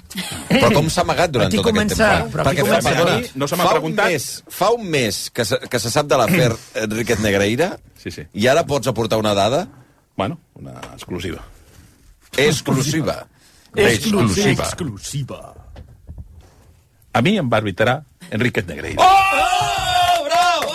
Però 0.50 0.72
com 0.74 0.88
s'ha 0.90 1.02
amagat 1.06 1.30
durant 1.30 1.46
Aquí 1.46 1.60
tot 1.62 1.66
comença- 1.68 2.08
aquest 2.08 2.24
temps? 2.24 2.34
però 2.34 2.48
aquí 2.50 2.60
comença- 2.66 2.90
perdona, 2.90 3.20
no 3.36 3.48
se 3.48 3.56
m'ha 3.56 3.64
fa 3.64 3.70
preguntat. 3.76 4.06
Un 4.06 4.12
mes, 4.12 4.42
fa 4.48 4.70
un 4.74 4.88
mes 4.90 5.30
que 5.30 5.44
se, 5.44 5.58
que 5.70 5.78
se 5.78 5.90
sap 5.94 6.06
de 6.10 6.16
l'afer 6.18 6.50
Enriquez 6.88 7.20
Negreira 7.20 7.78
Sí, 8.02 8.10
sí. 8.10 8.26
i 8.34 8.48
ara 8.48 8.66
pots 8.66 8.88
aportar 8.90 9.18
una 9.22 9.32
dada 9.34 9.68
Bueno, 10.16 10.40
una 10.54 10.72
exclusiva. 10.92 11.38
exclusiva. 12.36 13.26
Exclusiva. 13.74 14.64
Exclusiva. 14.64 15.54
A 17.12 17.22
mi 17.22 17.36
em 17.38 17.48
va 17.50 17.58
arbitrar 17.58 18.02
Enriquez 18.30 18.66
Negreira. 18.66 19.02
Oh, 19.02 20.24
bravo! 20.26 20.72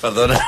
Perdona. 0.00 0.38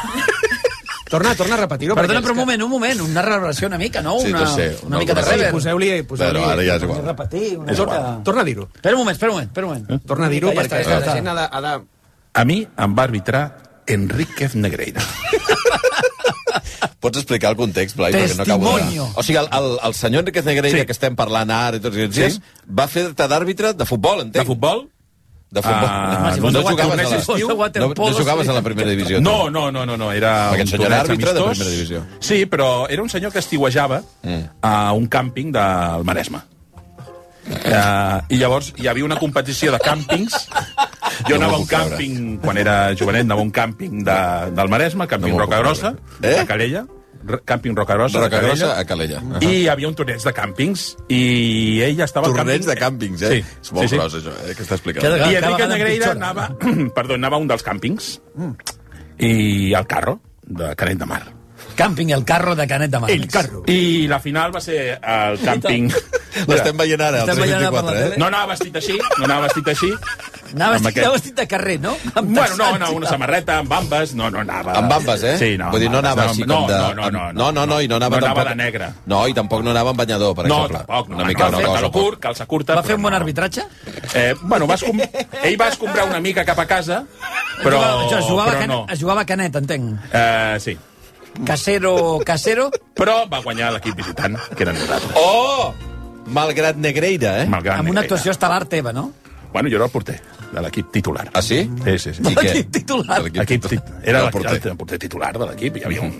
Torna, 1.09 1.35
torna 1.37 1.55
a 1.55 1.59
repetir-ho. 1.59 1.95
Perdona, 1.95 2.21
però 2.25 2.33
un 2.33 2.41
moment, 2.41 2.63
un 2.65 2.71
moment, 2.71 3.01
una 3.05 3.23
reversió 3.23 3.69
una 3.69 3.79
mica, 3.79 4.01
no? 4.03 4.19
Sí, 4.19 4.33
una, 4.33 4.41
no 4.41 4.47
sé, 4.55 4.79
una 4.83 4.97
no, 4.97 5.03
mica 5.03 5.15
de 5.15 5.23
rever. 5.23 5.51
Poseu-li... 5.55 5.91
Poseu 6.09 6.33
Però 6.33 6.49
ara 6.49 6.65
ja 6.67 6.79
és 6.81 6.87
igual. 6.89 7.05
Repetir, 7.07 7.59
una 7.61 7.71
És 7.73 7.79
igual. 7.79 8.09
Torna 8.27 8.43
a 8.43 8.49
dir-ho. 8.49 8.67
Espera 8.75 8.97
un 8.97 9.03
moment, 9.05 9.15
espera 9.15 9.31
un 9.31 9.37
moment, 9.37 9.53
espera 9.53 9.67
un 9.69 9.75
moment. 9.75 10.07
Torna 10.09 10.27
a 10.27 10.33
dir-ho 10.33 10.51
Ja 10.51 10.57
perquè 10.59 10.81
està, 10.81 10.91
ja 10.91 10.99
està. 10.99 11.13
la 11.13 11.15
gent 11.21 11.29
ha 11.31 11.37
de, 11.39 11.47
ha 11.51 11.61
de... 11.69 11.75
A 12.35 12.45
mi 12.49 12.59
em 12.67 12.97
va 12.99 13.07
arbitrar 13.07 13.45
Enriquez 13.87 14.57
Negreira. 14.57 15.05
Pots 17.01 17.19
explicar 17.19 17.51
el 17.51 17.57
context, 17.57 17.97
Blai? 17.97 18.13
Perquè 18.13 18.37
no 18.37 18.43
acabo 18.43 18.65
de... 18.77 18.83
Testimonio. 18.83 19.11
O 19.17 19.23
sigui, 19.23 19.39
el, 19.39 19.49
el, 19.53 19.79
el 19.89 19.95
senyor 19.95 20.21
Enriquez 20.25 20.45
Negreira, 20.45 20.79
Sí. 20.81 20.87
que 20.87 20.93
estem 20.93 21.17
parlant 21.17 21.51
ara 21.51 21.77
i 21.77 21.81
tots 21.81 21.97
aquests 21.97 22.17
dies, 22.17 22.35
Sí. 22.35 22.43
va 22.71 22.87
fer-te 22.89 23.27
d'àrbitre 23.29 23.73
de 23.75 23.85
futbol, 23.89 24.21
entenc. 24.25 24.43
De 24.43 24.49
futbol? 24.49 24.87
De 25.55 25.63
futbol. 25.63 25.87
Ah, 25.87 26.33
no, 26.37 26.51
no, 26.51 26.51
no 26.51 26.63
jugaves 26.67 26.85
a 26.85 26.89
tornés 26.89 27.11
la, 27.11 27.17
estiu, 27.19 27.49
no, 27.49 27.89
no 27.95 28.13
jugaves 28.19 28.49
a 28.49 28.53
la 28.57 28.63
primera 28.63 28.91
divisió. 28.91 29.21
No, 29.21 29.49
no, 29.51 29.71
no, 29.71 29.85
no, 29.87 29.97
no 29.97 30.11
era 30.13 30.51
Perquè 30.51 30.65
el 30.65 30.67
un 30.67 30.73
senyor 30.73 30.87
era 30.89 31.01
àrbitre 31.05 31.33
de 31.33 31.39
amistós. 31.39 31.59
primera 31.59 31.71
divisió. 31.77 32.03
Sí, 32.19 32.41
però 32.47 32.87
era 32.91 33.03
un 33.03 33.09
senyor 33.09 33.31
que 33.33 33.39
estiuejava 33.39 34.03
Mm. 34.25 34.43
a 34.63 34.93
un 34.93 35.07
càmping 35.09 35.53
del 35.53 36.03
Maresme. 36.05 36.41
Uh, 37.47 38.25
I 38.33 38.39
llavors 38.41 38.73
hi 38.81 38.87
havia 38.89 39.05
una 39.05 39.19
competició 39.21 39.71
de 39.71 39.79
càmpings. 39.79 40.47
Jo 41.29 41.37
anava 41.37 41.59
a 41.59 41.63
un 41.63 41.67
càmping, 41.69 42.19
quan 42.43 42.59
era 42.61 42.75
jovenet, 42.97 43.27
anava 43.27 43.43
a 43.43 43.45
un 43.49 43.53
càmping 43.55 44.05
de, 44.07 44.19
del 44.57 44.71
Maresme, 44.73 45.07
càmping 45.11 45.35
No 45.35 45.43
Roca 45.45 45.59
Grossa. 45.63 45.95
Eh? 46.23 46.39
a 46.41 46.47
Calella, 46.49 46.85
càmping 47.45 47.77
Roca 47.77 47.95
Grossa, 47.99 48.23
Roca. 48.25 48.41
Grossa 48.45 48.73
a 48.79 48.85
Calella. 48.89 49.21
Uh 49.21 49.43
I 49.45 49.53
hi 49.63 49.69
havia 49.73 49.89
un 49.89 49.95
torneig 49.99 50.25
de 50.25 50.33
càmpings, 50.37 50.87
i 51.09 51.23
ell 51.85 52.01
estava 52.05 52.29
Torneig 52.33 52.65
càmping... 52.65 52.69
de 52.73 52.77
càmpings, 52.81 53.23
eh? 53.23 53.33
Sí, 53.37 53.57
És 53.63 53.73
molt 53.73 53.85
sí, 53.89 53.95
sí. 53.95 54.01
gros, 54.01 54.19
això, 54.21 54.35
eh, 54.45 54.55
que 54.57 54.63
està 54.67 54.79
explicant. 54.81 55.05
Cada 55.07 55.31
I 55.31 55.39
Enrique 55.41 55.71
Negreira 55.73 56.13
anava, 56.17 56.49
perdó, 56.99 57.21
anava 57.21 57.37
a 57.41 57.45
un 57.45 57.49
dels 57.53 57.65
càmpings 57.67 58.15
i 59.19 59.73
al 59.75 59.87
carro 59.87 60.21
de 60.45 60.75
Canet 60.77 60.99
de 61.01 61.07
Mar. 61.09 61.23
Càmping 61.75 62.11
El 62.15 62.25
Carro 62.25 62.55
de 62.57 62.67
Canet 62.71 62.91
de 62.91 63.01
Mar. 63.01 63.11
El 63.11 63.27
carro. 63.29 63.63
I 63.67 64.07
la 64.09 64.21
final 64.21 64.55
va 64.55 64.61
ser 64.61 64.99
al 65.03 65.39
càmping... 65.47 65.91
L'estem 66.51 66.77
veient 66.77 67.01
ara, 67.01 67.21
la 67.25 67.35
324, 67.35 67.95
eh? 67.95 68.15
No 68.19 68.27
anava 68.27 68.55
vestit 68.55 68.75
així, 68.81 68.97
no 68.99 69.25
anava 69.29 69.47
vestit 69.49 69.69
així. 69.71 69.91
Anava 70.55 70.73
vestit, 70.77 70.89
aquest- 70.89 70.99
anava 71.05 71.15
vestit 71.19 71.37
de 71.39 71.45
carrer, 71.51 71.77
no? 71.83 71.93
Amb 72.15 72.33
Bueno, 72.35 72.57
no, 72.59 72.67
no, 72.79 72.89
una 72.99 73.09
samarreta 73.11 73.59
amb 73.63 73.71
bambes, 73.71 74.15
no, 74.19 74.29
no 74.31 74.41
anava... 74.43 74.75
Amb 74.79 74.91
bambes, 74.91 75.23
eh? 75.27 75.35
Sí, 75.39 75.51
no. 75.59 75.71
Vull 75.75 75.83
dir, 75.85 75.91
no 75.91 75.99
anava 75.99 76.25
bambes, 76.25 76.37
així 76.39 76.47
com 76.49 76.67
de... 76.71 76.79
No, 76.79 76.89
no, 76.95 77.11
no, 77.11 77.25
no, 77.33 77.51
no, 77.55 77.67
no, 77.71 77.81
i 77.83 77.89
no 77.91 77.99
anava 78.01 78.19
no 78.19 78.27
tampoc... 78.27 78.41
anava 78.43 78.51
de 78.51 78.57
negre. 78.63 78.89
No, 79.11 79.21
i 79.31 79.35
tampoc 79.35 79.63
no 79.67 79.71
anava 79.75 79.91
amb 79.95 80.03
banyador, 80.03 80.35
per 80.39 80.47
No, 80.47 80.61
exemple. 80.65 80.79
tampoc, 80.87 81.09
no. 81.11 81.17
Una 81.21 81.27
mica 81.31 81.47
una 81.49 81.59
Anava 81.59 81.63
cosa... 81.63 81.73
pantaló 81.81 81.93
curt, 81.99 82.21
calça 82.27 82.47
curta... 82.51 82.75
Va 82.79 82.83
fer 82.87 82.97
un 82.99 83.03
bon 83.07 83.15
no. 83.15 83.21
arbitratge? 83.23 83.67
Eh, 84.15 84.35
bueno, 84.43 84.67
va 84.71 84.75
escom... 84.79 85.03
ell 85.43 85.59
va 85.61 85.69
escombrar 85.75 86.07
una 86.11 86.21
mica 86.23 86.45
cap 86.47 86.59
a 86.63 86.67
casa, 86.71 87.03
però, 87.63 87.79
Jugava- 87.79 88.19
es 88.19 88.27
jugava, 88.31 88.51
però 88.59 88.67
no. 88.71 88.81
es 88.91 89.01
jugava 89.07 89.23
a 89.23 89.27
Canet, 89.31 89.57
entenc. 89.63 90.11
Eh, 90.13 90.57
sí. 90.63 90.77
Casero, 91.45 92.21
casero. 92.25 92.71
Però 92.95 93.25
va 93.31 93.41
guanyar 93.43 93.73
l'equip 93.75 93.97
visitant, 93.99 94.37
que 94.57 94.63
eren 94.63 94.79
nosaltres. 94.79 95.17
Oh! 95.19 95.75
Malgrat 96.35 96.77
Negreira, 96.81 97.43
eh? 97.43 97.47
Malgrat 97.51 97.81
Amb 97.81 97.91
una 97.91 98.01
Negreira. 98.01 98.07
actuació 98.07 98.33
estel·lar 98.33 98.65
teva, 98.71 98.93
no? 98.97 99.11
Bueno, 99.53 99.69
jo 99.69 99.77
era 99.77 99.85
el 99.87 99.91
porter 99.91 100.21
de 100.55 100.63
l'equip 100.63 100.93
titular. 100.95 101.29
Ah, 101.35 101.43
sí? 101.43 101.65
Sí, 101.85 101.99
sí, 101.99 102.15
sí. 102.15 102.23
Què? 102.23 102.43
L'equip 102.43 102.71
titular. 102.79 103.21
Tit... 103.25 103.49
titular. 103.67 104.01
Era 104.03 104.25
El 104.25 104.31
porter. 104.31 104.61
el 104.71 104.77
porter 104.77 104.99
titular 104.99 105.33
de 105.37 105.47
l'equip. 105.51 105.77
Hi 105.83 105.85
havia 105.91 106.03
un 106.07 106.15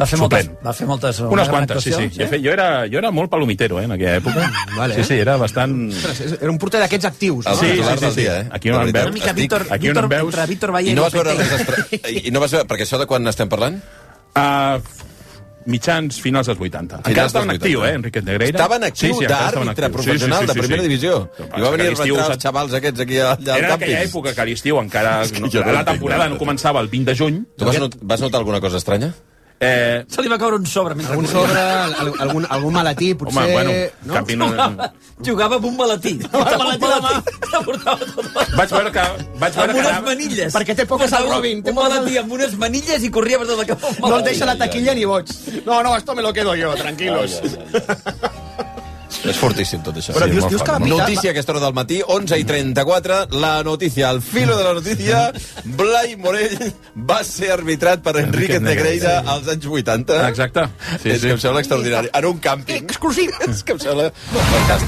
Va 0.00 0.06
fer 0.08 0.16
moltes, 0.16 0.46
suplent. 0.46 0.64
va 0.64 0.72
fer 0.72 0.86
moltes... 0.88 1.18
Unes 1.20 1.48
quantes, 1.52 1.82
sí, 1.84 1.92
sí. 1.92 2.06
Jo, 2.14 2.26
fe- 2.30 2.38
jo, 2.40 2.52
era, 2.54 2.86
jo 2.88 2.96
era 3.02 3.10
molt 3.12 3.28
palomitero, 3.28 3.80
eh, 3.80 3.84
en 3.84 3.92
aquella 3.92 4.14
època. 4.16 4.46
Vale. 4.76 4.94
Sí, 4.96 5.04
sí, 5.04 5.18
era 5.20 5.34
bastant... 5.36 5.74
Ostres, 5.92 6.38
era 6.40 6.48
un 6.50 6.56
porter 6.62 6.80
d'aquests 6.80 7.04
actius, 7.10 7.44
El 7.50 7.58
titular 7.60 7.98
del 8.00 8.14
dia, 8.16 8.38
eh? 8.40 8.48
Aquí 8.50 8.70
on 8.70 8.78
De 8.78 8.86
em 8.86 8.92
veritat. 8.94 9.02
veus... 9.02 9.10
Una 9.10 9.18
mica 9.18 9.26
Estic- 9.34 9.36
Víctor, 9.42 9.66
aquí 9.68 9.88
Víctor, 9.90 10.04
entre 10.14 10.46
Víctor 10.46 10.70
I 10.70 10.72
Vallejo 10.78 10.96
no 10.96 11.02
vas 11.02 11.12
veure 11.12 11.34
res 11.34 11.52
estra... 11.52 11.84
I 12.08 12.30
no 12.30 12.40
vas 12.40 12.54
veure... 12.56 12.66
Perquè 12.70 12.86
això 12.88 13.02
de 13.02 13.06
quan 13.10 13.28
estem 13.28 13.50
parlant? 13.52 13.76
Uh, 14.34 14.80
mitjans 15.70 16.20
finals 16.22 16.48
dels 16.48 16.58
80. 16.58 17.00
Finals 17.04 17.10
Encara 17.10 17.26
estava 17.28 17.44
en 17.44 17.50
actiu, 17.54 17.80
80. 17.80 17.88
eh, 17.90 17.94
Enrique 18.00 18.22
Negreira. 18.22 18.56
Estava 18.58 18.76
en 18.76 18.84
actiu 18.88 19.20
estava 19.20 19.50
en 19.50 19.54
d'àrbitre 19.68 19.90
professional 19.92 20.46
de 20.46 20.54
primera 20.56 20.82
divisió. 20.86 21.16
I 21.38 21.60
va 21.60 21.72
venir 21.74 21.88
a 21.90 21.94
rebentar 21.94 22.28
els 22.34 22.44
xavals 22.44 22.76
aquests 22.80 23.04
aquí 23.06 23.18
al 23.20 23.50
Era 23.56 23.74
aquella 23.74 24.02
època 24.06 24.34
que 24.34 24.40
a 24.40 24.48
l'estiu 24.48 24.80
encara... 24.80 25.20
No, 25.40 25.72
la 25.72 25.84
temporada 25.84 26.28
no 26.28 26.38
començava 26.38 26.80
el 26.80 26.88
20 26.88 27.10
de 27.10 27.14
juny. 27.16 27.42
Tu 27.58 27.64
vas, 27.64 27.78
not 27.80 27.96
vas 28.00 28.20
notar 28.20 28.40
alguna 28.40 28.60
cosa 28.60 28.78
estranya? 28.78 29.12
Eh, 29.62 30.06
Se 30.08 30.22
li 30.24 30.28
va 30.32 30.38
caure 30.40 30.56
un 30.56 30.64
sobre 30.64 30.94
mentre 30.96 31.14
Un 31.20 31.26
corria. 31.26 31.42
sobre, 31.42 31.60
al- 32.00 32.14
algun, 32.24 32.46
algun 32.48 32.72
maletí, 32.72 33.10
potser... 33.14 33.42
Home, 33.42 33.52
bueno, 33.52 33.72
no? 34.08 34.14
Campi 34.14 34.36
no... 34.40 34.46
Jugava 35.26 35.56
amb 35.60 35.66
un 35.68 35.76
maletí. 35.76 36.14
El 36.32 36.58
maletí 36.62 36.84
a 36.88 36.92
la 36.94 37.00
mà, 37.04 37.10
que 37.50 37.60
portava 37.66 37.98
tot. 38.14 38.30
Vaig 38.56 38.72
veure 38.72 38.92
que... 38.94 39.04
Vaig 39.42 39.58
veure 39.58 39.66
Amb 39.66 39.74
que 39.74 39.82
unes 39.82 39.90
anava... 39.90 40.06
manilles. 40.08 40.54
Perquè 40.56 40.76
té 40.78 40.86
poques 40.88 41.12
al 41.12 41.26
Portava 41.28 41.42
Robin, 41.42 41.60
Un 41.60 41.68
al- 41.76 41.82
maletí 41.92 42.16
amb 42.22 42.32
unes 42.38 42.56
manilles 42.56 43.04
i 43.04 43.10
corria 43.12 43.36
per 43.42 43.50
tot 43.52 43.60
el 43.60 43.68
cap. 43.74 43.84
No 44.00 44.14
el 44.16 44.24
deixa 44.30 44.48
la 44.48 44.56
taquilla 44.64 44.96
ni 44.96 45.04
boig. 45.04 45.28
No, 45.66 45.82
no, 45.84 45.94
esto 45.96 46.14
me 46.16 46.22
lo 46.24 46.32
quedo 46.32 46.54
yo, 46.56 46.72
tranquilos. 46.80 47.40
És 49.24 49.36
fortíssim 49.36 49.82
tot 49.82 49.96
això. 49.96 50.14
Però 50.14 50.26
sí, 50.26 50.30
dius- 50.36 50.48
dius 50.48 50.62
que 50.62 50.72
la 50.72 50.78
mitad- 50.78 50.98
Notícia 51.00 51.30
a 51.30 51.32
aquesta 51.32 51.52
hora 51.52 51.60
del 51.64 51.74
matí, 51.74 52.00
11 52.06 52.38
i 52.38 52.44
34, 52.44 53.26
la 53.40 53.62
notícia, 53.62 54.08
al 54.10 54.22
filo 54.22 54.56
de 54.56 54.64
la 54.64 54.74
notícia, 54.74 55.32
Blai 55.64 56.16
Morell 56.16 56.72
va 56.96 57.22
ser 57.24 57.50
arbitrat 57.52 58.02
per 58.02 58.16
Enrique 58.22 58.60
Negreira 58.60 59.18
als 59.26 59.48
anys 59.48 59.66
80. 59.66 60.28
Exacte. 60.28 60.66
Sí, 61.02 61.10
és 61.10 61.20
que 61.22 61.32
em 61.34 61.40
sembla 61.42 61.60
extraordinari. 61.60 62.10
En 62.14 62.24
un 62.26 62.40
càmping. 62.40 62.84
Exclusiu. 62.88 63.30
És 63.50 63.62
que 63.64 63.72
em 63.72 63.80
sembla... 63.82 64.10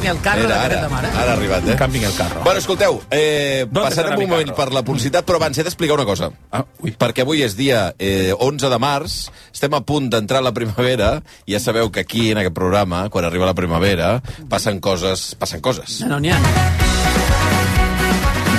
Ni 0.02 0.08
el 0.08 0.20
carro 0.22 0.46
de 0.46 0.54
Era, 0.54 0.62
ara, 0.64 0.80
de 0.82 0.88
Mar, 0.88 1.04
eh? 1.04 1.10
ara 1.14 1.32
ha 1.32 1.36
arribat, 1.36 1.66
eh? 1.66 1.72
Un 1.74 1.78
càmping 1.78 2.04
al 2.06 2.14
carro. 2.16 2.40
Bueno, 2.44 2.58
escolteu, 2.58 3.00
eh, 3.10 3.66
¿Dónde 3.70 3.88
passarem 3.90 4.18
un 4.18 4.28
moment 4.30 4.52
per 4.56 4.70
la 4.72 4.82
publicitat, 4.82 5.24
però 5.26 5.36
abans 5.40 5.58
he 5.58 5.64
d'explicar 5.66 5.94
una 5.98 6.06
cosa. 6.08 6.30
Ah, 6.50 6.64
ui. 6.82 6.94
Perquè 6.98 7.22
avui 7.26 7.42
és 7.42 7.54
dia 7.58 7.94
eh, 7.98 8.32
11 8.38 8.70
de 8.72 8.78
març, 8.82 9.16
estem 9.62 9.78
a 9.78 9.84
punt 9.86 10.08
d'entrar 10.10 10.40
a 10.42 10.48
la 10.48 10.50
primavera, 10.50 11.20
i 11.46 11.54
ja 11.54 11.60
sabeu 11.62 11.92
que 11.94 12.02
aquí, 12.02 12.32
en 12.32 12.40
aquest 12.40 12.54
programa, 12.56 13.04
quan 13.14 13.24
arriba 13.28 13.46
la 13.46 13.54
primavera, 13.54 14.16
passen 14.50 14.80
coses, 14.82 15.36
passen 15.38 15.62
coses. 15.62 16.00
No, 16.02 16.16
no 16.16 16.18
n'hi 16.18 16.32
ha. 16.34 16.40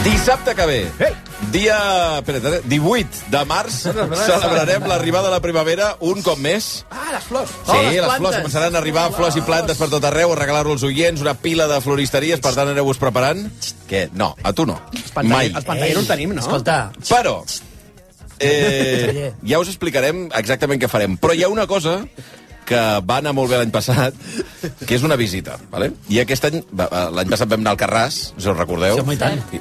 Dissabte 0.03 0.53
que 0.55 0.65
ve, 0.67 0.79
dia 1.51 1.75
espera't, 2.21 2.47
eh, 2.47 2.61
18 2.71 3.19
de 3.31 3.41
març, 3.47 3.81
celebrarem 3.83 4.87
l'arribada 4.87 5.27
de 5.27 5.33
la 5.35 5.41
primavera 5.43 5.89
un 5.99 6.23
cop 6.23 6.39
més. 6.39 6.85
Ah, 6.91 7.11
les 7.11 7.27
flors. 7.27 7.51
Sí, 7.51 7.71
Oh, 7.71 7.81
les 7.81 7.91
les, 7.91 7.99
plantes. 7.99 8.17
flors 8.19 8.39
començaran 8.39 8.75
a 8.75 8.79
arribar, 8.79 9.05
flors 9.11 9.35
i 9.35 9.43
plantes 9.43 9.77
per 9.77 9.89
tot 9.91 10.03
arreu, 10.07 10.31
a 10.31 10.39
regalar-ho 10.39 10.71
als 10.71 10.83
oients, 10.87 11.19
una 11.21 11.35
pila 11.35 11.67
de 11.67 11.81
floristeries, 11.83 12.39
per 12.39 12.55
tant 12.55 12.71
aneu-vos 12.71 12.99
preparant. 12.99 13.43
Què? 13.89 14.09
No, 14.13 14.35
a 14.43 14.53
tu 14.53 14.65
no. 14.65 14.79
Mai. 15.23 15.51
Els 15.51 15.67
no 15.67 15.99
el 15.99 16.07
tenim, 16.07 16.33
no? 16.35 16.41
Escolta, 16.41 16.91
Però, 17.09 17.41
eh, 18.39 19.33
ja 19.45 19.59
us 19.59 19.69
explicarem 19.71 20.27
exactament 20.37 20.81
què 20.81 20.89
farem. 20.91 21.17
Però 21.17 21.35
hi 21.35 21.43
ha 21.43 21.51
una 21.51 21.67
cosa 21.67 22.01
que 22.63 22.79
va 23.03 23.17
anar 23.19 23.33
molt 23.35 23.51
bé 23.51 23.57
l'any 23.59 23.71
passat, 23.75 24.15
que 24.87 24.95
és 24.95 25.03
una 25.03 25.17
visita. 25.19 25.57
Vale? 25.71 25.89
I 26.07 26.21
aquest 26.21 26.45
any, 26.47 26.61
l'any 26.71 27.31
passat 27.33 27.49
vam 27.51 27.59
anar 27.59 27.73
al 27.75 27.79
Carràs, 27.81 28.19
si 28.37 28.47
us 28.47 28.55
recordeu. 28.57 28.95
Sí, 28.95 29.03
home, 29.03 29.17
i 29.17 29.19
tant. 29.19 29.41
I, 29.51 29.59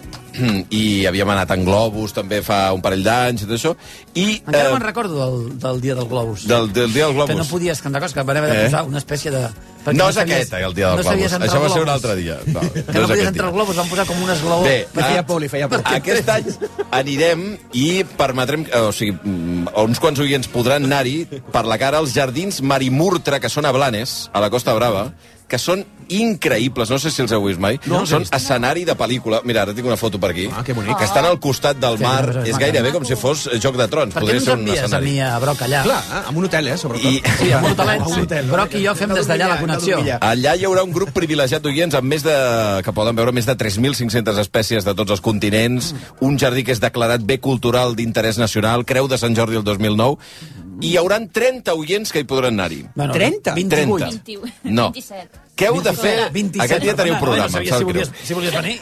i 0.80 0.82
havíem 1.10 1.32
anat 1.34 1.50
en 1.56 1.64
globus 1.66 2.14
també 2.14 2.38
fa 2.46 2.60
un 2.76 2.80
parell 2.84 3.02
d'anys 3.02 3.42
i 3.42 3.48
tot 3.50 3.56
això. 3.58 3.74
I, 4.14 4.28
encara 4.46 4.68
eh, 4.70 4.72
me'n 4.76 4.86
recordo 4.86 5.18
del, 5.18 5.58
del 5.66 5.82
dia 5.82 5.98
del 5.98 6.06
globus. 6.08 6.46
del, 6.46 6.70
del 6.72 6.94
dia 6.94 7.08
del 7.10 7.16
globus. 7.18 7.34
Que 7.34 7.40
no 7.42 7.48
podies 7.50 7.82
cantar 7.82 8.04
coses, 8.04 8.14
que 8.14 8.22
van 8.30 8.38
haver 8.40 8.52
de 8.54 8.60
Eh? 8.62 8.64
posar 8.70 8.84
una 8.86 9.02
espècie 9.02 9.34
de... 9.34 9.48
perquè 9.84 9.96
No 9.98 10.08
és 10.08 10.14
sabies- 10.16 10.36
aquest, 10.38 10.52
eh, 10.54 10.62
el 10.64 10.74
dia 10.74 10.88
del 10.88 10.96
no 10.96 11.02
globus. 11.10 11.32
Això 11.32 11.60
va 11.62 11.68
ser 11.72 11.82
un 11.82 11.88
altre 11.88 12.16
dia. 12.16 12.38
No, 12.52 12.60
Que 12.60 12.82
no 12.92 13.00
no 13.02 13.08
podies 13.08 13.28
entrar 13.28 13.48
al 13.48 13.54
globus, 13.54 13.76
van 13.76 13.88
posar 13.88 14.06
com 14.06 14.22
un 14.22 14.30
esglaó. 14.30 14.62
Bé, 14.62 14.86
Li 14.94 15.02
feia 15.02 15.20
ah, 15.20 15.26
por, 15.26 15.40
li 15.42 15.48
feia 15.48 15.68
por. 15.68 15.82
Aquest 15.98 16.28
any 16.28 16.50
anirem 16.90 17.44
i 17.72 18.04
permetrem... 18.18 18.66
O 18.82 18.92
sigui, 18.94 19.16
mm, 19.18 19.72
uns 19.84 20.00
quants 20.02 20.20
oients 20.22 20.48
podran 20.52 20.84
anar-hi 20.88 21.26
per 21.52 21.64
la 21.68 21.78
cara 21.80 21.98
als 22.02 22.14
jardins 22.14 22.60
Marimurtra, 22.62 23.40
que 23.40 23.50
són 23.52 23.66
a 23.66 23.72
Blanes, 23.74 24.28
a 24.32 24.40
la 24.44 24.50
Costa 24.50 24.74
Brava, 24.76 25.12
que 25.48 25.58
són 25.60 25.84
increïbles, 26.20 26.90
no 26.90 26.98
sé 26.98 27.10
si 27.10 27.22
els 27.22 27.32
heu 27.32 27.44
vist 27.46 27.60
mai. 27.62 27.78
No, 27.86 28.02
són 28.06 28.24
escenari 28.30 28.84
de 28.88 28.94
pel·lícula. 28.98 29.40
Mira, 29.48 29.62
ara 29.62 29.74
tinc 29.74 29.86
una 29.88 29.96
foto 29.96 30.20
per 30.20 30.30
aquí. 30.34 30.48
Ah, 30.52 30.62
que 30.64 30.72
bonic. 30.76 30.96
Que 30.98 31.04
estan 31.08 31.24
al 31.28 31.38
costat 31.40 31.78
del 31.80 31.98
Sí, 31.98 32.04
mar. 32.04 32.34
no, 32.34 32.42
és 32.44 32.58
gairebé 32.58 32.92
com 32.92 33.04
si 33.08 33.16
fos 33.16 33.48
Joc 33.62 33.76
de 33.80 33.88
Trons. 33.88 34.14
Per 34.14 34.22
què 34.22 34.32
no 34.34 34.38
ens 34.38 34.48
envies 34.48 34.92
a 34.92 35.00
mi 35.00 35.18
a 35.20 35.38
Broc 35.38 35.62
allà? 35.62 35.82
Clar, 35.86 36.00
eh? 36.02 36.22
amb 36.28 36.38
un 36.38 36.44
hotel, 36.44 36.68
eh, 36.68 36.76
sobretot. 36.78 37.10
I- 37.10 37.22
Sí, 37.38 37.52
amb 37.52 37.66
un 37.66 37.72
hotelet. 37.72 38.02
Hotel. 38.22 38.46
Broc 38.50 38.74
i 38.74 38.84
jo 38.86 38.94
fem 38.94 39.14
des 39.14 39.26
d'allà 39.28 39.48
la 39.48 39.58
connexió. 39.60 39.98
Allà 40.20 40.56
hi 40.56 40.64
haurà 40.64 40.82
un 40.84 40.92
grup 40.92 41.10
privilegiat 41.12 41.62
d'oients 41.62 41.94
amb 41.94 42.08
més 42.08 42.22
de, 42.22 42.82
que 42.84 42.92
poden 42.92 43.16
veure 43.16 43.32
més 43.32 43.46
de 43.46 43.56
3.500 43.56 44.38
espècies 44.38 44.84
de 44.84 44.94
tots 44.94 45.10
els 45.10 45.20
continents, 45.20 45.94
un 46.20 46.38
jardí 46.38 46.64
que 46.64 46.72
és 46.72 46.80
declarat 46.80 47.22
bé 47.24 47.38
cultural 47.40 47.96
d'interès 47.96 48.38
nacional, 48.38 48.84
Creu 48.84 49.08
de 49.08 49.18
Sant 49.18 49.34
Jordi 49.36 49.56
el 49.56 49.64
2009, 49.64 50.18
i 50.82 50.90
hi 50.92 50.96
haurà 50.98 51.20
30 51.32 51.74
oients 51.74 52.10
que 52.12 52.20
hi 52.20 52.24
podran 52.24 52.54
anar-hi. 52.58 52.86
Bueno, 52.94 53.12
30? 53.12 53.54
28. 53.54 54.08
30. 54.24 54.52
No. 54.64 54.90
Què 55.62 55.70
heu 55.70 55.82
de 55.82 55.92
fer? 55.94 56.16
27. 56.34 56.64
Aquest 56.66 56.82
dia 56.82 56.94
teniu 56.98 57.18
programa, 57.22 57.46
no 57.46 57.58
sabia 57.60 57.78
si 57.78 57.86
volies, 57.86 58.14
si 58.26 58.34
volies 58.34 58.56
venir. 58.56 58.78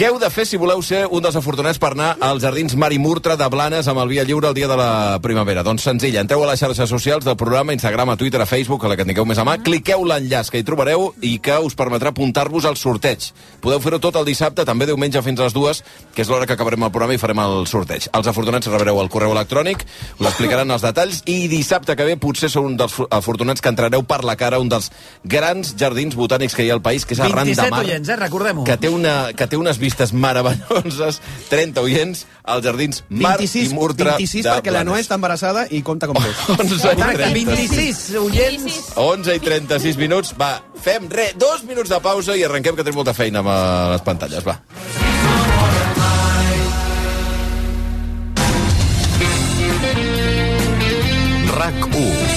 Què 0.00 0.06
heu 0.08 0.16
de 0.16 0.30
fer 0.32 0.46
si 0.48 0.56
voleu 0.56 0.80
ser 0.80 1.02
un 1.12 1.20
dels 1.20 1.34
afortunats 1.36 1.76
per 1.76 1.90
anar 1.92 2.14
als 2.24 2.40
Jardins 2.40 2.72
Marimurtra 2.78 3.34
de 3.36 3.44
Blanes 3.52 3.84
amb 3.90 4.00
el 4.00 4.08
Via 4.08 4.22
Lliure 4.24 4.48
el 4.48 4.54
dia 4.56 4.68
de 4.70 4.76
la 4.78 5.18
primavera? 5.20 5.60
Doncs 5.66 5.84
senzill, 5.84 6.14
entreu 6.16 6.40
a 6.40 6.46
les 6.48 6.62
xarxes 6.62 6.88
socials 6.88 7.26
del 7.26 7.36
programa, 7.36 7.74
Instagram, 7.76 8.14
a 8.14 8.16
Twitter, 8.16 8.40
a 8.40 8.46
Facebook, 8.48 8.86
a 8.86 8.92
la 8.92 8.96
que 8.96 9.04
tingueu 9.04 9.26
més 9.28 9.36
a 9.36 9.44
mà, 9.44 9.58
cliqueu 9.60 10.06
l'enllaç 10.08 10.48
que 10.48 10.62
hi 10.62 10.64
trobareu 10.64 11.10
i 11.20 11.34
que 11.44 11.58
us 11.60 11.76
permetrà 11.76 12.14
apuntar-vos 12.14 12.64
al 12.70 12.78
sorteig. 12.80 13.26
Podeu 13.60 13.82
fer-ho 13.84 13.98
tot 14.00 14.16
el 14.16 14.24
dissabte, 14.30 14.64
també 14.64 14.88
diumenge 14.88 15.20
fins 15.26 15.42
a 15.42 15.50
les 15.50 15.58
dues, 15.58 15.82
que 16.14 16.24
és 16.24 16.32
l'hora 16.32 16.48
que 16.48 16.56
acabarem 16.56 16.88
el 16.88 16.94
programa 16.94 17.18
i 17.18 17.20
farem 17.20 17.44
el 17.44 17.68
sorteig. 17.68 18.08
Els 18.16 18.32
afortunats 18.32 18.72
rebreu 18.72 19.02
el 19.02 19.12
correu 19.12 19.34
electrònic, 19.36 19.84
us 20.16 20.30
explicaran 20.30 20.72
els 20.72 20.86
detalls 20.86 21.20
i 21.28 21.44
dissabte 21.52 21.98
que 21.98 22.08
ve 22.08 22.16
potser 22.16 22.48
sou 22.48 22.64
un 22.70 22.80
dels 22.80 22.96
afortunats 23.10 23.60
que 23.60 23.74
entrareu 23.74 24.06
per 24.08 24.22
la 24.24 24.38
cara 24.40 24.62
un 24.64 24.72
dels 24.72 24.88
grans 25.28 25.74
jardins 25.76 26.16
botànics 26.20 26.54
que 26.56 26.62
hi 26.66 26.70
ha 26.70 26.76
al 26.76 26.82
país, 26.84 27.06
que 27.08 27.16
és 27.16 27.20
arran 27.24 27.48
de 27.48 27.54
27 27.56 27.70
mar 27.74 27.82
oients, 27.86 28.08
eh? 28.12 28.16
Recordem-ho. 28.20 28.64
que 28.68 28.76
té, 28.80 28.88
una, 28.92 29.14
que 29.36 29.46
té 29.50 29.56
unes 29.58 29.78
vistes 29.82 30.12
meravelloses, 30.12 31.20
30 31.50 31.80
oients, 31.82 32.26
als 32.44 32.64
jardins 32.66 33.02
Mar 33.08 33.36
26, 33.38 33.70
i 33.70 33.74
Murtra 33.74 34.16
26 34.18 34.44
de 34.46 34.50
perquè 34.52 34.70
la 34.74 34.84
Noé 34.84 34.92
Blanes. 35.00 35.06
està 35.08 35.18
embarassada 35.18 35.66
i 35.70 35.82
compta 35.86 36.06
com 36.10 36.20
tu. 36.24 36.30
11 36.56 36.76
i 36.76 36.96
Correcte, 37.00 37.30
30. 37.32 37.56
26 37.56 38.02
oients. 38.22 38.80
11 38.96 39.34
i 39.40 39.44
36 39.48 39.96
minuts. 40.00 40.34
Va, 40.40 40.52
fem 40.80 41.08
re, 41.10 41.30
dos 41.40 41.64
minuts 41.68 41.90
de 41.90 42.00
pausa 42.04 42.36
i 42.36 42.44
arrenquem, 42.46 42.76
que 42.76 42.84
tenim 42.86 43.00
molta 43.02 43.14
feina 43.16 43.40
amb 43.44 43.48
eh, 43.54 43.60
les 43.96 44.06
pantalles. 44.06 44.44
Va. 44.46 44.60
RAC1. 51.60 52.29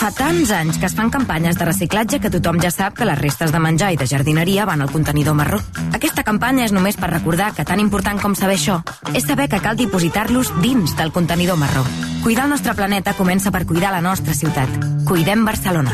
Fa 0.00 0.08
tants 0.16 0.48
anys 0.56 0.78
que 0.80 0.88
es 0.88 0.94
fan 0.96 1.10
campanyes 1.12 1.58
de 1.60 1.66
reciclatge 1.68 2.22
que 2.24 2.30
tothom 2.32 2.56
ja 2.62 2.70
sap 2.72 2.94
que 2.96 3.04
les 3.04 3.18
restes 3.18 3.50
de 3.52 3.58
menjar 3.60 3.90
i 3.92 3.98
de 4.00 4.06
jardineria 4.08 4.64
van 4.64 4.80
al 4.80 4.88
contenidor 4.88 5.34
marró. 5.36 5.58
Aquesta 5.92 6.24
campanya 6.24 6.64
és 6.64 6.72
només 6.72 6.96
per 6.96 7.10
recordar 7.10 7.50
que 7.52 7.66
tan 7.68 7.82
important 7.84 8.16
com 8.22 8.32
saber 8.38 8.56
això 8.56 8.78
és 9.12 9.28
saber 9.28 9.50
que 9.52 9.60
cal 9.60 9.76
dipositar-los 9.76 10.54
dins 10.64 10.96
del 10.96 11.12
contenidor 11.12 11.60
marró. 11.60 11.84
Cuidar 12.24 12.48
el 12.48 12.56
nostre 12.56 12.72
planeta 12.78 13.12
comença 13.18 13.52
per 13.52 13.66
cuidar 13.68 13.92
la 13.92 14.00
nostra 14.00 14.32
ciutat. 14.32 14.72
Cuidem 15.04 15.44
Barcelona. 15.44 15.92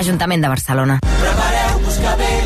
Ajuntament 0.00 0.40
de 0.40 0.54
Barcelona. 0.56 0.98
Prepareu-vos 1.04 2.00
que 2.00 2.16
ve 2.24 2.43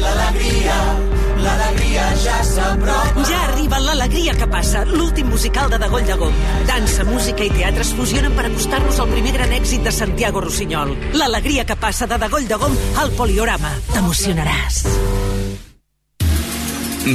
ja 2.23 2.39
s'apropa. 2.45 3.25
Ja 3.29 3.41
arriba 3.49 3.79
l'alegria 3.83 4.35
que 4.39 4.49
passa, 4.51 4.85
l'últim 4.89 5.29
musical 5.31 5.71
de 5.71 5.79
Dagoll 5.79 6.07
de 6.07 6.17
Gom. 6.19 6.35
Dansa, 6.69 7.07
música 7.09 7.45
i 7.47 7.51
teatre 7.55 7.85
es 7.87 7.93
fusionen 7.97 8.35
per 8.37 8.47
acostar-nos 8.49 9.01
al 9.01 9.13
primer 9.13 9.35
gran 9.37 9.55
èxit 9.57 9.85
de 9.87 9.93
Santiago 9.95 10.43
Rossinyol. 10.45 10.97
L'alegria 11.19 11.67
que 11.69 11.77
passa 11.77 12.09
de 12.11 12.19
Dagoll 12.19 12.49
de 12.49 12.59
Gom 12.61 12.75
al 13.03 13.13
Poliorama. 13.19 13.73
T'emocionaràs. 13.93 14.83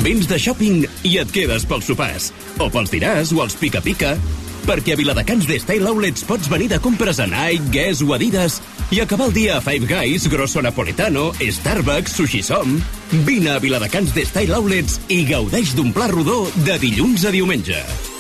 Vins 0.04 0.26
de 0.26 0.40
shopping 0.42 0.88
i 1.06 1.18
et 1.22 1.34
quedes 1.34 1.68
pels 1.70 1.86
sopars. 1.86 2.32
O 2.58 2.70
pels 2.74 2.90
dinars 2.94 3.34
o 3.36 3.44
els 3.44 3.58
pica-pica. 3.60 4.16
Perquè 4.64 4.94
a 4.96 4.98
Viladecans 4.98 5.46
de 5.46 5.58
Style 5.60 5.90
Outlets 5.92 6.24
pots 6.24 6.48
venir 6.50 6.70
de 6.72 6.80
compres 6.80 7.20
a 7.20 7.28
Nike, 7.28 7.68
Guess 7.74 8.02
o 8.06 8.14
Adidas 8.16 8.62
i 8.94 9.00
acabar 9.02 9.26
el 9.28 9.34
dia 9.34 9.58
a 9.58 9.62
Five 9.62 9.88
Guys, 9.90 10.28
Grosso 10.30 10.62
Napoletano, 10.62 11.32
Starbucks, 11.40 12.14
Sushi 12.14 12.44
Som. 12.44 12.78
Vine 13.26 13.56
a 13.56 13.60
Viladecans 13.60 14.14
de 14.14 14.26
Style 14.28 14.54
Outlets 14.54 15.00
i 15.10 15.24
gaudeix 15.26 15.74
d'un 15.74 15.94
pla 15.96 16.12
rodó 16.14 16.44
de 16.68 16.78
dilluns 16.84 17.26
a 17.26 17.34
diumenge. 17.34 18.13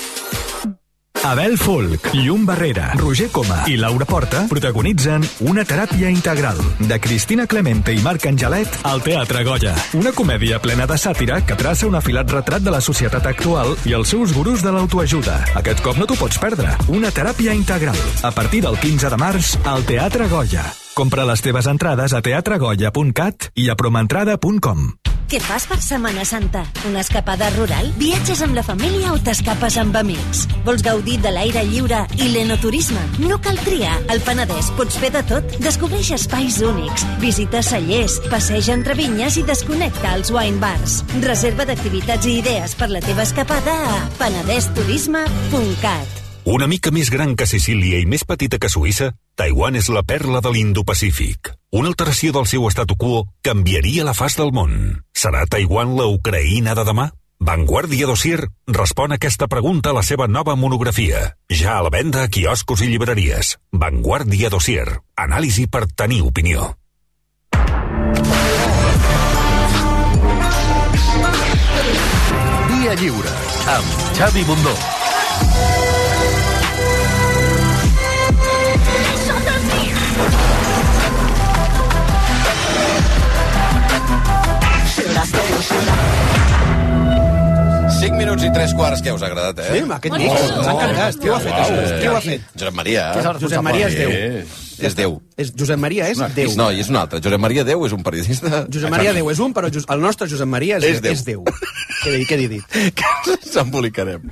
Abel 1.24 1.58
Folk, 1.58 2.10
Llum 2.14 2.46
Barrera, 2.46 2.92
Roger 2.96 3.30
Coma 3.32 3.62
i 3.72 3.78
Laura 3.80 4.04
Porta 4.04 4.42
protagonitzen 4.52 5.24
Una 5.48 5.64
teràpia 5.64 6.10
integral 6.12 6.60
de 6.84 6.98
Cristina 7.00 7.46
Clemente 7.48 7.94
i 7.96 8.02
Marc 8.04 8.26
Angelet 8.28 8.82
al 8.84 9.00
Teatre 9.06 9.46
Goya. 9.48 9.72
Una 9.96 10.12
comèdia 10.12 10.60
plena 10.60 10.84
de 10.90 10.98
sàtira 11.00 11.40
que 11.48 11.56
traça 11.56 11.88
un 11.88 11.96
afilat 11.96 12.28
retrat 12.36 12.66
de 12.66 12.74
la 12.76 12.82
societat 12.84 13.30
actual 13.32 13.72
i 13.88 13.96
els 13.96 14.12
seus 14.12 14.36
gurus 14.36 14.66
de 14.68 14.76
l'autoajuda. 14.76 15.40
Aquest 15.64 15.80
cop 15.86 15.96
no 15.96 16.10
t'ho 16.10 16.20
pots 16.20 16.42
perdre. 16.44 16.76
Una 16.92 17.14
teràpia 17.16 17.56
integral. 17.56 17.98
A 18.22 18.34
partir 18.36 18.60
del 18.68 18.76
15 18.84 19.16
de 19.16 19.22
març 19.24 19.56
al 19.64 19.88
Teatre 19.88 20.28
Goya. 20.28 20.68
Compra 20.94 21.24
les 21.26 21.42
teves 21.42 21.72
entrades 21.72 22.12
a 22.12 22.22
teatregoya.cat 22.22 23.54
i 23.56 23.72
a 23.72 23.80
promentrada.com. 23.80 24.90
Què 25.30 25.40
fas 25.44 25.66
per 25.70 25.78
Setmana 25.82 26.24
Santa? 26.28 26.64
Una 26.90 27.02
escapada 27.02 27.50
rural? 27.56 27.90
Viatges 28.00 28.42
amb 28.46 28.56
la 28.58 28.64
família 28.66 29.14
o 29.14 29.18
t'escapes 29.24 29.78
amb 29.82 29.96
amics? 30.00 30.40
Vols 30.68 30.84
gaudir 30.86 31.18
de 31.24 31.32
l'aire 31.34 31.64
lliure 31.68 32.04
i 32.18 32.30
l'enoturisme? 32.34 33.02
No 33.24 33.40
cal 33.44 33.58
triar. 33.66 33.96
Al 34.14 34.22
Penedès 34.26 34.72
pots 34.78 34.96
fer 35.02 35.12
de 35.16 35.24
tot. 35.30 35.44
Descobreix 35.64 36.12
espais 36.18 36.56
únics, 36.64 37.06
visita 37.24 37.60
cellers, 37.66 38.14
passeja 38.32 38.74
entre 38.78 38.94
vinyes 39.00 39.34
i 39.42 39.44
desconnecta 39.48 40.08
als 40.16 40.30
wine 40.34 40.60
bars. 40.64 40.92
Reserva 41.28 41.64
d'activitats 41.70 42.26
i 42.30 42.32
idees 42.42 42.72
per 42.80 42.90
la 42.94 43.02
teva 43.04 43.22
escapada 43.28 43.74
a 43.94 43.96
penedesturisme.cat. 44.20 46.23
Una 46.46 46.68
mica 46.68 46.91
més 46.91 47.08
gran 47.08 47.38
que 47.39 47.46
Sicília 47.48 48.02
i 48.04 48.06
més 48.06 48.26
petita 48.28 48.58
que 48.60 48.68
Suïssa, 48.68 49.14
Taiwan 49.39 49.78
és 49.80 49.88
la 49.88 50.02
perla 50.04 50.41
de 50.44 50.52
l'Indo-Pacífic. 50.52 51.54
Una 51.72 51.88
alteració 51.88 52.34
del 52.36 52.48
seu 52.52 52.66
statu 52.68 52.98
quo 53.00 53.22
canviaria 53.48 54.04
la 54.04 54.14
faç 54.14 54.36
del 54.41 54.52
món. 54.52 54.74
Serà 55.16 55.46
Taiwan 55.48 55.96
la 55.96 56.10
Ucraïna 56.12 56.76
de 56.76 56.84
demà? 56.84 57.06
Vanguardia 57.39 58.08
Dossier 58.08 58.41
respon 58.68 59.12
a 59.12 59.18
aquesta 59.20 59.48
pregunta 59.48 59.91
a 59.91 59.96
la 59.96 60.04
seva 60.04 60.28
nova 60.28 60.56
monografia. 60.60 61.22
Ja 61.48 61.78
a 61.78 61.86
la 61.88 61.91
venda 61.96 62.24
a 62.24 62.28
quioscos 62.28 62.84
i 62.84 62.89
llibreries. 62.91 63.56
Vanguardia 63.72 64.52
Dossier. 64.52 64.88
Anàlisi 65.16 65.70
per 65.72 65.86
tenir 65.96 66.22
opinió. 66.28 66.74
Dia 72.68 73.00
lliure 73.00 73.39
amb 73.78 74.04
Xavi 74.20 74.44
Bundó. 74.44 74.76
Cinc 88.04 88.18
minuts 88.20 88.44
i 88.44 88.50
tres 88.52 88.74
quarts, 88.76 89.00
que 89.04 89.12
us 89.16 89.22
ha 89.24 89.28
agradat, 89.30 89.60
eh? 89.64 89.78
Sí, 89.78 89.84
aquest 89.96 90.16
mix, 90.18 90.34
ens 90.34 90.68
ha 90.68 90.74
encantat. 90.74 91.18
Qui 91.22 91.30
ho 91.32 91.36
ha 91.36 91.40
fet, 91.44 91.54
això? 91.56 91.76
Qui 92.02 92.08
ho 92.10 92.16
ha 92.18 92.22
fet? 92.26 92.48
Josep 92.60 92.76
Maria. 92.76 93.04
El 93.22 93.40
Josep 93.44 93.64
Maria 93.64 93.88
és 93.88 93.96
Déu. 93.96 94.12
És 94.84 94.96
Déu. 94.98 95.14
És, 95.40 95.52
Josep 95.60 95.80
Maria 95.80 96.10
és 96.12 96.20
Déu. 96.36 96.52
No, 96.60 96.68
i 96.76 96.82
és 96.84 96.90
un 96.92 96.98
altre. 97.00 97.22
Josep 97.24 97.40
Maria 97.44 97.64
Déu 97.68 97.86
és 97.88 97.96
un 97.96 98.04
periodista... 98.04 98.64
Josep 98.74 98.92
Maria 98.92 99.14
Déu 99.16 99.30
és 99.32 99.40
un, 99.46 99.54
però 99.56 99.70
el 99.72 100.04
nostre 100.04 100.28
Josep 100.32 100.50
Maria 100.52 100.80
és, 100.82 100.88
És 100.98 101.02
Déu. 101.06 101.14
és 101.16 101.24
Déu. 101.30 101.44
Què, 102.04 102.16
he- 102.18 102.26
què 102.28 102.40
he 102.42 102.50
dit? 102.58 102.66
S'embolicarem. 103.54 104.26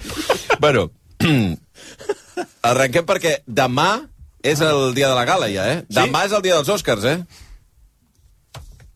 bueno, 0.60 0.89
arrenquem 2.74 3.06
perquè 3.08 3.38
demà 3.47 3.91
és 4.43 4.60
el 4.66 4.91
dia 4.97 5.08
de 5.08 5.16
la 5.16 5.24
gala, 5.30 5.47
ja, 5.54 5.68
eh? 5.72 5.80
Demà 5.93 6.26
és 6.28 6.34
el 6.36 6.41
dia 6.43 6.58
dels 6.58 6.70
Oscars, 6.76 7.06
eh? 7.06 7.20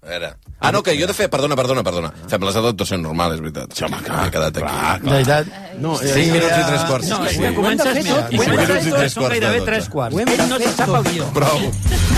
A 0.06 0.10
veure... 0.10 0.36
Ah, 0.60 0.72
no, 0.72 0.82
que 0.84 0.94
jo 0.98 1.04
he 1.06 1.08
de 1.10 1.14
fer... 1.18 1.26
Perdona, 1.34 1.56
perdona, 1.58 1.82
perdona. 1.84 2.12
Fem 2.30 2.44
les 2.46 2.56
adaptacions 2.60 3.02
normals, 3.04 3.36
és 3.36 3.42
veritat. 3.42 3.74
Sí, 3.74 3.84
home, 3.86 3.98
clar, 4.06 4.28
he 4.28 4.34
quedat 4.34 4.60
aquí. 4.62 5.02
De 5.02 5.10
veritat. 5.12 5.50
No, 5.82 5.96
eh, 6.00 6.14
minuts 6.16 6.58
i 6.58 6.66
tres 6.70 6.84
quarts. 6.90 7.10
No, 7.10 7.18
és 7.26 7.38
que 7.42 7.52
comences, 7.58 8.00
tot, 8.08 8.32
i 8.32 8.40
ho 8.40 8.46
hem 8.46 8.54
de 8.56 8.56
cinc 8.56 8.56
fer 8.56 8.58
minuts 8.62 8.86
i 8.86 8.94
tot, 8.94 9.00
tres 9.02 9.16
són 9.16 9.24
quarts 9.26 9.34
gairebé 9.36 9.60
de 9.60 9.66
tres 9.66 9.84
dotze. 9.84 9.94
quarts. 9.96 10.16
Ell 10.26 10.50
no 10.52 10.60
se 10.62 10.72
sap 10.78 10.94
el 11.00 11.08
guió. 11.10 11.28
Prou. 11.36 11.66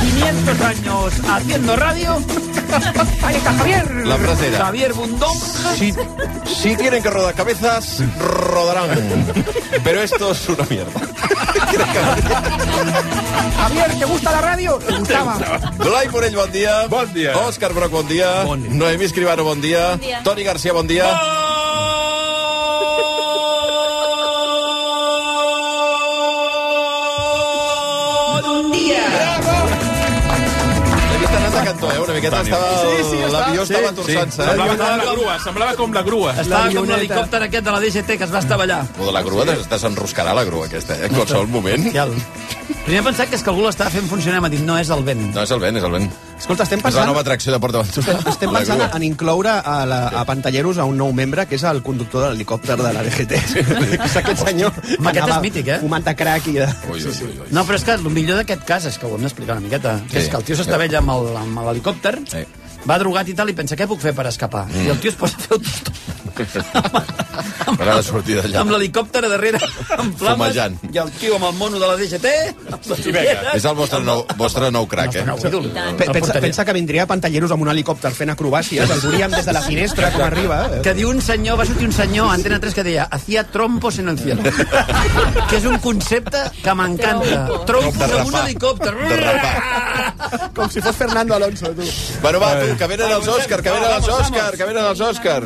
500 0.02 0.62
años 0.68 1.20
haciendo 1.38 1.76
radio. 1.76 2.18
Ahí 3.24 3.36
está 3.36 3.54
Javier. 3.54 3.92
La 4.06 4.18
frase 4.18 4.48
era... 4.48 4.66
Javier 4.66 4.94
Bundón. 4.94 5.38
Si, 5.78 5.94
si 6.46 6.76
tienen 6.76 7.02
que 7.02 7.10
rodar 7.10 7.34
cabezas, 7.36 8.04
rodarán. 8.20 8.90
Pero 9.84 10.02
esto 10.02 10.32
es 10.32 10.50
una 10.50 10.64
mierda. 10.70 11.02
Javier, 13.58 14.00
¿te 14.00 14.06
gusta 14.06 14.32
la 14.32 14.42
radio? 14.42 14.78
Te 14.88 14.94
gustava. 14.94 15.38
Blai 15.78 16.10
Morell, 16.10 16.36
bon 16.36 16.52
dia. 16.52 16.88
Bon 16.88 17.14
dia. 17.14 17.34
Òscar 17.48 17.74
Broc, 17.74 17.92
bon 17.92 18.08
dia. 18.08 18.44
Bon 18.44 18.62
dia. 18.62 18.72
Noemí 18.74 19.06
Escribano, 19.06 19.44
bon 19.44 19.62
dia. 19.62 19.96
Bon 19.96 20.00
dia. 20.00 20.24
Toni 20.24 20.44
Garcia, 20.44 20.74
bon 20.74 20.88
dia. 20.88 21.06
Bon 21.06 22.17
miqueta 32.18 32.42
estava... 32.44 32.70
Sí, 32.84 33.04
sí. 33.12 33.22
L'avió 33.34 33.64
estava 33.68 33.90
Sí, 33.94 33.96
torçant-se, 34.02 34.42
eh? 34.44 34.48
Semblava 34.52 34.78
com 34.78 34.86
la 35.06 35.16
grua, 35.16 35.38
semblava 35.46 35.76
com 35.82 35.94
la 36.00 36.04
grua. 36.10 36.36
Estava 36.44 36.72
com 36.76 36.90
l'helicòpter 36.92 37.44
aquest 37.48 37.66
de 37.70 37.76
la 37.78 37.82
DGT 37.86 38.18
que 38.18 38.28
es 38.28 38.34
va 38.34 38.44
estavellar. 38.46 38.82
O 39.00 39.06
de 39.10 39.16
la 39.16 39.24
grua, 39.26 39.46
des- 39.50 39.68
desenroscarà 39.72 40.34
la 40.38 40.44
grua 40.50 40.66
aquesta, 40.68 40.98
eh? 40.98 41.08
En 41.10 41.16
qualsevol 41.16 41.48
moment. 41.48 41.88
Primer 42.88 43.02
he 43.02 43.04
pensat 43.04 43.30
que 43.30 43.36
és 43.36 43.44
que 43.44 43.50
algú 43.52 43.64
l'estava 43.66 43.90
fent 43.92 44.08
funcionar, 44.10 44.40
m'ha 44.44 44.50
dit, 44.52 44.62
no, 44.64 44.78
és 44.80 44.90
el 44.94 45.04
vent. 45.08 45.30
No, 45.36 45.44
és 45.44 45.52
el 45.52 45.60
vent, 45.64 45.78
és 45.78 45.84
el 45.84 45.92
vent. 45.92 46.12
Escolta, 46.38 46.64
estem 46.68 46.78
És 46.80 46.84
la 46.84 46.90
pensant... 46.92 47.08
nova 47.10 47.22
atracció 47.24 47.52
de 47.52 47.60
PortAventura. 47.60 48.14
Estem 48.30 48.52
La 48.54 48.60
pensant 48.62 48.84
en 48.96 49.04
incloure 49.08 49.50
a, 49.58 49.78
la, 49.90 49.98
a 50.22 50.24
Pantalleros 50.30 50.78
a 50.78 50.86
un 50.86 50.96
nou 51.02 51.12
membre, 51.18 51.48
que 51.50 51.58
és 51.58 51.64
el 51.68 51.82
conductor 51.84 52.24
de 52.24 52.30
l'helicòpter 52.36 52.78
de 52.78 52.92
la 52.94 53.02
DGT. 53.08 53.40
és 54.06 54.18
aquest 54.22 54.44
senyor 54.46 54.72
que 54.78 54.94
aquest 55.02 55.24
anava 55.24 55.40
és 55.40 55.46
mític, 55.48 55.72
eh? 55.74 55.80
Fumant 55.82 56.06
a 56.08 56.14
crack 56.20 56.48
i... 56.54 56.58
De... 56.60 56.68
Ui, 56.94 57.02
ui, 57.02 57.16
ui, 57.26 57.34
ui. 57.42 57.50
No, 57.58 57.66
però 57.66 57.80
és 57.82 57.88
que 57.90 57.98
el 57.98 58.06
millor 58.14 58.38
d'aquest 58.44 58.64
cas 58.70 58.86
és 58.92 59.00
que 59.02 59.10
ho 59.10 59.16
hem 59.18 59.26
d'explicar 59.26 59.58
una 59.58 59.66
miqueta. 59.66 59.98
Que 60.12 60.22
és 60.22 60.30
que 60.30 60.38
el 60.40 60.46
tio 60.48 60.56
s'estavella 60.62 61.02
amb 61.02 61.16
el- 61.18 61.34
amb 61.42 61.64
l'helicòpter, 61.68 62.16
Sí. 62.32 62.46
va 62.88 63.00
drogat 63.02 63.28
i 63.28 63.34
tal, 63.36 63.50
i 63.50 63.58
pensa, 63.58 63.76
què 63.76 63.88
puc 63.90 64.00
fer 64.00 64.14
per 64.16 64.28
escapar? 64.30 64.68
Mm. 64.70 64.86
I 64.86 64.94
el 64.94 65.02
tio 65.04 65.12
es 65.12 65.18
posa 65.20 65.36
a 65.42 65.44
fer 65.48 65.58
autostop 65.58 66.17
De 66.38 68.04
sortir 68.04 68.38
d'allà. 68.38 68.62
amb 68.62 68.72
l'helicòpter 68.72 69.24
a 69.26 69.30
darrere, 69.30 69.60
en 69.98 70.14
flames, 70.18 70.48
Fumejant. 70.48 70.78
i 70.94 70.98
el 71.02 71.12
tio 71.20 71.36
amb 71.36 71.50
el 71.50 71.54
mono 71.60 71.80
de 71.80 71.88
la 71.88 71.96
DGT, 72.00 72.32
amb 72.72 72.88
les 72.92 73.06
ulleres, 73.06 73.50
És 73.58 73.66
el 73.66 73.76
vostre 73.76 74.00
nou, 74.04 74.24
vostre 74.40 74.72
nou 74.72 74.88
crack, 74.88 75.16
eh? 75.16 75.26
nou 75.28 75.38
Pensa, 75.98 76.40
pensa 76.40 76.66
que 76.66 76.74
vindria 76.74 77.06
Pantalleros 77.10 77.52
amb 77.52 77.66
un 77.66 77.72
helicòpter 77.74 78.12
fent 78.16 78.32
acrobàcies, 78.34 78.90
el 78.90 79.02
veuríem 79.04 79.32
des 79.36 79.46
de 79.46 79.54
la 79.54 79.62
finestra 79.62 80.12
com 80.16 80.26
arriba. 80.26 80.62
eh? 80.78 80.82
que 80.86 80.94
diu 80.98 81.10
un 81.10 81.22
senyor, 81.22 81.58
va 81.60 81.66
sortir 81.66 81.88
un 81.88 81.94
senyor 81.94 82.30
a 82.32 82.34
Antena 82.38 82.60
3 82.60 82.74
que 82.74 82.84
deia 82.84 83.08
hacía 83.12 83.44
trompos 83.52 84.00
en 84.00 84.10
el 84.10 84.20
cielo 84.20 84.42
que 85.50 85.58
és 85.58 85.66
un 85.66 85.78
concepte 85.84 86.40
que 86.64 86.74
m'encanta 86.74 87.64
trompos 87.66 88.12
amb 88.12 88.28
un 88.28 88.40
helicòpter 88.44 88.94
De 88.98 89.18
rapar. 89.22 90.52
Com 90.56 90.70
si 90.72 90.82
fos 90.82 90.96
Fernando 90.96 91.36
Alonso, 91.36 91.70
tu. 91.76 91.86
Bueno, 92.22 92.40
va, 92.40 92.54
tu, 92.60 92.76
que 92.78 92.88
venen 92.90 93.12
els 93.12 93.28
Òscar, 93.28 93.62
que 93.64 93.72
venen 93.72 93.92
els 93.98 94.08
Òscar, 94.10 94.52
que 94.58 94.66
venen 94.66 94.86
els 94.90 95.02
Òscar. 95.02 95.42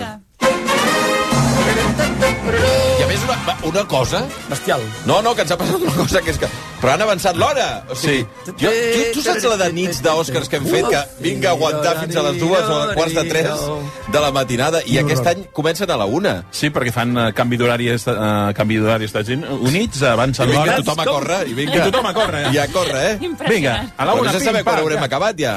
I 2.52 3.04
a 3.04 3.08
més, 3.08 3.22
una, 3.26 3.56
una 3.70 3.84
cosa... 3.88 4.22
bestial 4.50 4.82
No, 5.08 5.22
no, 5.24 5.34
que 5.38 5.44
ens 5.46 5.52
ha 5.54 5.58
passat 5.60 5.82
una 5.82 5.94
cosa, 5.96 6.22
que 6.24 6.34
és 6.34 6.40
que... 6.42 6.48
Però 6.82 6.94
han 6.96 7.04
avançat 7.06 7.38
l'hora! 7.38 7.68
O 7.94 7.96
sigui, 7.98 8.24
Sí. 8.46 8.54
jo, 8.60 8.72
tu, 8.72 9.02
tu 9.20 9.24
saps 9.26 9.46
la 9.46 9.58
de 9.60 9.68
nits 9.76 10.00
d'Òscars 10.04 10.50
que 10.50 10.58
hem 10.60 10.66
fet, 10.70 10.88
que 10.90 11.02
vinga 11.22 11.52
a 11.52 11.54
aguantar 11.54 11.94
fins 12.02 12.16
a 12.18 12.24
les 12.26 12.40
dues 12.42 12.66
o 12.74 12.78
a 12.82 12.96
quarts 12.98 13.14
de 13.20 13.24
tres 13.30 13.66
de 14.12 14.24
la 14.24 14.32
matinada, 14.34 14.82
i 14.90 14.98
aquest 15.02 15.28
any 15.30 15.44
comencen 15.54 15.92
a 15.94 15.98
la 16.02 16.08
una. 16.10 16.34
Sí, 16.58 16.72
perquè 16.74 16.94
fan 16.96 17.14
uh, 17.18 17.28
canvi 17.38 17.60
d'horari 17.62 17.92
uh, 17.94 18.50
canvi 18.58 18.80
d'horari 18.82 19.06
Estats 19.10 19.30
Units, 19.36 20.02
avancen 20.10 20.50
I 20.50 20.56
vinga, 20.56 20.66
l'hora. 20.66 20.80
tothom 20.82 21.04
a 21.06 21.06
córrer, 21.12 21.42
i 21.52 21.54
vinga. 21.58 21.78
I 21.78 21.92
tothom 21.92 22.10
a 22.10 22.16
córrer. 22.18 22.44
I 22.50 22.64
a 22.64 22.68
córrer, 22.74 23.06
eh? 23.12 23.32
Vinga, 23.48 23.76
a 23.96 24.10
la 24.10 24.18
Però 24.18 24.26
una, 24.26 24.32
no 24.34 24.40
sé 24.40 24.44
saber 24.46 24.64
pim, 24.64 24.72
quan 24.72 24.76
pam, 24.82 24.84
haurem 24.88 25.06
acabat, 25.10 25.38
ja. 25.46 25.56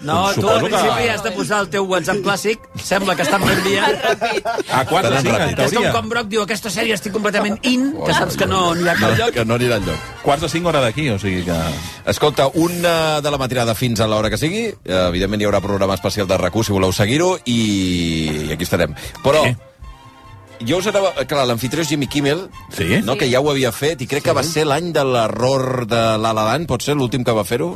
No, 0.00 0.32
tu 0.34 0.48
al 0.48 0.60
que- 0.60 0.68
principi 0.68 1.08
has 1.08 1.22
de 1.24 1.30
posar 1.32 1.60
el 1.64 1.68
teu 1.72 1.84
WhatsApp 1.88 2.18
clàssic 2.24 2.58
sembla 2.84 3.14
que 3.16 3.22
estan 3.22 3.40
reenviant 3.48 3.96
A 4.70 4.84
quarts 4.84 5.08
de 5.08 5.14
Tan 5.14 5.22
cinc, 5.22 5.34
en 5.34 5.40
ràpid. 5.40 5.58
és 5.58 5.72
com 5.72 5.82
teoria. 5.82 5.92
quan 5.92 6.08
Brock 6.10 6.28
diu 6.28 6.42
aquesta 6.42 6.70
sèrie 6.70 6.94
estic 6.94 7.12
completament 7.14 7.56
in 7.62 7.92
que 8.04 8.12
saps 8.14 8.36
que 8.36 8.46
no 8.46 8.72
ha 8.72 8.74
No, 8.76 9.10
lloc 9.16 9.32
que 9.34 9.44
no 9.44 9.54
anirà 9.56 9.78
enlloc. 9.80 9.96
Quarts 10.22 10.42
de 10.42 10.48
cinc 10.52 10.66
hora 10.66 10.80
d'aquí, 10.84 11.08
o 11.10 11.18
sigui 11.18 11.44
que... 11.46 11.56
Escolta, 12.06 12.48
una 12.54 13.20
de 13.22 13.30
la 13.30 13.38
matinada 13.38 13.74
fins 13.74 14.00
a 14.00 14.06
l'hora 14.10 14.28
que 14.28 14.36
sigui. 14.38 14.66
Eh, 14.84 15.06
Evidentment 15.08 15.40
hi 15.42 15.46
haurà 15.46 15.60
programa 15.64 15.94
especial 15.94 16.26
de 16.26 16.36
rac 16.36 16.54
si 16.64 16.72
voleu 16.72 16.92
seguir-ho, 16.92 17.38
i... 17.46 18.48
i 18.48 18.52
aquí 18.52 18.64
estarem. 18.68 18.94
Però... 19.24 19.44
Sí. 19.46 19.56
Jo 20.66 20.78
us 20.80 20.86
anava... 20.88 21.10
Clar, 21.28 21.44
l'anfitrió 21.46 21.82
és 21.84 21.88
Jimmy 21.90 22.06
Kimmel, 22.08 22.46
Sí? 22.72 23.02
no, 23.04 23.16
que 23.20 23.28
ja 23.28 23.40
ho 23.44 23.50
havia 23.50 23.72
fet, 23.76 24.00
i 24.00 24.06
crec 24.08 24.24
que 24.24 24.32
va 24.32 24.42
ser 24.42 24.64
l'any 24.64 24.88
de 24.96 25.02
l'error 25.04 25.84
de 25.86 26.00
La 26.16 26.32
La 26.32 26.44
Land, 26.48 26.66
pot 26.70 26.80
ser 26.82 26.94
l'últim 26.96 27.24
que 27.24 27.34
va 27.36 27.44
fer-ho? 27.44 27.74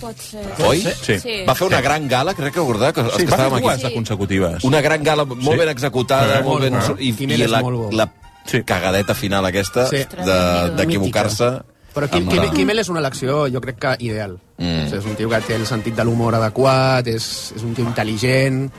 Pot 0.00 0.16
ser. 0.20 0.44
Oi? 0.66 0.80
Sí. 0.82 1.18
Sí. 1.18 1.36
Va 1.48 1.54
fer 1.54 1.66
una 1.68 1.80
gran 1.80 2.06
gala, 2.08 2.34
crec 2.34 2.52
que 2.52 2.60
recordar, 2.60 2.92
que 2.92 3.00
els 3.00 3.14
Sí, 3.14 3.24
que 3.24 3.32
estàvem 3.32 3.64
aquí. 3.70 3.82
de 3.82 3.94
consecutives. 3.94 4.64
Una 4.64 4.80
gran 4.82 5.02
gala 5.02 5.24
molt 5.24 5.40
Sí. 5.42 5.56
ben 5.56 5.68
executada, 5.70 6.38
Sí. 6.38 6.44
molt 6.44 6.60
ben... 6.62 6.74
Bo. 6.74 6.96
I, 6.98 7.14
i 7.18 7.36
la, 7.48 7.62
la 7.92 8.12
Sí. 8.44 8.62
cagadeta 8.62 9.14
final 9.14 9.44
aquesta 9.46 9.86
Sí. 9.88 9.96
de- 10.24 10.70
d'equivocar-se... 10.76 11.62
Però 11.96 12.10
Kim, 12.10 12.28
Kim, 12.28 12.42
Kimmel 12.52 12.78
és 12.78 12.90
una 12.90 13.00
elecció, 13.00 13.46
jo 13.48 13.58
crec 13.58 13.78
que 13.78 13.96
ideal. 14.04 14.38
Mm. 14.58 14.64
Mm. 14.66 14.82
O 14.84 14.84
sigui, 14.90 14.98
és 14.98 15.04
un 15.06 15.14
tio 15.16 15.30
que 15.30 15.40
té 15.40 15.54
el 15.56 15.64
sentit 15.66 15.94
de 15.96 16.04
l'humor 16.04 16.34
adequat, 16.34 17.06
és, 17.08 17.52
és 17.56 17.62
un 17.62 17.72
tio 17.74 17.86
intel·ligent, 17.86 18.70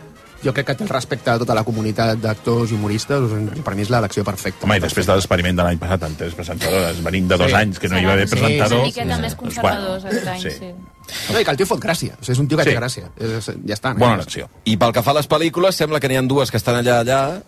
jo 0.44 0.54
crec 0.54 0.66
que 0.68 0.76
té 0.76 0.84
el 0.86 0.90
respecte 0.90 1.32
de 1.32 1.40
tota 1.44 1.56
la 1.58 1.64
comunitat 1.68 2.20
d'actors 2.22 2.72
i 2.72 2.76
humoristes, 2.76 3.32
per 3.66 3.74
mi 3.76 3.82
és 3.82 3.90
l'elecció 3.90 4.24
perfecta. 4.24 4.66
Home, 4.68 4.78
i 4.78 4.84
després 4.84 5.06
de 5.08 5.16
l'experiment 5.18 5.58
de 5.58 5.64
l'any 5.66 5.80
passat 5.82 6.04
amb 6.04 6.18
tres 6.18 6.34
presentadores, 6.38 7.02
venint 7.04 7.28
de 7.30 7.38
dos 7.38 7.50
Sí. 7.52 7.56
anys 7.56 7.80
que 7.80 7.90
no 7.90 7.98
hi 8.00 8.06
va 8.06 8.14
haver 8.14 8.28
Sí, 8.28 8.36
presentador... 8.36 8.78
Una 8.78 8.86
miqueta 8.88 9.06
més 9.08 9.20
doncs, 9.22 9.36
conservadors 9.36 10.04
bueno, 10.04 10.18
aquest 10.18 10.28
any, 10.28 10.42
sí. 10.42 10.52
sí. 10.52 11.34
No, 11.34 11.40
i 11.40 11.44
que 11.46 11.52
el 11.52 11.58
tio 11.58 11.66
fot 11.66 11.80
gràcia. 11.80 12.14
O 12.20 12.24
sigui, 12.24 12.34
és 12.34 12.40
un 12.40 12.48
tio 12.48 12.58
que 12.58 12.64
Sí. 12.64 12.70
té 12.70 12.76
gràcia. 12.78 13.10
És, 13.18 13.46
ja 13.66 13.74
està. 13.76 13.94
Bona 13.98 14.16
elecció. 14.16 14.50
I 14.66 14.78
pel 14.78 14.92
que 14.94 15.02
fa 15.04 15.12
a 15.12 15.20
les 15.22 15.30
pel·lícules, 15.30 15.72
sembla 15.76 16.00
que 16.00 16.08
n'hi 16.10 16.18
ha 16.18 16.22
dues 16.28 16.52
que 16.52 16.58
estan 16.58 16.76
allà, 16.76 17.00
allà. 17.02 17.42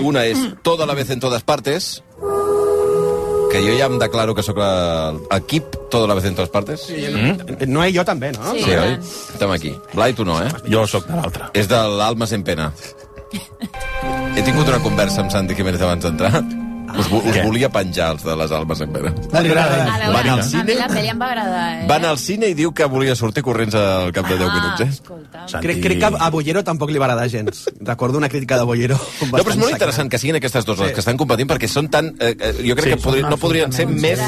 Una 0.00 0.24
és 0.24 0.38
Toda 0.62 0.86
la 0.86 0.94
vez 0.94 1.10
en 1.10 1.20
todas 1.20 1.42
partes, 1.42 2.02
que 3.54 3.62
jo 3.62 3.74
ja 3.78 3.86
em 3.86 4.00
declaro 4.02 4.34
que 4.34 4.42
sóc 4.42 4.58
l'equip 4.58 5.76
Todo 5.94 6.08
la 6.10 6.14
vez 6.18 6.24
en 6.26 6.34
todas 6.34 6.50
partes. 6.50 6.88
Mm? 6.90 7.68
No, 7.70 7.84
jo 7.86 8.02
també, 8.02 8.32
no? 8.34 8.50
Sí, 8.58 8.72
oi? 8.74 8.96
Estem 8.98 9.52
aquí. 9.54 9.70
Blai, 9.92 10.10
tu 10.18 10.26
no, 10.26 10.40
eh? 10.42 10.50
Jo 10.66 10.82
sóc 10.90 11.06
de 11.06 11.14
l'altre. 11.14 11.52
És 11.54 11.70
de 11.70 11.78
l'Alma 11.78 12.26
en 12.34 12.42
pena. 12.42 12.72
He 14.34 14.42
tingut 14.42 14.66
una 14.66 14.82
conversa 14.82 15.22
amb 15.22 15.30
Santi 15.30 15.54
Jiménez 15.54 15.86
abans 15.86 16.02
d'entrar. 16.02 16.63
Us, 16.98 17.08
vo- 17.10 17.22
us 17.26 17.38
volia 17.44 17.68
penjar 17.74 18.12
els 18.14 18.22
de 18.24 18.36
les 18.38 18.52
Almes 18.54 18.80
en 18.84 18.92
pena. 18.94 19.10
A 19.32 19.40
veure, 19.42 19.62
Van 19.64 20.28
al 20.28 20.28
a 20.28 20.36
mi 20.36 20.42
cine, 20.48 20.74
la 20.78 20.86
pel·li 20.88 21.10
em 21.10 21.18
va 21.20 21.26
agradar, 21.32 21.62
eh? 21.82 21.86
van 21.90 22.04
al 22.06 22.18
cine 22.22 22.48
i 22.52 22.54
diu 22.54 22.72
que 22.72 22.86
volia 22.86 23.16
sortir 23.18 23.42
corrents 23.42 23.74
al 23.74 24.12
cap 24.14 24.28
de 24.28 24.36
10 24.38 24.52
minuts, 24.54 24.80
eh? 24.80 25.58
Crec, 25.60 25.80
crec 25.82 25.98
que 26.00 26.10
a 26.18 26.30
Bollero 26.30 26.62
tampoc 26.64 26.90
li 26.94 26.98
va 27.02 27.06
agradar 27.08 27.28
gens. 27.28 27.64
Recordo 27.80 28.18
una 28.18 28.28
crítica 28.28 28.56
de 28.58 28.64
Bollero. 28.64 28.94
No, 29.24 29.38
però 29.38 29.50
és 29.50 29.58
molt 29.60 29.72
interessant 29.74 30.08
que 30.12 30.18
siguin 30.22 30.36
aquestes 30.38 30.64
dues 30.64 30.78
les 30.84 30.92
que 30.94 31.02
estan 31.02 31.18
competint 31.20 31.48
perquè 31.50 31.68
són 31.70 31.88
tan... 31.92 32.12
Eh, 32.20 32.34
eh, 32.38 32.52
jo 32.68 32.76
crec 32.78 32.84
Sí, 32.84 32.90
que 32.94 33.00
podri, 33.02 33.22
no 33.26 33.36
podrien 33.40 33.72
ser 33.72 33.86
més, 33.88 34.20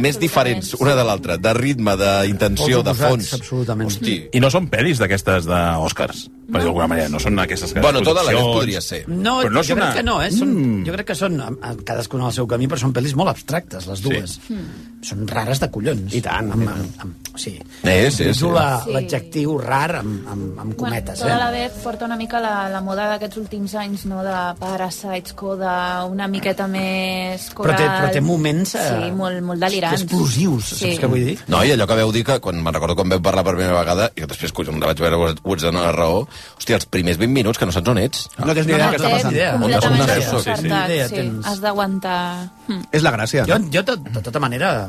més 0.00 0.18
diferents 0.20 0.74
una 0.80 0.94
de 0.96 1.04
l'altra, 1.04 1.36
de 1.36 1.52
ritme, 1.54 1.96
d'intenció, 2.00 2.82
de 2.86 2.94
fons. 2.94 3.32
absolutament. 3.34 3.90
Hosti. 3.90 4.16
I 4.32 4.40
no 4.40 4.50
són 4.50 4.68
pel·lis 4.72 4.98
d'aquestes 5.02 5.46
d'Oscars, 5.46 6.26
per 6.50 6.60
dir 6.62 6.66
d'alguna 6.68 6.86
manera. 6.90 7.08
No 7.12 7.20
són 7.22 7.38
aquestes 7.42 7.72
que... 7.74 7.80
Bueno, 7.84 8.00
tota 8.06 8.22
la 8.24 8.30
produccions. 8.32 8.56
podria 8.56 8.80
ser. 8.80 9.02
No, 9.08 9.38
Però 9.42 9.52
no 9.52 9.60
és 9.60 9.68
jo 9.70 9.76
una... 9.76 9.90
crec 9.90 10.00
que 10.00 10.06
no, 10.06 10.16
eh? 10.22 10.30
Són, 10.34 10.54
Jo 10.86 10.94
crec 10.96 11.06
que 11.12 11.18
són, 11.18 11.40
a- 11.42 11.74
a- 12.06 12.08
cadascun 12.08 12.22
al 12.22 12.32
seu 12.32 12.46
camí, 12.46 12.66
però 12.68 12.78
són 12.78 12.92
pel·lis 12.94 13.14
molt 13.16 13.30
abstractes, 13.30 13.86
les 13.86 14.02
dues. 14.02 14.38
Sí. 14.46 14.54
Són 15.02 15.26
rares 15.28 15.60
de 15.60 15.68
collons. 15.70 16.14
I 16.14 16.20
tant. 16.24 16.50
Amb, 16.50 16.68
amb, 16.68 17.00
amb, 17.04 17.28
o 17.34 17.38
sigui, 17.38 17.60
Eh, 17.84 18.10
sí, 18.10 18.24
sí. 18.24 18.30
uso 18.30 18.50
la- 18.52 18.80
Sí. 18.82 18.92
l'adjectiu 18.92 19.58
rar 19.58 19.96
amb, 19.96 20.26
amb, 20.28 20.58
amb 20.58 20.74
cometes, 20.74 21.20
Bueno, 21.20 21.34
tota 21.36 21.50
la 21.50 21.56
eh? 21.56 21.60
vez 21.68 21.72
porta 21.84 22.04
una 22.06 22.16
mica 22.16 22.40
la, 22.40 22.68
la 22.68 22.80
moda 22.80 23.06
d'aquests 23.10 23.36
últims 23.36 23.74
anys, 23.74 24.06
no?, 24.06 24.22
de 24.24 24.32
Parasites, 24.58 25.32
Coda, 25.34 26.04
una 26.06 26.26
miqueta 26.26 26.66
més 26.66 27.50
Però 27.54 27.76
té, 27.76 27.84
coral. 27.84 28.00
però 28.02 28.12
té 28.12 28.20
moments... 28.20 28.74
Eh, 28.74 28.80
Sí, 29.06 29.10
molt, 29.12 29.40
molt 29.42 29.60
delirants. 29.60 30.02
Explosius, 30.02 30.64
Sí. 30.64 30.92
saps 30.96 31.04
què 31.04 31.08
vull 31.08 31.24
dir? 31.24 31.38
No, 31.46 31.62
i 31.62 31.70
allò 31.70 31.86
que 31.86 31.94
veu 31.94 32.10
dir 32.12 32.24
que, 32.24 32.40
quan 32.40 32.56
me'n 32.62 32.74
recordo 32.74 32.96
quan 32.96 33.08
vam 33.08 33.22
parlar 33.22 33.44
per 33.44 33.54
primera 33.54 33.78
vegada, 33.78 34.10
i 34.16 34.20
que 34.22 34.26
després, 34.26 34.52
collons, 34.52 34.80
la 34.80 34.86
vaig 34.86 34.98
veure, 34.98 35.30
ets 35.36 35.62
de 35.62 35.72
la 35.72 35.92
raó, 35.92 36.26
hòstia, 36.58 36.74
els 36.80 36.86
primers 36.86 37.18
20 37.18 37.32
minuts 37.32 37.58
que 37.58 37.66
no 37.66 37.72
saps 37.72 37.88
on 37.88 37.98
ets. 37.98 38.28
No 38.38 38.54
tens 38.54 38.66
ni 38.66 38.72
idea 38.72 38.90
què 38.90 38.96
està 38.96 39.06
Té 39.06 39.12
passant. 39.12 39.60
completament 39.60 40.00
On 40.00 40.06
desconcertat, 40.06 40.56
Sí, 40.56 40.62
sí. 40.62 40.68
sí. 40.68 40.92
Idea 40.94 41.08
tens. 41.08 41.46
Has 41.46 41.60
d'aguantar... 41.60 42.50
Hm. 42.66 42.82
És 42.90 43.02
la 43.02 43.12
gràcia. 43.12 43.44
Jo, 43.46 43.58
jo 43.70 43.82
de, 43.82 43.96
de 43.96 44.20
tota 44.22 44.40
manera, 44.40 44.88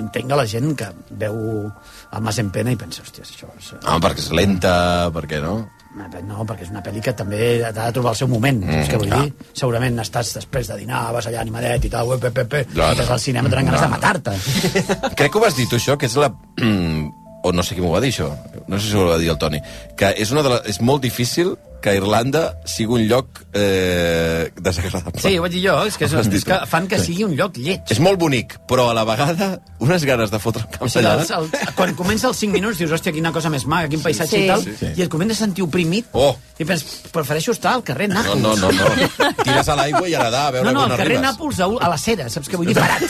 entenc 0.00 0.32
a 0.32 0.38
la 0.40 0.46
gent 0.50 0.74
que 0.78 0.90
veu 1.20 1.38
el 1.66 2.22
Mas 2.24 2.38
en 2.42 2.50
pena 2.54 2.72
i 2.74 2.78
pensa, 2.78 3.02
hòstia, 3.04 3.24
això... 3.26 3.48
És... 3.58 3.72
Ah, 3.82 3.98
perquè 4.02 4.22
és 4.24 4.30
lenta, 4.34 4.74
perquè 5.14 5.40
no? 5.42 5.56
No, 5.94 6.42
perquè 6.42 6.64
és 6.66 6.70
una 6.72 6.82
pel·li 6.82 7.02
que 7.04 7.12
també 7.14 7.40
ha 7.62 7.70
de 7.70 7.90
trobar 7.94 8.14
el 8.14 8.18
seu 8.18 8.30
moment, 8.30 8.64
mm, 8.64 8.80
saps 8.80 8.90
què 8.90 8.98
vull 8.98 9.12
clar. 9.12 9.20
dir? 9.22 9.50
Segurament 9.54 10.00
estàs 10.02 10.32
després 10.40 10.70
de 10.72 10.78
dinar, 10.80 11.04
vas 11.14 11.28
allà 11.30 11.44
animadet 11.44 11.86
i 11.86 11.90
tal, 11.92 12.16
pe, 12.18 12.32
pe, 12.34 12.64
Clar, 12.72 12.94
i 12.96 12.98
vas 12.98 13.12
al 13.14 13.22
cinema, 13.22 13.52
tenen 13.52 13.70
ganes 13.70 13.84
clar. 13.84 13.90
de 13.90 13.94
matar-te. 13.94 14.34
Crec 15.20 15.30
que 15.30 15.38
ho 15.38 15.44
vas 15.44 15.54
dir 15.54 15.68
tu, 15.70 15.78
això, 15.78 15.94
que 16.00 16.10
és 16.10 16.16
la... 16.18 16.32
o 17.44 17.52
no 17.52 17.62
sé 17.62 17.76
qui 17.76 17.84
m'ho 17.84 17.92
va 17.92 18.00
dir, 18.02 18.10
això. 18.10 18.32
No 18.66 18.80
sé 18.80 18.88
si 18.88 18.98
ho 18.98 19.06
va 19.06 19.20
dir 19.20 19.30
el 19.30 19.38
Toni. 19.38 19.60
Que 20.00 20.10
és, 20.18 20.34
una 20.34 20.42
de 20.42 20.50
la... 20.56 20.62
és 20.66 20.80
molt 20.80 21.04
difícil 21.04 21.54
que 21.84 21.92
Irlanda 21.98 22.54
sigui 22.64 22.94
un 22.96 23.02
lloc 23.10 23.42
eh, 23.52 24.50
desagradable. 24.56 25.20
Sí, 25.20 25.34
ho 25.36 25.42
vaig 25.44 25.52
dir 25.52 25.60
jo, 25.66 25.74
és 25.84 25.98
que, 26.00 26.06
és, 26.08 26.14
és 26.38 26.46
que 26.48 26.56
fan 26.70 26.86
que 26.88 26.96
Sí. 26.98 27.10
sigui 27.12 27.24
un 27.26 27.34
lloc 27.36 27.58
lleig. 27.60 27.82
És 27.92 28.00
molt 28.00 28.16
bonic, 28.18 28.54
però 28.70 28.86
a 28.90 28.94
la 28.96 29.04
vegada 29.04 29.58
unes 29.84 30.06
ganes 30.08 30.30
de 30.32 30.40
fotre 30.40 30.62
el 30.64 30.68
O 30.70 30.78
camp 30.78 30.88
sigui, 30.94 31.04
allà. 31.04 31.20
els, 31.20 31.30
el, 31.36 31.74
quan 31.76 31.92
comença 31.98 32.28
els 32.30 32.40
5 32.40 32.56
minuts 32.56 32.78
dius, 32.80 32.90
hòstia, 32.96 33.12
quina 33.12 33.32
cosa 33.36 33.50
més 33.52 33.66
maca, 33.68 33.90
quin 33.92 34.00
paisatge 34.00 34.32
Sí. 34.38 34.44
i 34.44 34.48
tal, 34.48 34.64
Sí, 34.64 34.74
sí. 34.80 34.92
i 34.96 35.02
et 35.04 35.10
comences 35.12 35.36
a 35.42 35.44
sentir 35.44 35.62
oprimit, 35.66 36.06
Oh. 36.12 36.32
i 36.58 36.64
penses, 36.64 37.02
prefereixo 37.12 37.52
estar 37.52 37.74
al 37.74 37.84
carrer 37.84 38.08
No, 38.08 38.22
Nàpols. 38.22 38.40
no, 38.40 38.56
no, 38.56 38.72
no. 38.72 39.44
Tires 39.44 39.68
a 39.68 39.76
l'aigua 39.76 40.08
i 40.08 40.14
a 40.14 40.22
nedar, 40.24 40.46
a 40.46 40.50
veure 40.56 40.64
no, 40.64 40.72
no, 40.72 40.84
on 40.86 40.92
al 40.92 40.96
carrer 40.96 41.18
arribes. 41.18 41.30
Nàpols 41.36 41.60
a, 41.60 41.68
a 41.84 41.88
la 41.92 41.98
cera, 41.98 42.30
saps 42.30 42.48
què 42.48 42.56
vull 42.56 42.66
dir? 42.72 42.74
Parat. 42.80 43.02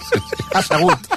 Assegut. 0.60 1.08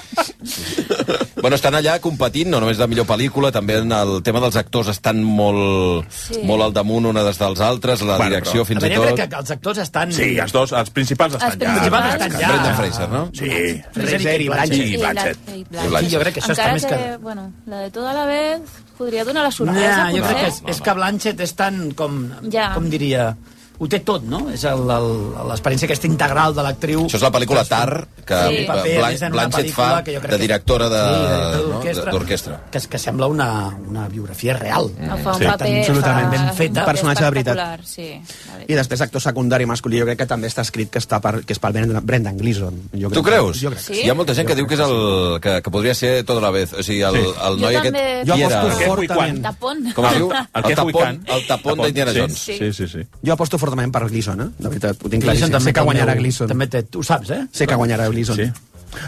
Bueno, 1.44 1.58
estan 1.60 1.76
allà 1.76 1.98
competint, 2.00 2.48
no 2.48 2.62
només 2.64 2.78
de 2.80 2.86
millor 2.88 3.04
pel·lícula, 3.04 3.50
també 3.52 3.76
en 3.82 3.92
el 3.92 4.22
tema 4.24 4.40
dels 4.40 4.56
actors 4.56 4.88
estan 4.94 5.18
molt, 5.28 6.06
Sí. 6.10 6.40
molt 6.48 6.64
al 6.64 6.72
damunt 6.72 7.06
una 7.10 7.22
des 7.28 7.38
dels 7.38 7.60
altres, 7.60 8.00
la 8.02 8.16
Bueno, 8.16 8.30
direcció 8.32 8.62
però- 8.64 8.68
fins 8.70 8.84
A 8.84 8.88
i 8.88 8.90
veure, 8.94 9.02
jo 9.02 9.10
tot. 9.10 9.18
crec 9.20 9.30
que 9.34 9.40
els 9.42 9.52
actors 9.52 9.78
estan... 9.84 10.14
Sí, 10.16 10.30
els 10.40 10.54
dos, 10.56 10.72
els 10.72 10.90
principals 10.96 11.34
estan 11.36 11.52
Els 11.52 11.60
ja. 11.60 11.74
principals 11.74 12.14
estan 12.14 12.32
ja. 12.40 12.48
Brendan 12.48 12.76
Fraser, 12.78 13.10
no? 13.10 13.26
Sí. 13.34 13.50
Fraser 13.92 14.42
i 14.42 14.48
Blanchett. 14.48 14.88
I 14.88 14.98
Blanchett. 15.04 15.38
I 15.50 15.64
Blanchett. 15.70 16.08
Sí, 16.08 16.16
jo 16.16 16.20
crec 16.24 16.34
que 16.34 16.40
això 16.46 16.50
Encara 16.56 16.70
està 16.70 16.74
més 16.80 16.86
que... 16.86 17.18
Bueno, 17.28 17.52
la 17.68 17.78
de 17.84 17.92
tota 17.92 18.14
la 18.14 18.26
vez 18.26 18.62
podria 18.98 19.26
donar 19.26 19.44
la 19.44 19.52
sorpresa, 19.52 20.12
jo 20.16 20.24
crec 20.24 20.38
que 20.40 20.48
és, 20.48 20.64
és 20.78 20.82
que 20.82 20.94
Blanchett 20.94 21.40
és 21.44 21.54
tan 21.60 21.92
com... 21.92 22.22
Ja. 22.50 22.72
Com 22.74 22.88
diria... 22.90 23.34
Ho 23.80 23.88
té 23.90 24.00
tot, 24.06 24.24
no? 24.24 24.50
És 24.54 24.64
l'experiència 24.64 25.88
aquesta 25.90 26.08
integral 26.08 26.54
de 26.56 26.64
l'actriu. 26.64 27.06
Això 27.08 27.18
és 27.20 27.24
la 27.26 27.32
pel·lícula 27.34 27.64
Tar, 27.68 28.08
que 28.26 28.38
Sí. 28.50 28.58
sí. 28.58 28.66
paper, 28.68 28.94
a 28.96 29.00
Blan 29.00 29.12
més, 29.12 29.22
en 29.22 29.34
una 29.34 29.48
Blanchett 29.48 29.72
fa 29.74 30.04
que 30.04 30.14
jo 30.16 30.20
crec 30.22 30.32
de 30.32 30.38
que- 30.38 30.42
directora 30.44 30.90
de- 30.90 30.98
Sí, 31.04 31.64
no? 31.64 31.68
d'orquestra. 31.74 32.12
d'orquestra. 32.12 32.62
Que, 32.72 32.80
que 32.80 32.98
sembla 33.00 33.28
una, 33.28 33.68
una 33.88 34.08
biografia 34.08 34.54
real. 34.58 34.92
No, 35.00 35.18
fa 35.18 35.32
un 35.34 35.40
Sí. 35.40 35.46
paper... 35.46 35.80
Absolutament 35.80 36.26
fa- 36.26 36.32
ben 36.32 36.54
fet, 36.54 36.78
un 36.78 36.86
personatge 36.86 37.24
de 37.24 37.30
veritat. 37.32 37.80
Sí. 37.84 38.22
I 38.68 38.74
després 38.74 39.02
actor 39.02 39.22
secundari 39.22 39.66
masculí, 39.66 40.00
jo 40.00 40.06
crec 40.06 40.20
que 40.20 40.26
també 40.26 40.48
està 40.48 40.62
escrit 40.62 40.90
que, 40.90 41.00
està 41.00 41.20
per, 41.20 41.44
que 41.44 41.54
és 41.54 41.60
pel 41.60 41.74
Brendan, 41.74 42.06
Brendan 42.06 42.38
Gleeson. 42.38 42.90
Jo 42.94 43.10
crec 43.10 43.14
Tu 43.14 43.24
creus? 43.24 43.60
Jo 43.60 43.70
crec. 43.72 43.80
Sí? 43.82 44.02
Hi 44.06 44.10
ha 44.10 44.14
molta 44.14 44.34
gent 44.34 44.48
que 44.48 44.56
diu 44.56 44.68
que 44.68 44.76
és 44.76 44.80
el 44.80 45.40
que, 45.42 45.62
que 45.62 45.72
podria 45.72 45.94
ser 45.96 46.24
tota 46.24 46.40
la 46.40 46.52
vez. 46.52 46.72
O 46.74 46.84
sigui, 46.84 47.02
el, 47.02 47.14
Sí. 47.16 47.20
el 47.20 47.58
Jo 47.58 47.58
noi 47.58 47.76
aquest... 47.76 47.96
Jo 48.28 48.34
Qui 48.36 48.42
era? 48.44 48.60
aposto 48.62 48.80
Què, 48.80 48.86
fort 48.88 49.04
i 49.04 49.08
quan? 49.08 49.42
Tapón. 49.42 49.94
Com 49.94 50.06
es 50.06 50.14
diu? 50.16 50.32
El 50.32 50.48
El 50.54 50.64
que 50.64 50.76
tapón, 50.76 51.26
el 51.28 51.48
tapón 51.48 51.78
d'Indiana. 51.82 52.12
Jones. 52.16 52.38
Sí, 52.38 52.72
sí, 52.74 52.88
sí. 52.88 53.00
Jo 53.26 53.34
aposto 53.34 53.58
fortament 53.64 53.96
per 53.96 54.06
Gleason, 54.10 54.46
eh? 54.46 54.52
De 54.60 54.70
veritat, 54.70 55.00
ho 55.00 55.16
tinc 55.16 55.26
claríssim. 55.26 55.52
també 55.54 55.72
Sé 55.72 55.74
que 55.74 55.84
el 55.84 55.90
guanyarà 55.90 56.20
Gleason. 56.20 56.54
També 56.54 56.70
té, 56.70 56.86
ho 56.94 57.08
saps, 57.08 57.34
eh? 57.34 57.42
Sé 57.52 57.70
que 57.70 57.80
guanyarà 57.80 58.12
Gleason. 58.12 58.40
Sí. 58.40 58.52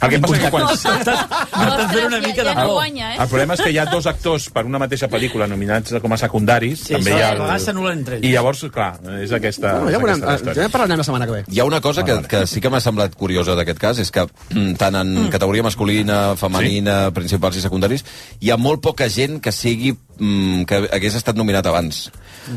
El 0.01 0.11
que 0.11 0.19
passa 0.21 0.35
és 0.35 0.43
que 0.43 0.51
quan... 0.53 0.65
M'estàs 0.65 1.91
fent 1.93 2.07
una 2.09 2.19
mica 2.23 2.43
de 2.43 2.49
ja 2.49 2.55
no 2.57 2.65
por. 2.65 2.73
guanya, 2.79 3.11
eh? 3.13 3.17
El 3.23 3.29
problema 3.31 3.55
és 3.55 3.63
que 3.63 3.71
hi 3.73 3.79
ha 3.79 3.85
dos 3.89 4.07
actors 4.09 4.47
per 4.53 4.65
una 4.67 4.81
mateixa 4.81 5.09
pel·lícula 5.11 5.47
nominats 5.51 5.95
com 6.03 6.15
a 6.15 6.19
secundaris. 6.19 6.85
Sí, 6.89 6.95
també 6.97 7.15
hi 7.15 7.21
ha 7.23 7.57
s'anul·len 7.61 8.01
entre 8.01 8.17
ells. 8.19 8.27
I 8.27 8.33
llavors, 8.33 8.63
clar, 8.73 8.91
és 9.21 9.33
aquesta, 9.35 9.75
Bueno, 9.79 9.93
ja 9.93 10.01
veurem, 10.01 10.23
aquesta 10.25 10.55
ja 10.57 10.69
parlarem 10.73 11.01
la 11.01 11.07
setmana 11.07 11.29
que 11.29 11.37
ve. 11.37 11.43
Hi 11.53 11.61
ha 11.61 11.67
una 11.69 11.81
cosa 11.85 12.05
que, 12.07 12.17
que 12.31 12.43
sí 12.49 12.63
que 12.63 12.71
m'ha 12.73 12.81
semblat 12.83 13.15
curiosa 13.19 13.57
d'aquest 13.57 13.81
cas, 13.81 14.01
és 14.03 14.11
que 14.13 14.25
mm, 14.25 14.75
tant 14.81 14.99
en 15.01 15.29
categoria 15.33 15.65
masculina, 15.65 16.19
femenina, 16.39 16.97
principals 17.15 17.59
i 17.59 17.65
secundaris, 17.65 18.05
hi 18.41 18.51
ha 18.51 18.59
molt 18.61 18.83
poca 18.85 19.09
gent 19.11 19.39
que 19.43 19.53
sigui 19.55 19.93
mm, 19.93 20.65
que 20.69 20.85
hagués 20.97 21.21
estat 21.21 21.37
nominat 21.39 21.69
abans. 21.71 22.07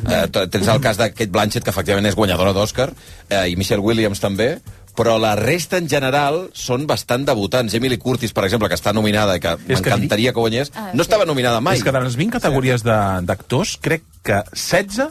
Eh, 0.08 0.46
tens 0.50 0.68
el 0.68 0.80
cas 0.80 0.96
de 0.98 1.10
Kate 1.12 1.30
Blanchett, 1.30 1.64
que 1.64 1.70
efectivament 1.70 2.06
és 2.06 2.14
guanyadora 2.14 2.52
d'Oscar, 2.52 2.90
eh, 3.30 3.48
i 3.50 3.56
Michelle 3.56 3.80
Williams 3.82 4.20
també, 4.20 4.58
però 4.98 5.18
la 5.20 5.36
resta 5.36 5.78
en 5.78 5.88
general 5.88 6.50
són 6.52 6.86
bastant 6.86 7.24
debutants. 7.24 7.72
Emily 7.74 7.98
Curtis, 7.98 8.32
per 8.32 8.44
exemple, 8.44 8.68
que 8.68 8.74
està 8.74 8.92
nominada 8.92 9.36
i 9.36 9.40
que 9.40 9.52
És 9.68 9.80
que 9.80 9.90
m'encantaria 9.90 10.32
que 10.32 10.40
guanyés, 10.40 10.72
Ah, 10.74 10.90
no 10.92 11.02
estava 11.02 11.24
nominada 11.24 11.60
mai. 11.60 11.76
És 11.78 11.84
que 11.84 11.92
de 11.92 12.00
les 12.00 12.16
20 12.16 12.32
categories 12.40 12.82
de- 12.82 13.20
d'actors, 13.22 13.78
crec 13.80 14.02
que 14.24 14.42
16 14.52 15.08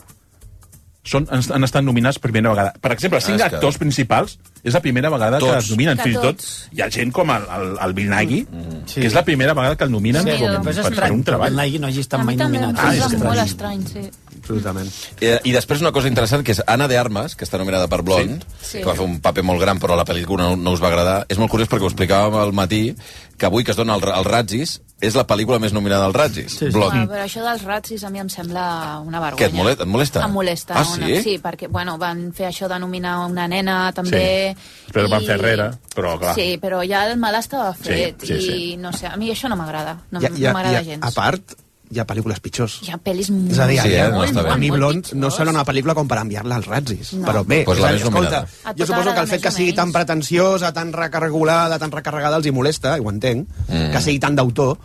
són, 1.08 1.24
han, 1.32 1.40
han 1.56 1.64
estat 1.64 1.86
nominats 1.88 2.20
per 2.20 2.34
primera 2.34 2.52
vegada. 2.52 2.74
Per 2.84 2.92
exemple, 2.92 3.22
cinc 3.24 3.40
Ah, 3.40 3.46
és 3.46 3.50
que- 3.50 3.56
actors 3.56 3.78
principals 3.80 4.40
és 4.62 4.74
la 4.74 4.82
primera 4.82 5.10
vegada 5.10 5.40
que 5.40 5.46
Tots. 5.46 5.64
es 5.64 5.70
nominen. 5.72 5.96
Que 5.96 6.04
Fins 6.04 6.18
i 6.18 6.20
tot 6.22 6.44
hi 6.74 6.82
ha 6.84 6.90
gent 6.92 7.14
com 7.16 7.32
el, 7.32 7.44
el, 7.58 7.78
el 7.86 7.94
Bill 7.94 8.10
Nighy, 8.12 8.42
Sí. 8.86 9.00
que 9.00 9.08
és 9.08 9.14
la 9.14 9.24
primera 9.24 9.54
vegada 9.54 9.78
que 9.78 9.86
el 9.86 9.92
nominen 9.92 10.24
Sí, 10.24 10.32
com, 10.38 10.68
és 10.68 10.76
per, 10.82 10.94
per 10.96 11.12
un 11.14 11.24
que 11.24 11.24
el 11.24 11.24
treball. 11.24 11.56
Nighy 11.56 11.80
no 11.80 11.88
hagi 11.88 12.02
estat 12.02 12.26
mai 12.26 12.36
nominat. 12.36 12.76
Ah, 12.78 12.94
és 12.94 13.06
estrany. 13.06 13.24
molt 13.24 13.40
estrany, 13.40 13.86
sí. 13.88 14.10
Absolutament. 14.48 14.90
Eh, 15.20 15.40
I 15.44 15.52
després 15.52 15.82
una 15.84 15.92
cosa 15.92 16.08
interessant, 16.08 16.44
que 16.46 16.54
és 16.56 16.64
Anna 16.68 16.88
de 16.88 16.98
Armas, 16.98 17.36
que 17.36 17.44
està 17.46 17.58
nominada 17.60 17.88
per 17.92 18.02
Blond, 18.02 18.44
Sí. 18.62 18.80
que 18.80 18.86
va 18.88 18.96
fer 18.96 19.04
un 19.06 19.20
paper 19.20 19.44
molt 19.44 19.60
gran, 19.62 19.80
però 19.80 19.96
la 19.96 20.06
pel·lícula 20.06 20.48
no, 20.48 20.56
no 20.56 20.72
us 20.72 20.82
va 20.82 20.88
agradar. 20.88 21.26
És 21.30 21.38
molt 21.38 21.52
curiós 21.52 21.68
perquè 21.70 21.84
ho 21.84 21.90
explicàvem 21.92 22.36
al 22.40 22.54
matí, 22.54 22.96
que 23.38 23.46
avui 23.46 23.64
que 23.64 23.72
es 23.72 23.78
dona 23.78 23.96
el, 23.96 24.04
el 24.04 24.26
Ratzis, 24.26 24.82
és 25.00 25.14
la 25.14 25.28
pel·lícula 25.28 25.60
més 25.62 25.74
nominada 25.74 26.06
al 26.08 26.14
Ratzis, 26.16 26.52
sí, 26.56 26.58
sí. 26.66 26.72
Blond. 26.74 26.96
Ah, 27.04 27.06
però 27.06 27.22
això 27.28 27.44
dels 27.46 27.62
ratzis 27.68 28.04
a 28.04 28.10
mi 28.10 28.18
em 28.18 28.30
sembla 28.34 28.64
una 29.06 29.20
vergonya. 29.20 29.44
Què, 29.46 29.50
et 29.52 29.54
molesta- 29.54 29.84
et 29.84 29.90
molesta? 29.90 30.24
Em 30.26 30.32
molesta. 30.34 30.74
Ah, 30.80 30.86
una, 30.96 31.06
sí? 31.06 31.22
sí, 31.22 31.36
perquè, 31.44 31.68
bueno, 31.70 31.98
van 32.00 32.32
fer 32.34 32.48
això 32.48 32.68
de 32.68 32.80
nominar 32.80 33.20
una 33.28 33.48
nena, 33.48 33.92
també... 33.94 34.56
Però 34.92 35.06
ho 35.06 35.10
van 35.12 35.22
fer 35.28 35.36
Herrera, 35.38 35.70
però 35.94 36.18
clar. 36.18 36.34
Sí, 36.34 36.58
però 36.60 36.82
ja 36.88 37.06
el 37.12 37.18
mal 37.22 37.36
estava 37.36 37.74
fet, 37.76 38.22
Sí, 38.24 38.28
sí, 38.28 38.34
i 38.34 38.42
sí. 38.48 38.78
no 38.82 38.92
sé, 38.92 39.06
a 39.06 39.16
mi 39.18 39.30
això 39.30 39.50
no 39.50 39.56
m'agrada, 39.60 40.00
no, 40.10 40.20
hi 40.22 40.26
ha- 40.26 40.30
no 40.32 40.54
m'agrada 40.58 40.80
ha- 40.80 40.84
gens. 40.84 41.04
A 41.06 41.12
part, 41.12 41.54
hi 41.90 42.00
ha 42.00 42.06
pel·lícules 42.08 42.40
pitjors. 42.44 42.80
Hi 42.84 42.92
ha 42.92 42.98
pel·lis 43.04 43.30
molt, 43.32 43.52
És 43.52 43.60
a 43.60 43.68
dir, 43.70 43.80
Sí, 43.82 43.94
eh? 43.96 44.08
No 44.12 44.20
molt, 44.24 44.38
a 44.52 44.58
mi 44.58 44.70
Blond 44.72 45.14
no 45.16 45.30
serà 45.32 45.50
una 45.54 45.64
pel·lícula 45.66 45.96
com 45.96 46.08
per 46.08 46.18
enviar-la 46.20 46.56
als 46.60 46.68
ratzis. 46.68 47.14
No. 47.14 47.26
Però 47.28 47.44
bé, 47.48 47.64
Pues 47.66 47.78
és 47.80 47.84
la 47.84 47.90
a 47.90 47.94
dir, 47.96 48.02
escolta, 48.04 48.42
jo 48.48 48.74
tot 48.74 48.88
suposo 48.88 49.14
que 49.14 49.20
el 49.22 49.28
fet 49.28 49.42
que 49.44 49.52
sigui 49.52 49.74
tan 49.74 49.92
pretensiosa, 49.96 50.74
tan 50.74 50.92
recargolada, 50.94 51.80
tan 51.80 51.92
recarregada, 51.92 52.38
els 52.38 52.46
hi 52.48 52.52
molesta, 52.52 52.98
i 52.98 53.02
ho 53.02 53.10
entenc, 53.10 53.48
Mm. 53.68 53.92
que 53.92 54.02
sigui 54.02 54.20
tan 54.20 54.36
d'autor, 54.36 54.78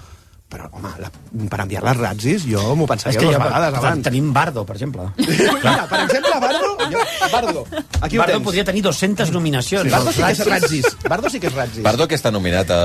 però, 0.53 0.69
home, 0.77 0.91
la, 1.01 1.09
per 1.49 1.61
enviar 1.65 1.83
les 1.87 1.97
ratzis, 1.97 2.45
jo 2.45 2.75
m'ho 2.77 2.87
pensaria 2.91 3.17
que 3.17 3.25
dues 3.25 3.37
ja 3.39 3.41
vegades 3.41 3.79
abans. 3.79 4.05
tenim 4.05 4.29
Bardo, 4.37 4.65
per 4.69 4.77
exemple. 4.77 5.07
Mira, 5.17 5.87
per 5.89 6.01
exemple, 6.05 6.35
Bardo... 6.45 6.73
Jo, 6.93 7.05
Bardo, 7.33 7.63
aquí 8.03 8.19
Bardo 8.21 8.41
podria 8.45 8.65
tenir 8.69 8.83
200 8.85 9.33
nominacions. 9.33 9.89
Bardo 9.91 10.13
sí 10.13 10.21
que 10.21 10.33
és 10.35 10.45
ratzis. 10.47 10.89
Bardo 11.09 11.31
sí 11.33 11.41
que 11.41 11.49
és 11.49 11.57
ratzis. 11.57 11.85
Bardo 11.87 12.09
que 12.11 12.19
està 12.19 12.33
nominat 12.35 12.71
a 12.75 12.81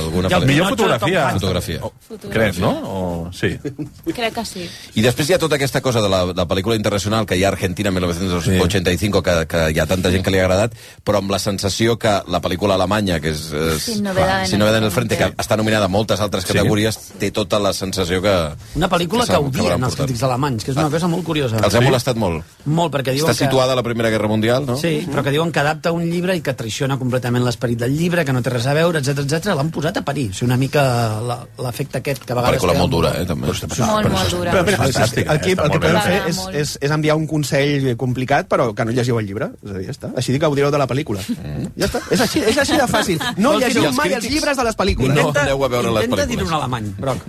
alguna 0.00 0.32
pel·lícula. 0.32 0.48
millor 0.50 0.72
fotografia. 0.74 1.28
Fotografia. 1.36 1.92
Crec, 2.32 2.58
no? 2.58 2.72
O... 2.82 3.30
Sí. 3.36 3.52
Crec 4.18 4.34
que 4.40 4.44
sí. 4.48 4.66
I 4.98 5.06
després 5.06 5.30
hi 5.30 5.36
ha 5.36 5.40
tota 5.42 5.60
aquesta 5.60 5.82
cosa 5.84 6.02
de 6.02 6.10
la, 6.10 6.24
de 6.32 6.38
la 6.40 6.48
pel·lícula 6.50 6.74
internacional 6.78 7.28
que 7.28 7.38
hi 7.38 7.44
ha 7.46 7.52
a 7.52 7.54
Argentina 7.54 7.92
1985, 7.94 9.22
que, 9.22 9.36
que 9.46 9.62
hi 9.70 9.78
ha 9.78 9.86
tanta 9.86 10.10
gent 10.10 10.26
que 10.26 10.34
li 10.34 10.42
ha 10.42 10.48
agradat, 10.48 10.74
però 11.06 11.22
amb 11.22 11.30
la 11.30 11.38
sensació 11.42 11.98
que 12.02 12.18
la 12.26 12.42
pel·lícula 12.42 12.74
alemanya, 12.80 13.20
que 13.22 13.30
és, 13.30 13.46
és 13.52 13.86
Sin 13.92 14.02
novedad 14.08 14.42
en 14.42 14.50
Sin 14.50 14.58
el 14.58 14.64
novedad 14.66 14.82
en 14.82 14.90
el 14.90 14.94
frente, 14.94 15.20
que 15.20 15.30
està 15.36 15.60
nominada 15.60 15.86
a 15.86 15.92
moltes 15.92 16.20
altres 16.24 16.48
categories, 16.48 16.98
té 17.18 17.30
tota 17.30 17.58
la 17.62 17.72
sensació 17.72 18.20
que... 18.22 18.32
Una 18.78 18.88
pel·lícula 18.90 19.26
que 19.26 19.32
s'ha- 19.32 19.40
odien 19.42 19.82
els 19.84 19.96
crítics 19.98 20.22
alemanys, 20.26 20.64
que 20.64 20.72
és 20.72 20.76
una 20.78 20.88
cosa 20.90 21.08
molt 21.08 21.24
curiosa. 21.24 21.58
Els 21.62 21.74
ha 21.74 21.80
molestat 21.84 22.16
molt. 22.18 22.42
Molt, 22.64 22.92
perquè 22.94 23.14
diuen 23.16 23.30
Està 23.30 23.44
situada 23.46 23.72
a 23.72 23.78
la 23.78 23.82
Primera 23.86 24.10
Guerra 24.10 24.28
Mundial, 24.30 24.66
no? 24.66 24.76
que... 24.80 24.80
Sí, 25.02 25.06
però 25.10 25.22
que 25.26 25.30
diuen 25.34 25.52
que 25.52 25.60
adapta 25.62 25.92
un 25.92 26.04
llibre 26.08 26.36
i 26.36 26.42
que 26.42 26.54
traiciona 26.58 26.98
completament 26.98 27.44
l'esperit 27.44 27.78
del 27.78 27.96
llibre, 27.96 28.24
que 28.24 28.32
no 28.32 28.42
té 28.42 28.50
res 28.54 28.66
a 28.66 28.74
veure, 28.74 28.98
etc 29.02 29.22
etc. 29.26 29.52
L'han 29.58 29.70
posat 29.74 29.98
a 29.98 30.04
parir. 30.06 30.28
O 30.30 30.34
sigui, 30.34 30.48
una 30.50 30.56
mica 30.60 30.82
la- 31.22 31.40
l'efecte 31.62 31.98
aquest 32.02 32.24
que 32.24 32.32
a 32.32 32.36
vegades... 32.40 32.58
Pel·lícula 32.60 32.78
molt 32.78 32.90
dura, 32.92 33.12
eh, 33.20 33.26
també. 33.26 33.46
Molt, 33.52 34.10
molt 34.12 34.30
dura. 34.32 34.52
Però, 34.52 34.64
mira, 34.66 34.78
Fantàstica, 34.82 35.32
el, 35.36 35.40
que, 35.40 35.52
el 35.52 35.56
que 35.56 35.68
molt 35.68 35.82
podem 35.82 36.00
fer 36.06 36.20
és, 36.30 36.36
Molt. 36.42 36.54
és, 36.62 36.74
és 36.88 36.90
enviar 36.98 37.16
un 37.18 37.26
consell 37.30 37.90
complicat, 38.00 38.48
però 38.50 38.70
que 38.74 38.84
no 38.88 38.92
llegiu 38.94 39.18
el 39.20 39.26
llibre. 39.26 39.50
És 39.62 39.70
a 39.70 39.78
dir, 39.78 39.86
ja 39.88 39.94
està. 39.96 40.12
Així 40.18 40.38
gaudireu 40.42 40.70
de 40.74 40.78
la 40.80 40.86
pel·lícula. 40.90 41.22
Mm. 41.36 41.72
Ja 41.78 41.86
està. 41.88 42.00
És 42.10 42.20
així, 42.24 42.42
és 42.52 42.58
així 42.58 42.76
de 42.78 42.86
fàcil. 42.90 43.20
No 43.38 43.54
llegiu 43.58 43.86
mai 43.96 44.12
els 44.16 44.26
llibres 44.28 44.56
de 44.58 44.64
les 44.66 44.76
pel·lícules. 44.78 45.14
No 45.16 45.30
aneu 45.34 45.64
a 45.64 45.68
veure 45.68 45.90
les 45.92 46.04
Intenta 46.08 46.22
pel·lícules. 46.24 46.28
dir-ho 46.32 46.48
en 46.48 46.54
alemany, 46.58 46.90
Broc. 47.02 47.24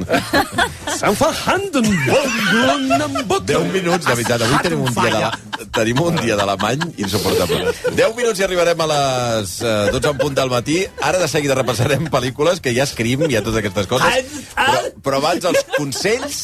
Se'n 0.94 1.16
fa 1.18 1.32
Handen, 1.34 1.88
10 1.88 3.72
minuts, 3.74 4.06
de 4.06 4.14
veritat, 4.14 4.44
avui 4.46 4.60
tenim 4.62 4.86
un 4.86 4.94
dia 4.94 5.10
de 5.10 5.22
la... 5.24 5.32
Tenim 5.74 6.02
un 6.04 6.18
dia 6.22 6.36
d'alemany 6.38 6.84
insuportable. 7.02 7.72
10 7.98 8.14
minuts 8.18 8.42
i 8.42 8.46
arribarem 8.46 8.84
a 8.84 8.88
les 8.92 9.56
eh, 9.66 9.90
12 9.96 10.12
en 10.12 10.20
punt 10.22 10.36
del 10.38 10.52
matí. 10.52 10.78
Ara 11.02 11.22
de 11.22 11.30
seguida 11.32 11.58
repassarem 11.58 12.06
pel·lícules, 12.14 12.62
que 12.62 12.74
hi 12.74 12.82
ha 12.82 12.86
Scream, 12.90 13.26
hi 13.26 13.40
ha 13.40 13.42
totes 13.46 13.64
aquestes 13.64 13.90
coses. 13.90 14.30
Però, 14.54 14.84
però 15.08 15.22
abans 15.24 15.50
els 15.50 15.66
consells 15.74 16.44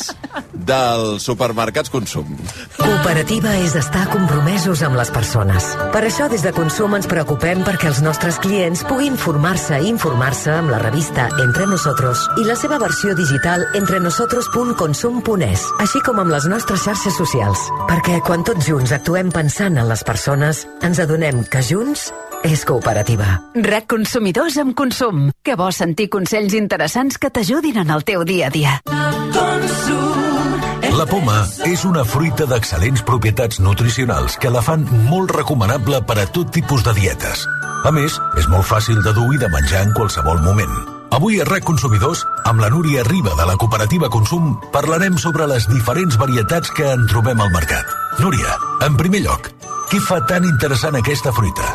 dels 0.54 1.26
supermercats 1.26 1.94
consum. 1.94 2.34
Cooperativa 2.80 3.54
és 3.62 3.76
estar 3.78 4.08
compromesos 4.12 4.82
amb 4.88 4.98
les 5.00 5.14
persones. 5.14 5.70
Per 5.94 6.04
això, 6.08 6.30
des 6.32 6.44
de 6.46 6.54
Consum 6.56 6.98
ens 6.98 7.08
preocupem 7.10 7.62
perquè 7.68 7.90
els 7.92 8.02
nostres 8.06 8.40
clients 8.42 8.84
puguin 8.90 9.18
formar-se 9.20 9.80
i 9.84 9.90
informar-se 9.94 10.54
amb 10.58 10.74
la 10.74 10.82
revista 10.82 11.30
Entre 11.42 11.70
Nosotros 11.70 12.26
i 12.42 12.48
la 12.48 12.58
seva 12.60 12.80
versió 12.82 13.09
digital 13.18 13.66
entrenosotros.consum.es, 13.80 15.66
així 15.80 16.02
com 16.06 16.20
amb 16.22 16.34
les 16.34 16.48
nostres 16.52 16.84
xarxes 16.86 17.18
socials. 17.18 17.62
Perquè 17.90 18.20
quan 18.26 18.44
tots 18.48 18.68
junts 18.68 18.94
actuem 18.96 19.32
pensant 19.34 19.78
en 19.80 19.88
les 19.90 20.04
persones, 20.04 20.66
ens 20.86 21.00
adonem 21.00 21.44
que 21.50 21.64
junts 21.66 22.10
és 22.44 22.64
cooperativa. 22.66 23.40
RAC 23.56 23.90
Consumidors 23.92 24.58
amb 24.62 24.76
Consum. 24.78 25.30
Que 25.44 25.58
bo 25.60 25.72
sentir 25.76 26.10
consells 26.10 26.56
interessants 26.58 27.18
que 27.20 27.32
t'ajudin 27.34 27.84
en 27.84 27.96
el 27.96 28.06
teu 28.08 28.24
dia 28.28 28.48
a 28.48 28.54
dia. 28.54 28.80
La 31.00 31.06
poma 31.08 31.46
és 31.64 31.86
una 31.88 32.02
fruita 32.04 32.44
d'excel·lents 32.50 33.06
propietats 33.08 33.62
nutricionals 33.64 34.36
que 34.36 34.52
la 34.52 34.60
fan 34.66 34.84
molt 35.08 35.32
recomanable 35.32 36.02
per 36.04 36.20
a 36.20 36.28
tot 36.28 36.52
tipus 36.52 36.84
de 36.84 36.92
dietes. 36.98 37.48
A 37.88 37.96
més, 37.96 38.20
és 38.36 38.52
molt 38.52 38.68
fàcil 38.68 39.00
de 39.06 39.16
dur 39.16 39.30
i 39.32 39.40
de 39.40 39.48
menjar 39.54 39.88
en 39.88 39.96
qualsevol 39.96 40.44
moment. 40.44 40.99
Avui 41.12 41.40
a 41.42 41.46
RAC 41.48 41.64
Consumidors, 41.66 42.22
amb 42.46 42.62
la 42.62 42.70
Núria 42.70 43.02
Riba 43.08 43.32
de 43.34 43.46
la 43.50 43.56
cooperativa 43.58 44.12
Consum, 44.14 44.52
parlarem 44.74 45.18
sobre 45.18 45.48
les 45.50 45.66
diferents 45.72 46.18
varietats 46.22 46.70
que 46.78 46.86
en 46.86 47.08
trobem 47.10 47.42
al 47.42 47.50
mercat. 47.50 47.90
Núria, 48.22 48.54
en 48.86 48.98
primer 49.00 49.24
lloc, 49.26 49.50
què 49.90 49.98
fa 50.06 50.20
tan 50.30 50.46
interessant 50.46 50.94
aquesta 51.00 51.32
fruita? 51.34 51.66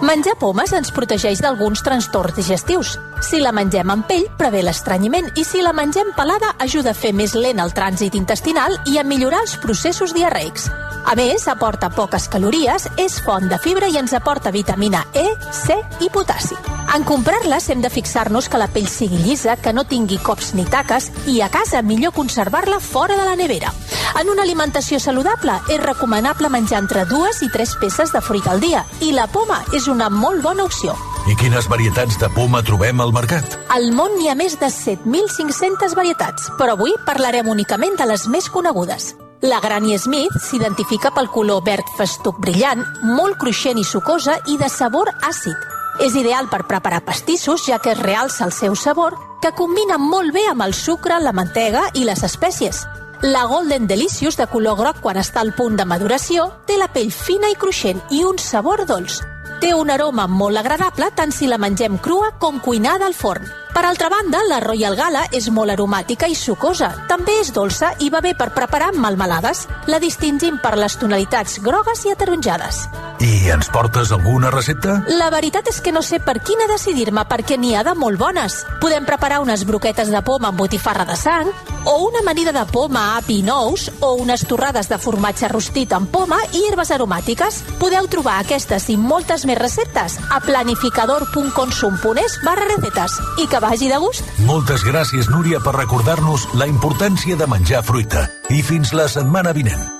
Menjar 0.00 0.38
pomes 0.40 0.72
ens 0.72 0.88
protegeix 0.94 1.42
d'alguns 1.44 1.82
trastorns 1.84 2.38
digestius. 2.38 2.94
Si 3.20 3.42
la 3.42 3.52
mengem 3.52 3.92
amb 3.92 4.06
pell, 4.08 4.24
prevé 4.40 4.62
l'estrenyiment 4.64 5.28
i 5.36 5.44
si 5.44 5.60
la 5.60 5.74
mengem 5.76 6.14
pelada, 6.16 6.54
ajuda 6.64 6.94
a 6.94 6.96
fer 6.96 7.12
més 7.12 7.34
lent 7.36 7.60
el 7.60 7.74
trànsit 7.76 8.16
intestinal 8.16 8.78
i 8.88 8.96
a 8.96 9.04
millorar 9.04 9.42
els 9.44 9.58
processos 9.60 10.16
diarreics. 10.16 10.70
A 11.08 11.14
més, 11.16 11.44
aporta 11.48 11.90
poques 11.92 12.28
calories, 12.32 12.88
és 13.00 13.20
font 13.24 13.48
de 13.48 13.60
fibra 13.60 13.88
i 13.88 14.00
ens 14.00 14.16
aporta 14.16 14.52
vitamina 14.54 15.04
E, 15.12 15.28
C 15.52 15.76
i 16.04 16.08
potassi. 16.12 16.56
En 16.94 17.04
comprar-les 17.04 17.68
hem 17.68 17.82
de 17.84 17.90
fixar-nos 17.92 18.48
que 18.48 18.60
la 18.60 18.68
pell 18.72 18.88
sigui 18.88 19.20
llisa, 19.20 19.58
que 19.60 19.74
no 19.76 19.84
tingui 19.84 20.16
cops 20.24 20.54
ni 20.56 20.64
taques 20.64 21.10
i 21.28 21.42
a 21.44 21.50
casa 21.52 21.82
millor 21.84 22.14
conservar-la 22.16 22.80
fora 22.80 23.16
de 23.16 23.28
la 23.28 23.36
nevera. 23.36 23.72
En 24.20 24.30
una 24.32 24.42
alimentació 24.42 24.98
saludable 25.00 25.52
és 25.68 25.82
recomanable 25.82 26.48
menjar 26.48 26.80
entre 26.80 27.04
dues 27.08 27.42
i 27.44 27.50
tres 27.58 27.74
peces 27.74 28.12
de 28.12 28.20
fruita 28.20 28.52
al 28.52 28.60
dia 28.60 28.84
i 29.02 29.10
la 29.10 29.26
poma 29.26 29.56
és 29.74 29.88
una 29.90 30.06
molt 30.08 30.44
bona 30.44 30.62
opció. 30.62 30.92
I 31.26 31.34
quines 31.34 31.66
varietats 31.66 32.14
de 32.20 32.28
poma 32.30 32.60
trobem 32.62 33.00
al 33.02 33.10
mercat? 33.10 33.56
Al 33.74 33.88
món 33.90 34.14
hi 34.22 34.28
ha 34.30 34.36
més 34.38 34.54
de 34.60 34.68
7.500 34.70 35.96
varietats, 35.98 36.52
però 36.54 36.76
avui 36.76 36.94
parlarem 37.04 37.50
únicament 37.50 37.98
de 37.98 38.06
les 38.06 38.28
més 38.30 38.46
conegudes. 38.48 39.16
La 39.42 39.58
Granny 39.58 39.98
Smith 39.98 40.38
s'identifica 40.38 41.10
pel 41.10 41.26
color 41.34 41.64
verd 41.66 41.90
festuc 41.98 42.38
brillant, 42.38 42.84
molt 43.02 43.40
cruixent 43.42 43.82
i 43.82 43.86
sucosa 43.86 44.38
i 44.46 44.54
de 44.60 44.70
sabor 44.70 45.10
àcid. 45.26 45.58
És 46.06 46.14
ideal 46.14 46.46
per 46.46 46.62
preparar 46.70 47.02
pastissos, 47.02 47.66
ja 47.66 47.80
que 47.82 47.96
es 47.96 47.98
realça 47.98 48.46
el 48.46 48.54
seu 48.54 48.78
sabor, 48.78 49.18
que 49.42 49.50
combina 49.50 49.98
molt 49.98 50.30
bé 50.30 50.46
amb 50.46 50.62
el 50.62 50.78
sucre, 50.78 51.18
la 51.18 51.34
mantega 51.34 51.88
i 51.98 52.06
les 52.06 52.22
espècies. 52.22 52.86
La 53.22 53.46
Golden 53.46 53.88
Delicious, 53.88 54.36
de 54.36 54.46
color 54.46 54.76
groc 54.78 55.00
quan 55.02 55.18
està 55.18 55.40
al 55.42 55.50
punt 55.50 55.74
de 55.74 55.82
maduració, 55.82 56.44
té 56.68 56.76
la 56.78 56.86
pell 56.86 57.10
fina 57.10 57.50
i 57.50 57.56
cruixent 57.58 57.98
i 58.14 58.22
un 58.22 58.38
sabor 58.38 58.84
dolç. 58.86 59.16
Té 59.58 59.72
un 59.74 59.90
aroma 59.90 60.28
molt 60.30 60.60
agradable 60.60 61.08
tant 61.18 61.34
si 61.34 61.48
la 61.50 61.58
mengem 61.58 61.98
crua 61.98 62.30
com 62.38 62.60
cuinada 62.62 63.08
al 63.10 63.18
forn. 63.18 63.42
Per 63.74 63.84
altra 63.84 64.08
banda, 64.08 64.40
la 64.48 64.60
Royal 64.60 64.96
Gala 64.96 65.26
és 65.32 65.48
molt 65.54 65.70
aromàtica 65.70 66.26
i 66.28 66.34
sucosa. 66.34 66.90
També 67.08 67.38
és 67.42 67.52
dolça 67.54 67.92
i 68.02 68.08
va 68.10 68.22
bé 68.24 68.34
per 68.34 68.50
preparar 68.56 68.90
melmelades. 68.96 69.66
La 69.86 70.00
distingim 70.02 70.58
per 70.62 70.76
les 70.80 70.96
tonalitats 70.98 71.60
grogues 71.62 72.04
i 72.06 72.14
ataronjades. 72.14 72.88
I 73.18 73.50
ens 73.50 73.66
portes 73.74 74.12
alguna 74.14 74.50
recepta? 74.54 75.00
La 75.18 75.26
veritat 75.34 75.66
és 75.70 75.80
que 75.82 75.90
no 75.92 76.02
sé 76.06 76.20
per 76.22 76.38
quina 76.46 76.68
decidir-me 76.70 77.24
perquè 77.26 77.58
n'hi 77.58 77.74
ha 77.74 77.82
de 77.86 77.94
molt 77.98 78.18
bones. 78.18 78.60
Podem 78.82 79.06
preparar 79.06 79.40
unes 79.42 79.64
broquetes 79.66 80.12
de 80.14 80.22
poma 80.22 80.52
amb 80.52 80.58
botifarra 80.60 81.04
de 81.08 81.16
sang, 81.18 81.50
o 81.84 81.96
una 82.06 82.20
amanida 82.22 82.52
de 82.52 82.64
poma, 82.70 83.16
api 83.18 83.40
i 83.40 83.42
nous, 83.42 83.88
o 84.00 84.12
unes 84.22 84.44
torrades 84.46 84.88
de 84.90 84.98
formatge 85.02 85.48
rostit 85.50 85.92
amb 85.96 86.10
poma 86.14 86.38
i 86.52 86.64
herbes 86.68 86.92
aromàtiques. 86.94 87.62
Podeu 87.82 88.06
trobar 88.06 88.38
aquestes 88.38 88.88
i 88.92 88.96
moltes 88.96 89.44
més 89.50 89.58
receptes 89.58 90.18
a 90.30 90.38
planificador.consum.es 90.44 92.38
barra 92.44 92.68
recetes 92.70 93.18
i 93.42 93.48
que 93.50 93.57
vagi 93.60 93.90
de 93.90 93.98
gust. 94.02 94.24
Moltes 94.48 94.84
gràcies, 94.86 95.28
Núria, 95.32 95.60
per 95.64 95.74
recordar-nos 95.76 96.48
la 96.54 96.66
importància 96.70 97.36
de 97.36 97.46
menjar 97.50 97.84
fruita. 97.86 98.28
I 98.50 98.62
fins 98.62 98.94
la 98.96 99.08
setmana 99.08 99.52
vinent. 99.56 99.98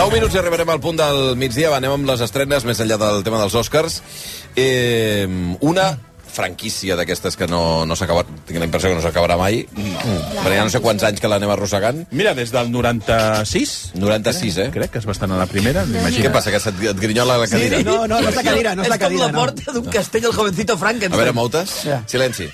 9 0.00 0.14
minuts 0.16 0.32
i 0.32 0.38
arribarem 0.40 0.70
al 0.72 0.80
punt 0.80 0.96
del 0.96 1.34
migdia. 1.36 1.68
Va, 1.68 1.76
anem 1.76 1.92
amb 1.92 2.08
les 2.08 2.22
estrenes, 2.24 2.64
més 2.64 2.78
enllà 2.80 2.96
del 2.96 3.20
tema 3.26 3.36
dels 3.42 3.54
Oscars. 3.60 3.98
Eh, 4.56 5.26
una 5.60 5.90
franquícia 6.30 6.96
d'aquestes 6.98 7.36
que 7.36 7.46
no, 7.50 7.84
no 7.86 7.96
s'acaba... 7.98 8.22
Tinc 8.46 8.58
la 8.60 8.66
impressió 8.68 8.90
que 8.90 8.96
no 8.98 9.02
s'acabarà 9.04 9.36
mai. 9.40 9.64
Mm. 9.66 10.14
Perquè 10.40 10.56
ja 10.56 10.64
no 10.66 10.72
sé 10.72 10.80
quants 10.84 11.04
anys 11.08 11.20
que 11.22 11.30
l'anem 11.30 11.50
arrossegant. 11.52 12.04
Mira, 12.14 12.32
des 12.38 12.52
del 12.54 12.70
96... 12.72 13.74
96, 14.00 14.58
eh? 14.64 14.68
Crec 14.74 14.94
que 14.94 15.02
és 15.02 15.08
bastant 15.10 15.34
a 15.34 15.40
la 15.42 15.48
primera. 15.50 15.84
Què 15.84 16.32
passa, 16.32 16.52
que 16.54 16.62
se't, 16.62 16.80
et 16.94 17.02
grinyola 17.02 17.38
la 17.42 17.50
cadira? 17.50 17.82
no, 17.86 18.00
no, 18.06 18.20
no 18.20 18.30
és 18.32 18.40
la 18.40 18.46
cadira, 18.46 18.74
no 18.78 18.86
és 18.86 18.92
la 18.94 18.98
cadira, 19.02 19.26
És 19.26 19.30
com 19.30 19.36
la 19.36 19.36
no. 19.36 19.44
porta 19.44 19.76
d'un 19.76 19.92
castell, 19.92 20.26
el 20.30 20.34
jovencito 20.36 20.78
A 20.78 20.82
Frankenstein. 20.86 21.18
veure, 21.20 21.36
moutes? 21.36 21.76
Silenci. 22.10 22.48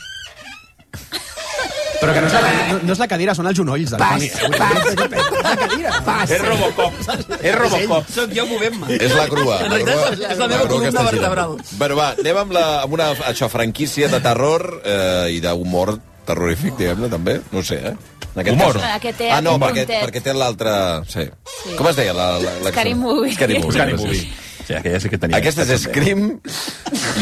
Però 2.00 2.12
que 2.12 2.20
no 2.20 2.26
és, 2.28 2.32
la, 2.34 2.50
no, 2.72 2.78
no 2.86 2.92
és 2.92 2.98
la 3.00 3.06
cadira, 3.08 3.34
són 3.34 3.46
els 3.50 3.56
genolls 3.58 3.90
del 3.94 4.00
Pas, 4.00 4.10
Toni. 4.16 4.28
pas, 4.58 6.02
pas. 6.08 6.30
És 6.30 6.42
Robocop. 6.44 6.92
És 7.40 7.54
Robocop. 7.56 8.10
Soc 8.12 8.34
jo 8.36 8.44
movent-me. 8.50 8.98
És 9.00 9.14
la 9.16 9.26
crua. 9.30 9.60
En 9.64 9.70
la 9.72 9.78
realitat 9.78 10.12
és- 10.12 10.26
és 10.32 10.38
la 10.38 10.48
meva 10.50 10.66
crua 10.66 10.80
que 10.82 10.90
columna 10.92 11.06
vertebral. 11.10 11.56
Bueno, 11.80 11.96
va, 11.96 12.08
anem 12.18 12.36
amb, 12.42 12.52
la, 12.56 12.66
amb 12.82 12.92
una 12.98 13.10
això, 13.30 13.48
franquícia 13.52 14.08
de 14.12 14.20
terror 14.20 14.66
eh, 14.84 15.32
i 15.36 15.40
d'humor 15.40 15.96
terrorífic, 16.26 16.76
diguem-ne, 16.76 17.08
també. 17.08 17.40
No 17.52 17.60
ho 17.60 17.64
sé, 17.64 17.76
eh? 17.92 17.94
En 18.36 18.40
aquest 18.42 18.56
Humor. 18.56 18.74
cas- 18.76 18.90
Ah, 18.96 18.98
que 19.00 19.12
té 19.16 19.30
Ah, 19.32 19.40
no, 19.40 19.54
aquest 19.56 19.88
perquè, 19.88 20.00
perquè 20.04 20.22
té 20.22 20.34
l'altre... 20.34 20.72
Sí. 21.08 21.24
Sí. 21.62 21.76
Com 21.78 21.88
es 21.88 21.96
deia? 21.96 22.12
La, 22.12 22.32
la, 22.38 22.50
la, 22.62 22.70
Scary 22.74 22.94
Movie. 22.94 23.32
Scary 23.32 23.58
Movie. 23.62 23.72
Scary 23.78 23.94
Movie. 23.96 24.26
Sí, 24.66 24.74
aquella 24.74 24.98
sí 25.00 25.08
que 25.08 25.16
tenia. 25.16 25.38
Aquesta 25.38 25.62
és 25.62 25.80
Scream. 25.86 26.40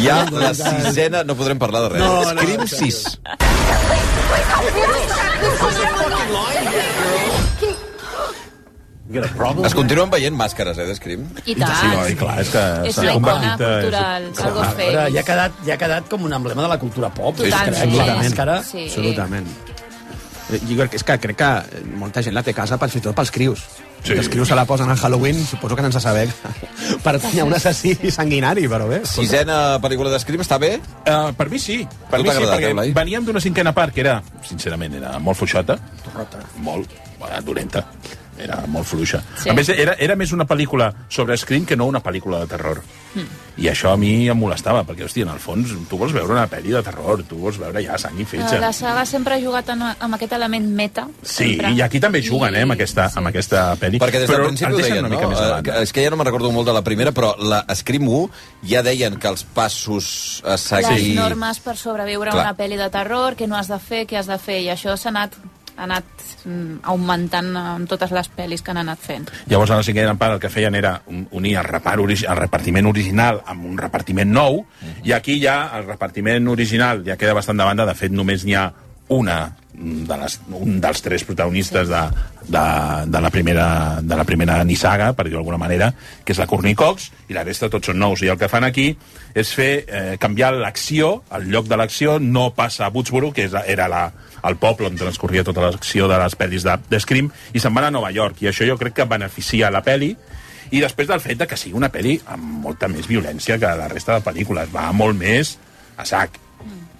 Hi 0.00 0.08
ha 0.08 0.24
la 0.32 0.54
sisena... 0.56 1.22
No 1.28 1.36
podrem 1.36 1.58
parlar 1.60 1.82
de 1.84 1.88
res. 1.90 2.00
No, 2.02 2.22
no, 2.24 2.40
Scream 2.40 2.60
no. 2.64 2.66
6. 2.66 3.02
Es 9.64 9.74
continuen 9.76 10.10
veient 10.10 10.34
màscares, 10.36 10.78
eh, 10.80 10.86
d'Escrim? 10.88 11.26
I 11.44 11.54
tant. 11.58 11.74
Sí, 11.78 11.88
no, 11.92 12.06
i 12.08 12.14
clar, 12.18 12.38
és 12.40 12.48
que 12.50 12.62
És 12.88 12.94
s'ha 12.96 13.02
una 13.02 13.12
icona 13.12 13.34
convertit, 13.34 13.60
eh, 13.60 13.80
cultural, 13.82 14.22
és- 14.30 14.40
algo 14.40 14.62
A 14.62 14.72
veure, 14.74 15.02
ja 15.12 15.20
ha, 15.20 15.24
quedat, 15.24 15.52
ja 15.66 15.74
ha 15.74 15.78
quedat 15.78 16.08
com 16.08 16.22
un 16.24 16.32
emblema 16.32 16.62
de 16.62 16.68
la 16.68 16.78
cultura 16.78 17.10
pop. 17.12 17.36
Totalment. 17.36 17.76
crec, 17.76 17.94
la 17.94 18.04
Sí. 18.06 18.28
màscara. 18.28 18.62
Sí. 18.62 18.84
Absolutament. 18.86 19.46
Eh, 20.50 20.60
Jo 20.68 20.76
crec, 20.76 20.90
que- 20.90 20.96
és 20.96 21.04
que 21.04 21.18
crec 21.20 21.36
que 21.36 21.84
molta 21.96 22.22
gent 22.22 22.34
la 22.34 22.42
té 22.42 22.50
a 22.50 22.54
casa 22.54 22.76
per, 22.78 22.88
i 22.94 23.00
tot 23.00 23.14
pels 23.14 23.30
crius. 23.30 23.64
Sí. 24.04 24.12
Sí. 24.12 24.18
Els 24.20 24.28
crius 24.28 24.50
se 24.52 24.56
la 24.58 24.66
posen 24.68 24.90
en 24.92 24.98
Halloween, 25.00 25.38
suposo 25.48 25.76
que 25.76 25.82
sense 25.86 26.00
saber 26.04 26.28
que 26.90 26.98
pertany 27.02 27.40
a 27.40 27.46
un 27.48 27.54
assassí 27.56 27.94
sanguinari, 28.12 28.66
però 28.68 28.84
bé. 28.90 29.00
Sisena 29.08 29.78
pel·lícula 29.80 30.12
d'Escrim, 30.12 30.44
està 30.44 30.58
bé? 30.60 30.74
Uh, 31.08 31.32
per 31.38 31.48
mi 31.48 31.58
sí. 31.58 31.78
Per 32.10 32.20
mi 32.20 32.28
sí, 32.28 32.34
agradat, 32.36 32.58
perquè 32.58 32.72
eh, 32.74 32.76
Blai? 32.76 32.92
veníem 32.96 33.24
d'una 33.24 33.40
cinquena 33.40 33.72
part 33.72 33.96
que 33.96 34.04
era, 34.04 34.18
sincerament, 34.44 34.98
era 35.00 35.16
molt 35.24 35.40
fluixota. 35.40 35.78
Torrota. 36.04 36.44
Molt. 36.60 36.92
Dolenta. 37.40 37.86
Era 38.38 38.62
molt 38.66 38.86
fluixa. 38.86 39.20
Sí. 39.36 39.44
Sí. 39.44 39.50
A 39.50 39.54
més, 39.54 39.68
era, 39.68 39.94
era 39.98 40.16
més 40.16 40.32
una 40.32 40.44
pel·lícula 40.46 40.92
sobre 41.08 41.36
Scream 41.36 41.64
que 41.64 41.76
no 41.76 41.86
una 41.86 42.02
pel·lícula 42.02 42.40
de 42.40 42.46
terror. 42.46 42.80
Mm. 43.14 43.42
I 43.62 43.68
això 43.70 43.92
a 43.92 43.96
mi 43.96 44.28
em 44.28 44.36
molestava, 44.36 44.80
perquè, 44.82 45.04
hòstia, 45.06 45.22
en 45.22 45.30
el 45.30 45.38
fons, 45.38 45.70
tu 45.88 45.96
vols 46.00 46.12
veure 46.12 46.32
una 46.34 46.48
pel·li 46.50 46.72
de 46.74 46.80
terror, 46.82 47.22
tu 47.28 47.36
vols 47.38 47.58
veure 47.62 47.82
ja 47.84 47.94
sang 47.98 48.18
i 48.18 48.24
fetge. 48.26 48.58
La 48.58 48.72
saga 48.74 49.04
sempre 49.06 49.36
ha 49.36 49.40
jugat 49.40 49.68
en, 49.70 49.84
amb 49.86 50.14
aquest 50.18 50.32
element 50.34 50.66
meta. 50.74 51.06
Sí, 51.22 51.52
sempre. 51.54 51.70
i 51.76 51.80
aquí 51.84 52.00
també 52.02 52.20
juguen, 52.26 52.56
eh, 52.56 52.64
amb 52.66 52.74
aquesta, 52.74 53.06
amb 53.14 53.30
aquesta 53.30 53.76
pel·li. 53.78 54.00
Perquè 54.02 54.18
des 54.24 54.26
del 54.28 54.36
Però 54.40 54.48
principi 54.48 54.72
ho 54.72 54.76
deien, 54.82 55.08
no? 55.08 55.20
Eh, 55.30 55.62
que- 55.62 55.78
És 55.84 55.92
que 55.92 56.02
ja 56.02 56.10
no 56.10 56.16
me'n 56.16 56.26
recordo 56.26 56.50
molt 56.50 56.66
de 56.66 56.72
la 56.74 56.82
primera, 56.82 57.12
però 57.12 57.36
la 57.38 57.64
Scream 57.74 58.08
1 58.08 58.30
ja 58.66 58.82
deien 58.82 59.16
que 59.20 59.28
els 59.28 59.44
passos 59.44 60.42
a 60.44 60.56
Les 60.58 60.86
seguir... 60.86 61.14
normes 61.16 61.60
per 61.60 61.76
sobreviure 61.76 62.30
Clar. 62.32 62.46
a 62.46 62.50
una 62.50 62.56
pel·li 62.58 62.76
de 62.76 62.90
terror, 62.90 63.36
què 63.36 63.46
no 63.46 63.56
has 63.56 63.68
de 63.68 63.78
fer, 63.78 64.06
què 64.08 64.18
has 64.18 64.26
de 64.26 64.38
fer, 64.38 64.60
i 64.62 64.68
això 64.74 64.96
s'ha 64.96 65.10
anat, 65.10 65.34
ha 65.76 65.84
anat 65.88 66.04
mm, 66.44 66.80
augmentant 66.82 67.50
en 67.56 67.86
totes 67.90 68.12
les 68.14 68.30
pel·lis 68.36 68.62
que 68.62 68.70
han 68.74 68.80
anat 68.84 68.98
fent. 69.02 69.26
Llavors, 69.50 69.70
a 69.74 69.80
la 69.80 69.86
cinquena 69.86 70.14
part, 70.20 70.36
el 70.36 70.40
que 70.40 70.50
feien 70.52 70.74
era 70.74 71.00
un- 71.06 71.26
unir 71.32 71.56
el, 71.56 71.64
repart 71.64 72.00
el 72.04 72.36
repartiment 72.36 72.86
original 72.86 73.42
amb 73.46 73.64
un 73.64 73.76
repartiment 73.78 74.30
nou, 74.30 74.64
i 75.04 75.12
aquí 75.12 75.40
ja 75.42 75.70
el 75.78 75.86
repartiment 75.86 76.48
original 76.48 77.04
ja 77.06 77.16
queda 77.16 77.34
bastant 77.34 77.58
de 77.58 77.64
banda. 77.64 77.86
De 77.86 77.94
fet, 77.94 78.12
només 78.12 78.44
n'hi 78.44 78.54
ha 78.54 78.72
una 79.08 79.54
de 79.74 80.16
les, 80.16 80.36
un 80.54 80.78
dels 80.80 81.02
tres 81.02 81.24
protagonistes 81.26 81.88
de, 81.90 82.02
de, 82.46 82.60
de, 83.10 83.20
la 83.20 83.30
primera, 83.30 83.98
de 84.00 84.16
la 84.16 84.24
primera 84.24 84.62
nissaga, 84.64 85.12
per 85.12 85.26
dir-ho 85.26 85.40
d'alguna 85.40 85.58
manera, 85.58 85.88
que 86.24 86.32
és 86.32 86.38
la 86.38 86.46
Courtney 86.46 86.74
Cox, 86.78 87.10
i 87.28 87.34
la 87.34 87.42
resta 87.44 87.68
tots 87.68 87.90
són 87.90 87.98
nous. 87.98 88.22
I 88.22 88.30
el 88.32 88.38
que 88.38 88.48
fan 88.48 88.64
aquí 88.64 88.92
és 89.34 89.50
fer 89.52 89.72
eh, 89.88 90.16
canviar 90.22 90.52
l'acció, 90.54 91.24
el 91.34 91.50
lloc 91.50 91.66
de 91.66 91.76
l'acció, 91.76 92.20
no 92.22 92.52
passa 92.54 92.86
a 92.86 92.92
Woodsboro, 92.94 93.32
que 93.34 93.44
és, 93.48 93.56
era 93.66 93.88
la, 93.90 94.04
el 94.48 94.56
poble 94.60 94.88
on 94.90 94.98
transcorria 95.00 95.44
tota 95.44 95.64
l'acció 95.64 96.08
de 96.10 96.18
les 96.20 96.36
pel·lis 96.38 96.64
de, 96.66 96.76
de 96.90 97.00
Scream, 97.00 97.30
i 97.52 97.62
se'n 97.62 97.74
van 97.74 97.88
a 97.88 97.92
Nova 97.94 98.12
York, 98.14 98.42
i 98.42 98.50
això 98.50 98.66
jo 98.68 98.78
crec 98.80 98.98
que 99.00 99.08
beneficia 99.08 99.72
la 99.72 99.84
pel·li, 99.84 100.14
i 100.74 100.80
després 100.80 101.08
del 101.08 101.22
fet 101.22 101.38
de 101.40 101.48
que 101.48 101.58
sigui 101.60 101.76
una 101.78 101.90
pel·li 101.92 102.16
amb 102.32 102.64
molta 102.64 102.88
més 102.88 103.08
violència 103.10 103.58
que 103.60 103.76
la 103.78 103.88
resta 103.92 104.18
de 104.18 104.26
pel·lícules, 104.26 104.72
va 104.74 104.90
molt 104.96 105.16
més 105.18 105.56
a 105.96 106.06
sac, 106.08 106.38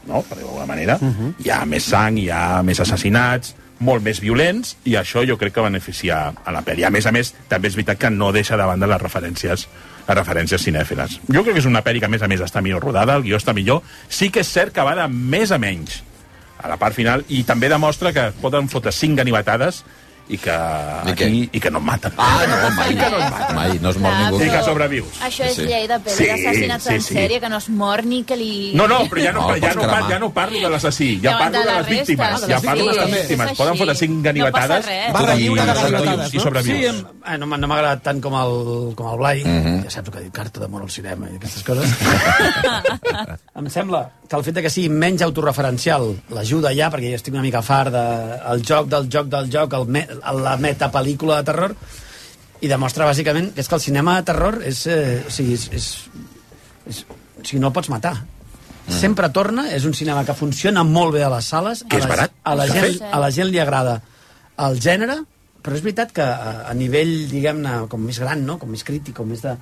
no? 0.06 0.22
per 0.22 0.38
dir-ho 0.38 0.48
d'alguna 0.48 0.70
manera. 0.70 0.98
Uh 1.00 1.10
-huh. 1.10 1.34
Hi 1.44 1.50
ha 1.50 1.64
més 1.64 1.84
sang, 1.84 2.18
hi 2.18 2.30
ha 2.30 2.62
més 2.62 2.80
assassinats, 2.80 3.54
molt 3.78 4.02
més 4.02 4.20
violents, 4.20 4.76
i 4.84 4.94
això 4.94 5.26
jo 5.26 5.36
crec 5.36 5.54
que 5.54 5.60
beneficia 5.60 6.32
a 6.44 6.52
la 6.52 6.62
pel·li. 6.62 6.84
A 6.86 6.90
més 6.90 7.06
a 7.06 7.12
més, 7.12 7.34
també 7.48 7.68
és 7.68 7.74
veritat 7.74 7.98
que 7.98 8.10
no 8.10 8.32
deixa 8.32 8.56
de 8.56 8.64
banda 8.64 8.86
les 8.86 9.02
referències 9.02 9.68
les 10.06 10.16
referències 10.18 10.60
cinèfiles. 10.60 11.20
Jo 11.32 11.42
crec 11.42 11.54
que 11.54 11.60
és 11.60 11.66
una 11.66 11.82
pel·li 11.82 11.98
que, 11.98 12.04
a 12.04 12.08
més 12.08 12.22
a 12.22 12.28
més, 12.28 12.40
està 12.40 12.60
millor 12.60 12.82
rodada, 12.82 13.14
el 13.16 13.22
guió 13.22 13.36
està 13.36 13.54
millor. 13.54 13.82
Sí 14.08 14.28
que 14.28 14.40
és 14.40 14.46
cert 14.46 14.74
que 14.74 14.82
va 14.82 14.94
de 14.94 15.08
més 15.08 15.50
a 15.50 15.58
menys 15.58 16.02
a 16.62 16.68
la 16.68 16.76
part 16.76 16.94
final, 16.94 17.24
i 17.28 17.42
també 17.44 17.68
demostra 17.68 18.12
que 18.12 18.30
poden 18.40 18.68
fotre 18.68 18.92
cinc 18.92 19.18
ganivetades 19.18 19.84
i 20.26 20.38
que, 20.40 20.48
aquí, 20.50 21.50
i 21.52 21.60
que 21.60 21.68
no 21.70 21.82
et 21.82 21.84
maten. 21.84 22.12
Ah, 22.16 22.46
no, 22.48 22.70
mai. 22.78 22.94
I 22.94 22.96
que 22.96 23.08
no 23.12 23.18
et 23.20 23.30
maten. 23.30 23.56
Mai, 23.58 23.74
no 23.82 23.90
es 23.90 23.98
mor 24.00 24.14
ningú. 24.16 24.38
I 24.40 24.48
que 24.48 24.62
sobrevius. 24.64 25.18
Això 25.20 25.44
és 25.44 25.52
Sí. 25.58 25.66
llei 25.68 25.84
de 25.86 25.98
pel·li 26.00 26.14
Sí, 26.16 26.24
d'assassinats 26.30 26.84
sí, 26.88 26.94
en 26.94 27.02
sí. 27.02 27.14
sèrie, 27.18 27.40
que 27.42 27.48
no 27.50 27.58
es 27.58 27.68
mor 27.68 28.02
ni 28.06 28.22
que 28.24 28.34
li... 28.34 28.72
No, 28.74 28.86
no, 28.88 29.02
però 29.10 29.20
ja 29.22 29.32
no, 29.36 29.42
No, 29.42 29.48
no, 29.50 29.56
ja, 29.60 29.74
no, 29.74 29.82
par, 29.82 30.08
ja 30.08 30.18
no 30.18 30.30
parlo 30.32 30.58
de 30.60 30.70
l'assassí, 30.70 31.20
ja 31.22 31.32
No, 31.32 31.38
parlo 31.40 31.58
de 31.58 31.64
les 31.66 31.74
resta. 31.76 31.90
víctimes. 31.90 32.40
De 32.40 32.48
ja 32.54 32.60
parlo 32.62 32.84
de 32.86 32.92
les 33.04 33.12
víctimes. 33.18 33.52
Poden 33.58 33.76
fotre 33.76 33.94
cinc 34.00 34.10
No 34.16 34.22
ganivetades 34.22 34.86
passa 34.86 34.88
res. 34.88 35.12
Va 35.12 35.26
de 35.26 35.36
lliure 35.42 35.62
de 35.66 35.72
i. 35.74 36.14
I 36.32 36.36
no? 36.38 36.40
sobrevius. 36.40 36.78
Sí, 36.78 36.86
em, 36.86 37.04
eh, 37.34 37.36
no, 37.38 37.46
m'ha- 37.46 37.58
no 37.58 37.68
m'ha 37.68 37.74
agradat 37.82 38.02
tant 38.02 38.22
com 38.22 38.32
el, 38.40 38.94
com 38.96 39.10
el 39.12 39.18
Blai. 39.18 39.44
Mhm. 39.44 39.82
Ja 39.84 39.90
saps 39.90 40.08
el 40.08 40.12
que 40.14 40.18
ha 40.20 40.22
dit, 40.22 40.32
carta 40.32 40.58
d'amor 40.60 40.80
al 40.88 40.90
cinema 40.90 41.28
i 41.30 41.36
aquestes 41.36 41.62
coses. 41.62 41.84
em 43.60 43.68
sembla 43.68 44.08
que 44.28 44.36
el 44.38 44.44
fet 44.46 44.56
de 44.56 44.62
que 44.64 44.72
sigui 44.72 44.88
menys 44.88 45.22
autorreferencial 45.26 46.06
l'ajuda 46.34 46.72
ja, 46.76 46.88
perquè 46.92 47.12
ja 47.12 47.18
estic 47.20 47.34
una 47.36 47.44
mica 47.44 47.60
fart 47.62 47.92
del 47.92 48.32
el 48.52 48.64
joc 48.64 48.88
del 48.92 49.10
joc 49.12 49.28
del 49.32 49.50
joc, 49.52 49.76
el 49.76 49.86
me, 49.86 50.06
la 50.40 50.56
metapel·lícula 50.60 51.40
de 51.40 51.48
terror, 51.50 51.76
i 52.64 52.70
demostra 52.70 53.08
bàsicament 53.08 53.52
que 53.54 53.60
és 53.60 53.68
que 53.68 53.76
el 53.76 53.84
cinema 53.84 54.16
de 54.18 54.28
terror 54.30 54.60
és... 54.64 54.86
Eh, 54.88 55.20
o 55.26 55.32
sigui, 55.32 55.58
és, 55.58 55.66
és, 55.76 55.90
és, 56.88 57.02
o 57.04 57.44
sigui, 57.44 57.60
no 57.60 57.68
el 57.68 57.76
pots 57.76 57.92
matar. 57.92 58.16
Sempre 58.84 59.30
torna, 59.32 59.66
és 59.72 59.86
un 59.88 59.94
cinema 59.96 60.26
que 60.28 60.36
funciona 60.36 60.82
molt 60.84 61.14
bé 61.16 61.22
a 61.24 61.30
les 61.32 61.46
sales. 61.48 61.84
Que 61.88 61.96
a 61.96 62.02
és 62.02 62.04
la, 62.04 62.10
barat, 62.10 62.34
A 62.44 62.54
la, 62.56 62.66
de 62.68 62.74
gent, 62.76 62.98
fet. 62.98 63.06
a 63.08 63.20
la 63.22 63.30
gent 63.32 63.48
li 63.48 63.60
agrada 63.60 63.94
el 64.64 64.76
gènere, 64.80 65.16
però 65.64 65.78
és 65.78 65.84
veritat 65.84 66.12
que 66.12 66.24
a, 66.24 66.52
a 66.68 66.74
nivell, 66.76 67.14
diguem-ne, 67.30 67.78
com 67.92 68.04
més 68.04 68.20
gran, 68.20 68.44
no? 68.44 68.58
com 68.60 68.70
més 68.72 68.84
crític, 68.84 69.16
com 69.16 69.28
més 69.32 69.44
de... 69.44 69.56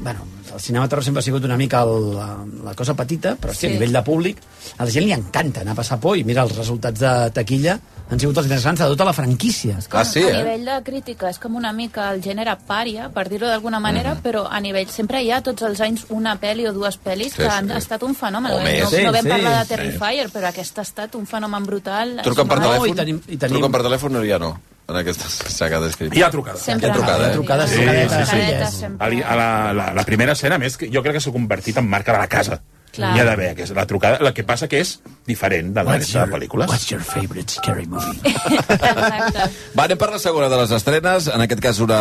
Bueno, 0.00 0.20
el 0.54 0.60
cinema 0.60 0.86
de 0.86 0.88
terror 0.88 1.04
sempre 1.04 1.20
ha 1.20 1.22
sigut 1.22 1.44
una 1.44 1.56
mica 1.58 1.82
el, 1.82 2.14
la, 2.16 2.38
la 2.64 2.74
cosa 2.74 2.94
petita, 2.94 3.36
però 3.36 3.52
sí. 3.52 3.66
a 3.66 3.68
Sí. 3.68 3.74
nivell 3.74 3.92
de 3.92 4.02
públic 4.02 4.38
a 4.78 4.84
la 4.86 4.90
gent 4.90 5.04
li 5.04 5.12
encanta 5.12 5.60
anar 5.60 5.72
a 5.72 5.76
passar 5.76 6.00
por 6.00 6.16
i 6.16 6.24
mira, 6.24 6.42
els 6.42 6.56
resultats 6.56 6.98
de 7.00 7.30
taquilla 7.36 7.78
han 8.10 8.18
sigut 8.18 8.38
els 8.40 8.46
interessants 8.48 8.80
de 8.80 8.86
tota 8.86 9.04
la 9.04 9.12
franquícia. 9.12 9.76
Ah, 9.92 10.04
sí, 10.04 10.22
a 10.24 10.30
eh? 10.30 10.36
nivell 10.42 10.64
de 10.64 10.78
crítica 10.82 11.28
és 11.30 11.38
com 11.38 11.54
una 11.54 11.70
mica 11.72 12.08
el 12.14 12.22
gènere 12.24 12.56
pària, 12.66 13.10
per 13.12 13.28
dir-ho 13.28 13.46
d'alguna 13.46 13.78
manera, 13.78 14.14
Mhm. 14.14 14.22
però 14.22 14.46
a 14.50 14.58
nivell... 14.58 14.88
Sempre 14.88 15.22
hi 15.22 15.30
ha 15.30 15.42
tots 15.42 15.62
els 15.62 15.80
anys 15.80 16.06
una 16.08 16.34
pel·li 16.40 16.66
o 16.66 16.72
dues 16.72 16.98
pel·lis 16.98 17.30
Sí, 17.36 17.42
que 17.42 17.46
han 17.46 17.68
sí. 17.68 17.76
estat 17.76 18.02
un 18.02 18.14
fenomen. 18.16 18.50
O 18.52 18.56
no, 18.58 18.64
més. 18.64 18.82
no, 18.82 18.90
Sí, 18.90 19.04
no 19.04 19.12
vam 19.12 19.22
sí, 19.22 19.28
parlar 19.28 19.58
de 19.58 19.62
sí. 19.64 19.68
Terrifier, 19.76 20.30
però 20.32 20.48
aquest 20.48 20.78
ha 20.78 20.82
estat 20.82 21.14
un 21.14 21.26
fenomen 21.26 21.64
brutal. 21.66 22.20
Truquen 22.24 22.48
per 22.48 22.58
No, 22.58 22.64
telèfon? 22.72 22.88
i 22.88 22.94
tenim- 22.94 23.22
i 23.28 23.36
tenim- 23.36 23.58
Truquen 23.58 23.70
per 23.72 23.82
telèfon 23.82 24.16
o 24.16 24.24
ja 24.26 24.38
no? 24.40 24.58
En 24.90 24.96
aquesta 24.98 25.28
saga 25.30 25.78
d'escrit. 25.84 26.12
Hi 26.18 26.22
ha 26.26 26.30
trucada. 26.34 26.58
Sempre. 26.58 26.88
Hi 26.88 26.90
ha 26.90 26.94
trucada, 26.98 27.28
eh? 27.30 27.32
trucades, 27.38 27.70
Sí, 27.70 27.76
sí, 27.76 27.84
sí. 27.84 28.10
trucadetes, 28.10 28.74
sempre. 28.74 29.22
A, 29.24 29.36
la, 29.38 29.48
la, 29.72 29.92
la 29.94 30.04
primera 30.08 30.32
escena, 30.34 30.58
més, 30.58 30.76
que 30.76 30.90
jo 30.90 31.02
crec 31.06 31.14
que 31.20 31.22
s'ha 31.22 31.32
convertit 31.32 31.78
en 31.78 31.86
marca 31.88 32.12
de 32.16 32.18
la 32.18 32.28
casa. 32.28 32.60
Clar. 32.90 33.12
Hi 33.14 33.20
ha 33.22 33.24
d'haver 33.24 33.52
aquesta- 33.52 33.76
la 33.76 33.84
trucada. 33.86 34.16
El 34.18 34.32
que 34.34 34.42
passa 34.42 34.66
que 34.66 34.80
és 34.82 34.96
diferent 35.24 35.68
de 35.76 35.84
la 35.86 35.92
resta 35.94 36.24
de 36.26 36.32
pel·lícules. 36.32 36.66
what's 36.68 36.88
your 36.90 36.98
favorite 37.06 37.46
scary 37.54 37.86
movie? 37.86 38.18
Va, 39.78 39.84
anem 39.84 39.96
per 40.00 40.08
la 40.10 40.18
segona 40.18 40.48
de 40.50 40.58
les 40.58 40.72
estrenes, 40.74 41.28
en 41.30 41.44
aquest 41.46 41.62
cas 41.62 41.78
una 41.84 42.00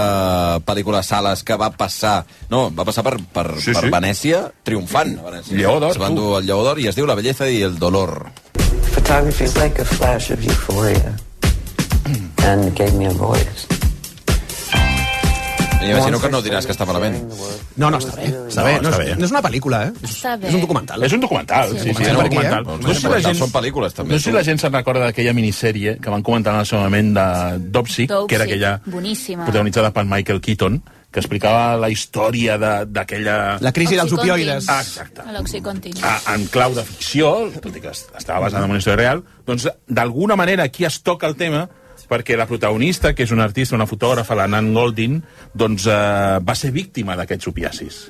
pel·lícula 0.65 1.03
a 1.03 1.05
sales 1.05 1.43
que 1.45 1.53
va 1.61 1.69
passar, 1.77 2.23
no, 2.49 2.71
va 2.73 2.85
passar 2.89 3.03
per, 3.05 3.19
per, 3.21 3.45
Sí, 3.61 3.69
per 3.77 3.83
sí. 3.85 3.91
Venècia, 3.93 4.41
triomfant 4.65 5.13
a 5.19 5.27
Venècia. 5.29 5.57
Lleó 5.61 5.77
d'Or, 5.79 5.91
Es 5.93 6.01
van 6.01 6.17
dur 6.17 6.39
el 6.39 6.49
Lleó 6.49 6.63
d'Or 6.65 6.81
i 6.81 6.89
es 6.89 6.97
diu 6.97 7.05
La 7.05 7.13
belleza 7.19 7.45
i 7.53 7.61
el 7.69 7.77
dolor. 7.77 8.31
Photography 8.89 9.43
is 9.45 9.55
like 9.61 9.77
a 9.81 9.85
flash 9.85 10.31
of 10.33 10.41
euphoria. 10.41 11.13
And 12.45 12.73
gave 12.75 12.93
me 12.95 13.07
a 13.07 13.11
voice. 13.13 13.67
M'imagino 15.79 16.19
que 16.19 16.29
no 16.29 16.41
diràs 16.43 16.65
que 16.67 16.73
està 16.75 16.83
malament. 16.85 17.15
No, 17.79 17.87
no, 17.89 17.97
està 18.03 18.11
bé. 18.19 18.27
Està 18.51 18.65
bé. 18.65 18.73
No, 18.83 18.89
està 18.91 18.99
bé. 18.99 19.13
no 19.15 19.25
és 19.25 19.31
una 19.31 19.41
pel·lícula, 19.41 19.77
eh? 19.87 19.93
És, 20.03 20.17
Està 20.17 20.33
bé. 20.37 20.49
és 20.49 20.53
un 20.57 20.61
documental. 20.65 21.03
És 21.07 21.13
un 21.15 21.21
documental, 21.23 21.69
sí, 21.71 21.79
sí, 21.79 21.93
Comencem 21.93 22.03
és 22.03 22.19
un 22.19 22.25
aquí, 22.25 22.35
eh? 22.35 22.41
documental. 22.43 22.63
Doncs 22.67 22.83
No 22.85 22.93
sé 22.93 22.99
si 22.99 23.07
la 23.13 23.21
gent, 23.23 23.37
són 23.39 23.51
pel·lícules, 23.53 23.93
també, 23.95 24.13
no 24.13 24.19
sé 24.19 24.23
si 24.27 24.35
la 24.35 24.43
gent 24.43 24.59
se'n 24.59 24.73
recorda 24.75 25.05
d'aquella 25.07 25.33
minissèrie 25.33 25.95
que 26.03 26.09
van 26.11 26.21
comentar 26.21 26.53
en 26.53 26.59
el 26.65 26.67
seu 26.67 26.79
moment 26.83 27.13
de 27.15 27.25
Dopsic, 27.71 28.11
que 28.27 28.35
era 28.35 28.43
aquella 28.43 28.81
boníssima. 28.85 29.45
protagonitzada 29.47 29.93
per 29.95 30.03
Michael 30.05 30.41
Keaton, 30.41 30.81
que 31.09 31.19
explicava 31.23 31.77
la 31.79 31.89
història 31.89 32.59
d'aquella... 32.59 33.57
La 33.63 33.71
crisi 33.71 33.95
dels 33.95 34.11
opioides. 34.13 34.67
Ah, 34.69 34.81
exacte. 34.83 35.23
A 35.25 35.31
l'Oxycontin. 35.31 35.95
a, 36.03 36.19
en 36.35 36.45
clau 36.51 36.75
de 36.75 36.83
ficció, 36.83 37.49
tot 37.55 37.71
i 37.75 37.79
que 37.81 37.87
es- 37.95 38.05
estava 38.19 38.41
basada 38.41 38.65
en 38.65 38.71
una 38.75 38.83
història 38.83 38.97
real, 39.07 39.23
doncs 39.47 39.69
d'alguna 39.87 40.35
manera 40.35 40.63
aquí 40.67 40.83
es 40.85 41.01
toca 41.01 41.25
el 41.25 41.35
tema 41.39 41.69
perquè 42.09 42.37
la 42.37 42.47
protagonista, 42.49 43.13
que 43.13 43.23
és 43.27 43.31
una 43.35 43.45
artista, 43.45 43.77
una 43.77 43.87
fotògrafa, 43.89 44.37
la 44.37 44.49
Nan 44.49 44.73
Goldin, 44.73 45.19
doncs 45.53 45.87
eh, 45.87 45.95
va 46.43 46.57
ser 46.57 46.73
víctima 46.75 47.15
d'aquests 47.19 47.51
opiacis. 47.51 48.03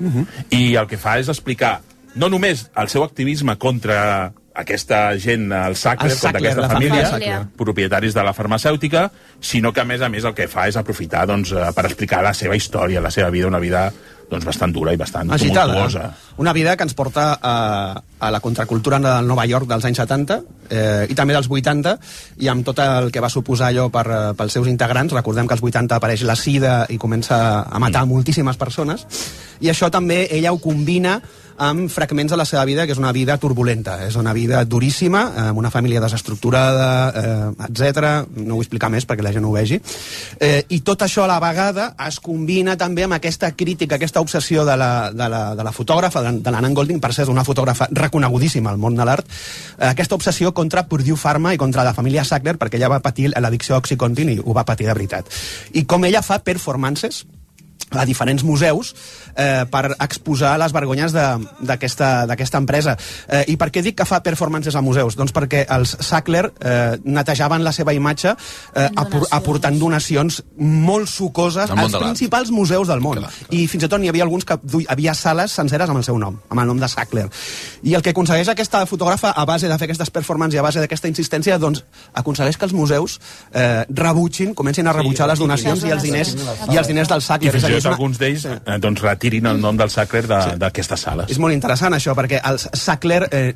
I 0.56 0.74
el 0.80 0.88
que 0.90 0.98
fa 1.00 1.18
és 1.20 1.28
explicar 1.28 1.78
no 2.14 2.28
només 2.28 2.66
el 2.74 2.88
seu 2.90 3.04
activisme 3.04 3.56
contra 3.60 4.32
aquesta 4.60 5.16
gent, 5.18 5.52
el 5.52 5.76
Sackler, 5.76 6.10
El 6.10 6.16
Sackler, 6.18 6.32
contra 6.32 6.40
aquesta 6.40 6.74
família 6.74 7.06
família, 7.06 7.40
propietaris 7.56 8.14
de 8.16 8.24
la 8.26 8.34
farmacèutica, 8.34 9.04
sinó 9.40 9.72
que, 9.72 9.80
a 9.80 9.86
més 9.86 10.02
a 10.02 10.08
més, 10.10 10.26
el 10.26 10.34
que 10.34 10.48
fa 10.50 10.66
és 10.68 10.76
aprofitar 10.76 11.26
doncs, 11.30 11.52
eh, 11.52 11.68
per 11.76 11.86
explicar 11.86 12.22
la 12.26 12.34
seva 12.34 12.58
història, 12.58 13.00
la 13.00 13.12
seva 13.14 13.30
vida, 13.30 13.46
una 13.46 13.62
vida 13.62 13.90
doncs, 14.30 14.46
bastant 14.46 14.72
dura 14.72 14.94
i 14.94 14.98
bastant 15.00 15.32
Agitada. 15.34 15.74
tumultuosa. 15.74 16.04
Una 16.40 16.54
vida 16.56 16.76
que 16.76 16.86
ens 16.86 16.94
porta 16.94 17.32
a, 17.42 17.54
a 18.18 18.30
la 18.30 18.40
contracultura 18.40 19.00
del 19.02 19.26
Nova 19.26 19.46
York 19.46 19.68
dels 19.68 19.84
anys 19.84 20.00
70 20.02 20.38
eh, 20.70 21.06
i 21.10 21.18
també 21.18 21.34
dels 21.36 21.50
80 21.50 21.96
i 22.40 22.48
amb 22.48 22.64
tot 22.66 22.80
el 22.84 23.10
que 23.12 23.20
va 23.20 23.32
suposar 23.32 23.70
allò 23.70 23.88
per, 23.92 24.06
eh, 24.06 24.22
pels 24.38 24.56
seus 24.58 24.70
integrants. 24.70 25.14
Recordem 25.16 25.50
que 25.50 25.58
als 25.58 25.64
80 25.66 25.98
apareix 25.98 26.24
la 26.28 26.38
sida 26.38 26.84
i 26.88 26.98
comença 26.98 27.66
a 27.66 27.82
matar 27.82 28.06
mm. 28.06 28.14
moltíssimes 28.14 28.60
persones 28.60 29.06
i 29.60 29.68
això 29.68 29.90
també 29.92 30.24
ella 30.32 30.54
ho 30.54 30.58
combina 30.62 31.18
amb 31.60 31.90
fragments 31.92 32.32
de 32.32 32.38
la 32.40 32.46
seva 32.48 32.64
vida, 32.64 32.86
que 32.88 32.94
és 32.96 33.00
una 33.00 33.12
vida 33.12 33.36
turbulenta, 33.38 33.98
és 34.06 34.16
una 34.16 34.32
vida 34.32 34.62
duríssima, 34.64 35.20
amb 35.50 35.60
una 35.60 35.70
família 35.70 36.00
desestructurada, 36.00 36.88
eh, 37.10 37.66
etc. 37.68 38.06
No 38.40 38.56
vull 38.56 38.64
explicar 38.64 38.88
més 38.92 39.04
perquè 39.06 39.24
la 39.24 39.32
gent 39.34 39.44
ho 39.44 39.52
vegi. 39.52 39.80
Eh, 40.40 40.64
I 40.68 40.80
tot 40.86 41.04
això 41.04 41.24
a 41.24 41.30
la 41.30 41.40
vegada 41.42 41.90
es 42.06 42.20
combina 42.24 42.78
també 42.80 43.04
amb 43.04 43.18
aquesta 43.18 43.52
crítica, 43.52 43.98
aquesta 43.98 44.22
obsessió 44.24 44.64
de 44.64 44.76
la, 44.80 45.10
de 45.12 45.28
la, 45.28 45.42
de 45.54 45.66
la 45.66 45.72
fotògrafa, 45.76 46.22
de, 46.24 46.32
de 46.40 46.54
l'Anna 46.54 46.70
Golding, 46.72 47.00
per 47.00 47.12
ser 47.14 47.28
una 47.28 47.44
fotògrafa 47.44 47.90
reconegudíssima 47.90 48.72
al 48.72 48.80
món 48.80 48.96
de 48.96 49.04
l'art, 49.04 49.28
eh, 49.76 49.90
aquesta 49.90 50.16
obsessió 50.16 50.54
contra 50.56 50.86
Purdue 50.88 51.18
Pharma 51.20 51.52
i 51.52 51.60
contra 51.60 51.84
la 51.84 51.92
família 51.94 52.24
Sackler, 52.24 52.56
perquè 52.56 52.80
ella 52.80 52.88
va 52.88 53.02
patir 53.04 53.28
l'addicció 53.36 53.76
a 53.76 53.82
Oxycontin 53.84 54.32
i 54.32 54.38
ho 54.40 54.56
va 54.56 54.64
patir 54.64 54.88
de 54.88 54.96
veritat. 54.96 55.28
I 55.76 55.84
com 55.84 56.08
ella 56.08 56.24
fa 56.24 56.40
performances 56.40 57.26
a 57.90 58.04
diferents 58.06 58.44
museus 58.44 58.94
eh, 59.36 59.64
per 59.70 59.96
exposar 60.00 60.56
les 60.58 60.72
vergonyes 60.72 61.12
de- 61.12 61.48
d'aquesta 61.60 62.26
d'aquesta 62.26 62.58
empresa. 62.58 62.96
Eh, 63.28 63.44
I 63.48 63.56
per 63.56 63.70
què 63.70 63.82
dic 63.82 63.96
que 63.98 64.04
fa 64.06 64.22
performances 64.22 64.74
a 64.76 64.80
museus? 64.82 65.16
Doncs 65.16 65.32
perquè 65.32 65.64
els 65.68 65.96
Sackler 66.00 66.52
eh, 66.60 66.98
netejaven 67.04 67.64
la 67.64 67.72
seva 67.72 67.92
imatge 67.94 68.34
eh, 68.74 68.88
apor 68.96 69.26
aportant 69.30 69.78
donacions 69.78 70.42
molt 70.56 71.08
sucoses 71.08 71.70
als 71.70 71.96
principals 71.96 72.50
museus 72.50 72.88
del 72.88 73.00
món. 73.00 73.18
Clar, 73.18 73.30
clar. 73.30 73.54
I 73.58 73.66
fins 73.68 73.84
i 73.84 73.88
tot 73.88 74.00
n'hi 74.00 74.08
havia 74.08 74.22
alguns 74.24 74.44
que 74.44 74.56
havia 74.88 75.14
sales 75.14 75.52
senceres 75.52 75.88
amb 75.88 75.98
el 75.98 76.04
seu 76.04 76.18
nom, 76.18 76.38
amb 76.48 76.60
el 76.60 76.66
nom 76.66 76.78
de 76.80 76.88
Sackler. 76.88 77.28
I 77.82 77.94
el 77.94 78.02
que 78.02 78.10
aconsegueix 78.10 78.48
aquesta 78.48 78.84
fotògrafa 78.86 79.30
a 79.36 79.44
base 79.44 79.68
de 79.68 79.78
fer 79.78 79.88
aquestes 79.88 80.10
performances 80.10 80.56
i 80.56 80.58
a 80.58 80.62
base 80.62 80.80
d'aquesta 80.80 81.08
insistència, 81.08 81.58
doncs 81.58 81.84
aconsegueix 82.14 82.56
que 82.56 82.64
els 82.68 82.72
museus 82.74 83.18
eh, 83.52 83.84
rebutgin, 83.88 84.54
comencin 84.54 84.86
a 84.88 84.92
rebutjar 84.92 85.28
les 85.28 85.38
donacions 85.38 85.84
i 85.84 85.90
els 85.94 86.02
diners 86.02 86.34
i 86.72 86.76
els 86.76 86.86
diners 86.88 87.08
del 87.08 87.18
I 87.20 87.26
Sackler. 87.28 87.52
fins 87.52 87.64
És 87.64 87.70
a 87.70 87.72
i 87.76 87.80
tot 87.82 87.92
alguns 87.92 88.18
d'ells 88.18 88.44
eh, 88.46 88.78
doncs, 88.78 89.00
retirin 89.20 89.46
el 89.46 89.60
nom 89.60 89.76
del 89.76 89.90
Sackler 89.92 90.26
de- 90.26 90.56
d'aquestes 90.56 91.00
sales. 91.04 91.30
És 91.30 91.38
molt 91.38 91.52
interessant 91.52 91.92
això, 91.94 92.14
perquè 92.16 92.40
els 92.48 92.68
Sackler 92.72 93.28
eh, 93.30 93.54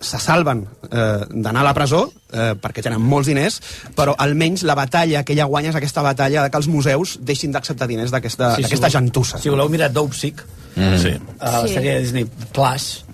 se 0.00 0.18
salven 0.20 0.66
eh, 0.90 1.24
d'anar 1.30 1.62
a 1.62 1.64
la 1.70 1.74
presó 1.74 2.12
eh, 2.32 2.52
perquè 2.60 2.82
tenen 2.84 3.00
molts 3.00 3.26
diners, 3.28 3.60
però 3.96 4.14
almenys 4.18 4.62
la 4.68 4.74
batalla 4.76 5.24
que 5.24 5.32
ella 5.32 5.44
guanya 5.48 5.70
és 5.72 5.76
aquesta 5.80 6.02
batalla 6.02 6.42
de 6.44 6.50
que 6.50 6.56
els 6.60 6.68
museus 6.68 7.16
deixin 7.20 7.52
d'acceptar 7.52 7.88
diners 7.88 8.10
d'aquesta 8.12 8.54
Sí, 8.56 8.62
sí, 8.64 8.76
si 8.76 8.82
sí, 8.82 8.90
gentussa. 8.92 9.38
Si 9.38 9.48
voleu 9.48 9.68
mirar 9.72 9.92
Dope 9.92 10.14
Sick, 10.14 10.44
Mm. 10.76 10.98
Sí. 11.00 11.08
a 11.40 11.50
la 11.62 11.66
Sí. 11.68 11.72
sèrie 11.74 11.94
de 11.94 12.00
Disney 12.02 12.24
Plus, 12.52 13.04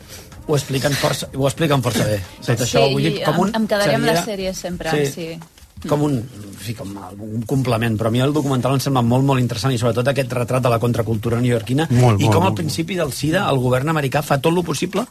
ho 0.49 0.57
expliquen 0.57 0.93
força, 0.99 1.29
ho 1.33 1.47
expliquen 1.47 1.81
força 1.81 2.03
bé. 2.05 2.17
Tot 2.45 2.59
això, 2.61 2.91
vull 2.91 3.03
dir, 3.05 3.23
com 3.23 3.39
un... 3.39 3.49
em, 3.55 3.61
em 3.63 3.67
quedaré 3.69 3.95
amb 3.95 4.05
seria- 4.05 4.19
la 4.19 4.25
sèrie 4.27 4.53
sempre, 4.53 4.91
Sí. 4.91 5.07
sí. 5.13 5.39
Com 5.89 6.03
un, 6.07 6.19
fi, 6.63 6.75
com 6.79 6.93
un 7.27 7.43
complement, 7.49 7.97
però 7.99 8.11
a 8.11 8.15
mi 8.15 8.23
el 8.23 8.35
documental 8.35 8.77
em 8.77 8.83
sembla 8.85 9.03
molt, 9.03 9.27
molt 9.27 9.43
interessant 9.43 9.75
i 9.75 9.81
sobretot 9.81 10.09
aquest 10.13 10.33
retrat 10.33 10.63
de 10.63 10.71
la 10.73 10.79
contracultura 10.83 11.41
neoyorquina 11.41 11.89
Molt, 11.91 12.21
i 12.21 12.27
molt, 12.27 12.35
com 12.35 12.43
al 12.43 12.53
molt. 12.53 12.61
principi 12.63 12.99
del 12.99 13.13
SIDA 13.13 13.49
el 13.51 13.59
govern 13.63 13.91
americà 13.93 14.23
fa 14.23 14.39
tot 14.39 14.55
el 14.55 14.65
possible 14.65 15.07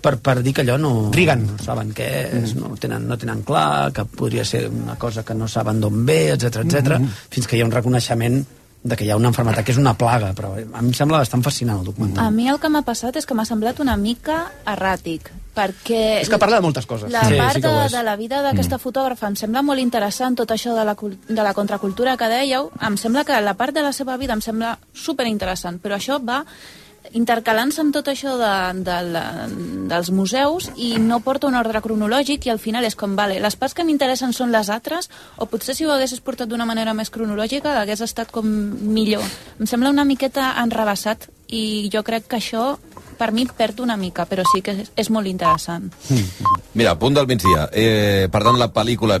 per, 0.00 0.16
per 0.22 0.36
dir 0.42 0.52
que 0.54 0.62
allò 0.62 0.76
no, 0.78 0.92
Reagan. 1.14 1.42
no 1.46 1.56
saben 1.62 1.90
què 1.96 2.06
és, 2.42 2.54
no, 2.54 2.70
ho 2.72 2.76
tenen, 2.78 3.08
no 3.08 3.18
tenen 3.18 3.42
clar, 3.42 3.90
que 3.92 4.04
podria 4.04 4.44
ser 4.46 4.68
una 4.70 4.94
cosa 4.94 5.24
que 5.26 5.34
no 5.34 5.48
saben 5.50 5.80
d'on 5.82 6.04
ve, 6.06 6.20
etc 6.36 6.62
etc. 6.62 6.98
Mhm. 6.98 7.10
fins 7.30 7.46
que 7.50 7.58
hi 7.58 7.64
ha 7.64 7.66
un 7.66 7.74
reconeixement 7.74 8.44
de 8.82 8.96
que 8.96 9.04
hi 9.04 9.10
ha 9.10 9.16
una 9.18 9.28
enfermedad 9.28 9.64
que 9.64 9.72
és 9.72 9.78
una 9.78 9.96
plaga, 9.98 10.30
però 10.38 10.52
a 10.54 10.82
mi 10.82 10.92
em 10.92 10.94
sembla 10.94 11.18
bastant 11.18 11.42
fascinant 11.42 11.80
el 11.80 11.88
documental. 11.90 12.24
A 12.24 12.30
mi 12.30 12.48
el 12.48 12.60
que 12.62 12.70
m'ha 12.70 12.84
passat 12.86 13.16
és 13.18 13.26
que 13.26 13.34
m'ha 13.34 13.44
semblat 13.44 13.80
una 13.82 13.96
mica 13.98 14.44
erràtic, 14.64 15.32
perquè... 15.58 16.00
És 16.22 16.30
que 16.30 16.38
parla 16.40 16.62
de 16.62 16.66
moltes 16.68 16.86
coses. 16.86 17.10
La 17.12 17.26
Sí, 17.28 17.36
part 17.40 17.58
sí 17.58 17.66
de, 17.66 17.74
de 17.96 18.02
la 18.06 18.16
vida 18.16 18.40
d'aquesta 18.46 18.78
Mm. 18.78 18.86
fotògrafa 18.86 19.28
em 19.28 19.36
sembla 19.36 19.62
molt 19.66 19.82
interessant, 19.82 20.38
tot 20.38 20.50
això 20.54 20.74
de 20.78 20.84
la, 20.86 20.94
de 20.94 21.42
la 21.42 21.54
contracultura 21.54 22.16
que 22.16 22.30
dèieu, 22.30 22.70
em 22.80 22.96
sembla 22.96 23.24
que 23.26 23.40
la 23.42 23.54
part 23.58 23.74
de 23.74 23.82
la 23.82 23.92
seva 23.92 24.16
vida 24.16 24.32
em 24.38 24.40
sembla 24.44 24.76
super 24.94 25.26
interessant, 25.26 25.80
però 25.82 25.98
això 25.98 26.22
va 26.22 26.44
intercalant-se 27.14 27.80
amb 27.80 27.94
tot 27.94 28.08
això 28.10 28.34
de, 28.36 28.48
de 28.84 28.96
la, 29.14 29.22
dels 29.88 30.10
museus 30.12 30.66
i 30.76 30.90
no 31.00 31.20
porta 31.24 31.46
un 31.48 31.56
ordre 31.56 31.80
cronològic 31.80 32.44
i 32.46 32.50
al 32.52 32.58
final 32.60 32.84
és 32.84 32.96
com, 32.98 33.14
vale, 33.16 33.38
les 33.40 33.56
parts 33.56 33.72
que 33.72 33.84
m'interessen 33.86 34.34
són 34.36 34.52
les 34.52 34.68
altres 34.68 35.08
o 35.40 35.46
potser 35.48 35.76
si 35.78 35.86
ho 35.86 35.92
haguessis 35.94 36.20
portat 36.20 36.50
d'una 36.50 36.66
manera 36.68 36.92
més 36.98 37.08
cronològica 37.14 37.78
hagués 37.80 38.02
estat 38.04 38.32
com 38.34 38.44
millor. 38.44 39.24
Em 39.60 39.66
sembla 39.70 39.94
una 39.94 40.04
miqueta 40.04 40.50
enrebaçat 40.60 41.30
i 41.48 41.88
jo 41.92 42.02
crec 42.04 42.26
que 42.28 42.42
això 42.42 42.74
per 43.18 43.32
mi 43.32 43.46
perd 43.56 43.80
una 43.80 43.96
mica, 43.96 44.26
però 44.28 44.44
sí 44.52 44.60
que 44.62 44.74
és, 44.84 44.92
és 44.94 45.08
molt 45.10 45.26
interessant. 45.26 45.88
Mira, 46.78 46.94
punt 47.00 47.16
del 47.16 47.26
migdia. 47.26 47.68
Eh, 47.72 48.28
per 48.30 48.42
tant, 48.44 48.58
la 48.60 48.68
pel·lícula 48.74 49.16